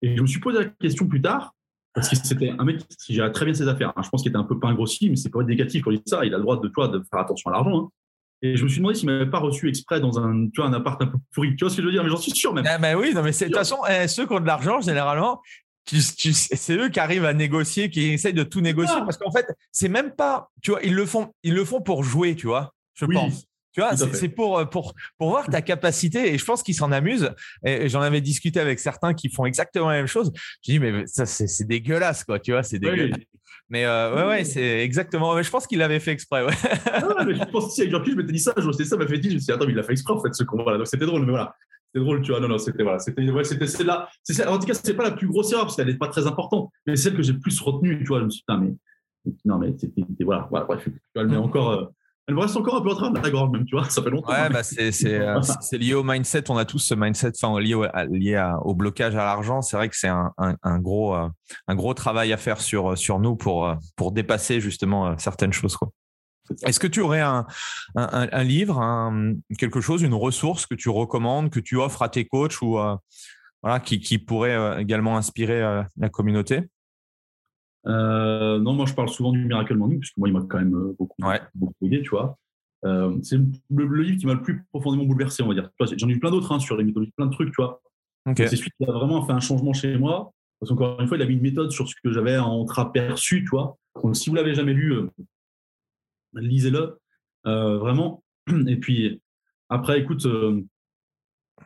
[0.02, 1.54] Et je me suis posé la question plus tard.
[1.93, 3.91] Parce que c'était un mec qui gérait très bien ses affaires.
[3.95, 4.04] Hein.
[4.04, 6.04] Je pense qu'il était un peu pas grossi, mais c'est pas négatif quand il dit
[6.06, 6.24] ça.
[6.26, 7.86] Il a le droit de toi de faire attention à l'argent.
[7.86, 7.89] Hein.
[8.43, 10.74] Et je me suis demandé s'il m'avait pas reçu exprès dans un, tu vois, un
[10.74, 11.56] appart un peu pourri.
[11.56, 12.04] Tu vois ce que je veux dire?
[12.04, 12.66] Mais j'en suis sûr même.
[12.68, 15.41] Ah bah oui, non mais de toute façon, eh, ceux qui ont de l'argent, généralement,
[15.88, 18.98] c'est eux qui arrivent à négocier, qui essayent de tout négocier.
[19.06, 22.04] Parce qu'en fait, c'est même pas, tu vois, ils le font, ils le font pour
[22.04, 23.46] jouer, tu vois, je pense.
[23.74, 26.92] Tu vois, c'est pour, euh, pour, pour voir ta capacité et je pense qu'ils s'en
[26.92, 27.32] amusent.
[27.64, 30.32] Et, j'en avais discuté avec certains qui font exactement la même chose.
[30.66, 33.20] Je dis, mais ça, c'est dégueulasse, quoi, tu vois, c'est dégueulasse.
[33.70, 35.36] Mais euh, ouais, ouais, c'est exactement.
[35.36, 36.44] Mais je pense qu'il l'avait fait exprès.
[36.44, 36.54] Ouais.
[37.02, 39.06] non, mais je pense si avec jean je m'étais dit ça, je sais ça, m'a
[39.06, 40.78] fait dit, je me suis dit, attends, il l'a fait exprès en fait ce combat-là.
[40.78, 41.54] Donc c'était drôle, mais voilà.
[41.88, 42.40] C'était drôle, tu vois.
[42.40, 44.10] Non, non, c'était voilà, c'était ouais, c'était celle-là.
[44.48, 46.70] En tout cas, c'est pas la plus grosse erreur parce qu'elle n'est pas très importante,
[46.86, 48.20] mais celle que j'ai plus retenue, tu vois.
[48.20, 48.74] Je me suis dit, mais
[49.46, 51.72] non, mais c'était voilà, voilà, bref, tu vois, mais encore.
[51.72, 51.86] Euh,
[52.30, 54.04] elle me reste encore un peu en train de la gorge même, tu vois, ça
[54.04, 54.34] fait longtemps.
[54.34, 57.74] Ouais, bah c'est, euh, c'est, lié au mindset, on a tous ce mindset, enfin lié
[57.74, 59.62] au, lié au blocage à l'argent.
[59.62, 61.30] C'est vrai que c'est un, un, gros, euh,
[61.70, 65.78] un gros travail à faire sur, sur nous pour, pour dépasser justement certaines choses.
[65.78, 65.90] Quoi.
[66.64, 67.45] Est-ce que tu aurais un,
[67.95, 72.10] un, un livre, un, quelque chose, une ressource que tu recommandes, que tu offres à
[72.10, 72.80] tes coachs ou
[73.64, 76.64] voilà, qui, qui pourrait également inspirer la communauté?
[77.88, 80.76] Euh, non, moi, je parle souvent du Miracle Morning, puisque moi, il m'a quand même
[80.76, 81.16] euh, beaucoup,
[81.56, 82.38] beaucoup aidé, tu vois.
[82.86, 85.70] Euh, c'est le, livre qui m'a le plus profondément bouleversé, on va dire.
[85.80, 87.82] J'en ai eu plein d'autres hein, sur les méthodologies, plein de trucs, tu vois.
[88.36, 90.34] C'est celui qui a vraiment fait un changement chez moi.
[90.60, 93.50] Parce qu'encore une fois, il a mis une méthode sur ce que j'avais entreaperçu, tu
[93.50, 93.78] vois.
[94.04, 94.95] Donc, si vous l'avez jamais lu,
[96.34, 97.00] lisez-le.
[97.46, 98.24] vraiment.
[98.68, 99.22] Et puis,
[99.70, 100.26] après, écoute,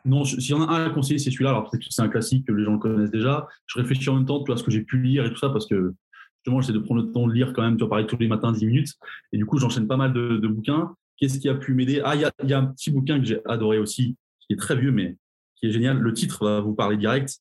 [0.06, 1.52] non, s'il y en a un à conseiller, c'est celui-là.
[1.52, 3.48] Alors, c'est un classique, que les gens le connaissent déjà.
[3.68, 5.68] Je réfléchis en même temps, vois, ce que j'ai pu lire et tout ça, parce
[5.68, 5.94] que
[6.38, 8.28] justement, j'essaie de prendre le temps de lire quand même, tu vois, pareil, tous les
[8.28, 8.94] matins, 10 minutes.
[9.32, 10.96] Et du coup, j'enchaîne pas mal de, bouquins.
[11.18, 12.02] Qu'est-ce qui a pu m'aider?
[12.04, 14.92] Ah, il y a, un petit bouquin que j'ai adoré aussi, qui est très vieux,
[14.92, 15.18] mais
[15.56, 16.00] qui est génial.
[16.00, 17.40] Le titre va vous parler direct.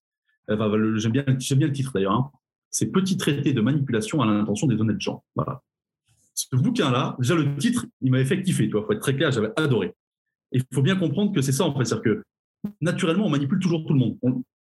[0.48, 2.12] j'aime bien, bien le titre d'ailleurs.
[2.12, 2.30] Hein.
[2.70, 5.24] C'est Petit traité de manipulation à l'intention des honnêtes gens.
[5.34, 5.62] Voilà.
[6.50, 9.50] Ce bouquin-là, déjà le titre, il m'avait fait kiffer, vois, faut être très clair, j'avais
[9.56, 9.94] adoré.
[10.52, 12.22] Il faut bien comprendre que c'est ça en fait, c'est-à-dire que
[12.80, 14.16] naturellement, on manipule toujours tout le monde,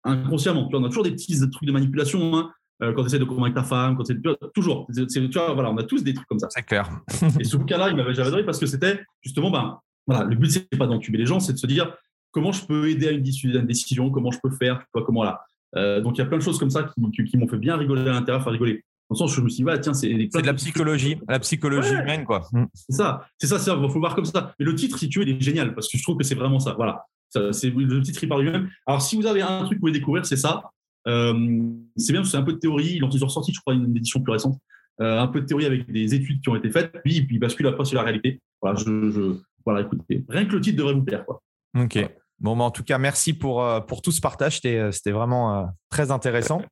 [0.04, 0.66] inconsciemment.
[0.66, 2.36] Tu vois, on a toujours des petits trucs de manipulation.
[2.38, 2.52] Hein.
[2.82, 4.20] Euh, quand tu essaies de convaincre ta femme, quand tu
[4.54, 4.88] toujours.
[4.94, 6.48] tu vois, voilà, on a tous des trucs comme ça.
[6.50, 6.90] C'est clair.
[7.40, 10.68] et ce bouquin-là, il m'avait adoré parce que c'était justement, ben, voilà, le but c'est
[10.78, 11.96] pas d'entuber les gens, c'est de se dire
[12.32, 15.42] comment je peux aider à une, décision, comment je peux faire, tu vois, comment là.
[15.76, 18.02] Euh, donc il y a plein de choses comme ça qui, m'ont fait bien rigoler
[18.02, 18.84] à l'intérieur, faire rigoler.
[19.14, 21.94] Dans le sens où je me suis dit, tiens, c'est de la psychologie, la psychologie
[21.94, 22.48] humaine, quoi.
[22.52, 22.66] Mm.
[22.74, 24.56] C'est ça, c'est ça, il faut voir comme ça.
[24.58, 26.34] Mais le titre, si tu veux, il est génial parce que je trouve que c'est
[26.34, 26.74] vraiment ça.
[26.74, 27.06] Voilà,
[27.52, 28.70] c'est le titre, il part lui-même.
[28.88, 30.72] Alors, si vous avez un truc que vous pouvez découvrir, c'est ça.
[31.08, 31.62] Euh,
[31.96, 32.96] c'est bien parce que c'est un peu de théorie.
[32.96, 34.58] Ils ont ressorti, je crois, une édition plus récente.
[35.00, 37.40] Euh, un peu de théorie avec des études qui ont été faites, puis, puis il
[37.40, 38.42] bascule après sur la réalité.
[38.62, 41.24] Voilà, je, voilà, écoutez, rien que le titre devrait vous plaire.
[41.26, 41.44] Quoi.
[41.78, 42.00] Ok.
[42.40, 44.56] Bon, bah, en tout cas, merci pour, euh, pour tout ce partage.
[44.62, 46.64] C'était vraiment très intéressant.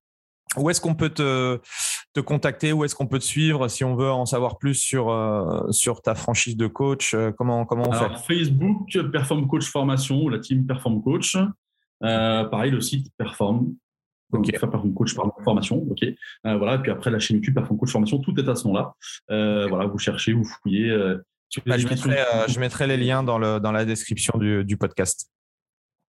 [0.57, 1.59] Où est-ce qu'on peut te,
[2.13, 5.67] te contacter Où est-ce qu'on peut te suivre si on veut en savoir plus sur,
[5.71, 8.35] sur ta franchise de coach Comment, comment on Alors, fait?
[8.35, 11.37] Facebook, Perform Coach Formation, la team Perform Coach.
[12.01, 13.73] pareil, le site Perform.
[14.31, 14.57] Donc, okay.
[14.57, 15.85] Perform Coach Formation.
[15.89, 16.03] ok.
[16.03, 16.75] Euh, voilà.
[16.75, 18.93] Et puis après, la chaîne YouTube Perform Coach Formation, tout est à ce nom-là.
[19.29, 20.89] Euh, voilà, vous cherchez, vous fouillez.
[20.89, 21.17] Euh,
[21.65, 25.29] bah, je, mettrai, je, mettrai, les liens dans, le, dans la description du, du podcast.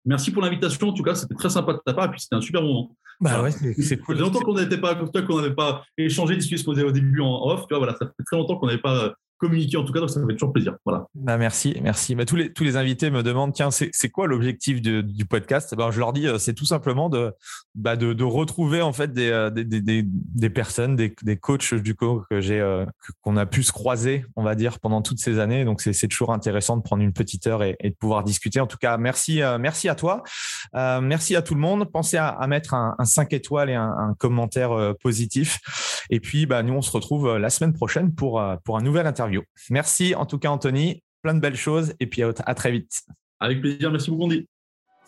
[0.06, 0.90] Merci pour l'invitation.
[0.90, 2.06] En tout cas, c'était très sympa de ta part.
[2.06, 2.96] Et puis, c'était un super moment.
[3.20, 4.16] Bah ouais, c'est cool.
[4.18, 7.22] Ça fait longtemps qu'on n'était pas, qu'on n'avait pas échangé, discuté, se poser au début
[7.22, 7.62] en off.
[7.62, 10.12] Tu vois, voilà, ça fait très longtemps qu'on n'avait pas communiquer en tout cas, donc
[10.12, 10.76] ça fait toujours plaisir.
[10.86, 11.08] Voilà.
[11.16, 12.16] Bah merci, merci.
[12.16, 15.74] Mais tous, les, tous les invités me demandent tiens, c'est quoi l'objectif du podcast?
[15.76, 17.34] Ben, Je leur dis euh, c'est tout simplement de,
[17.74, 21.74] bah, de, de, retrouver en fait des, euh, des, des, des personnes, des, des coachs
[21.74, 22.86] du coup euh,
[23.22, 25.66] qu'on a pu se croiser, on va dire, pendant toutes ces années.
[25.66, 28.60] Donc c'est toujours intéressant de prendre une petite heure et, de pouvoir discuter.
[28.60, 30.22] En tout cas, merci, merci à toi.
[30.74, 31.92] Merci à tout le monde.
[31.92, 35.60] Pensez à, mettre un, un, 5 étoiles et un, commentaire positif.
[36.12, 39.31] Et puis, bah, nous, on se retrouve la semaine prochaine pour, pour un nouvel interview.
[39.70, 41.04] Merci en tout cas, Anthony.
[41.22, 43.02] Plein de belles choses et puis à, très vite.
[43.40, 43.92] Avec plaisir.
[43.92, 44.48] Merci beaucoup, Andy.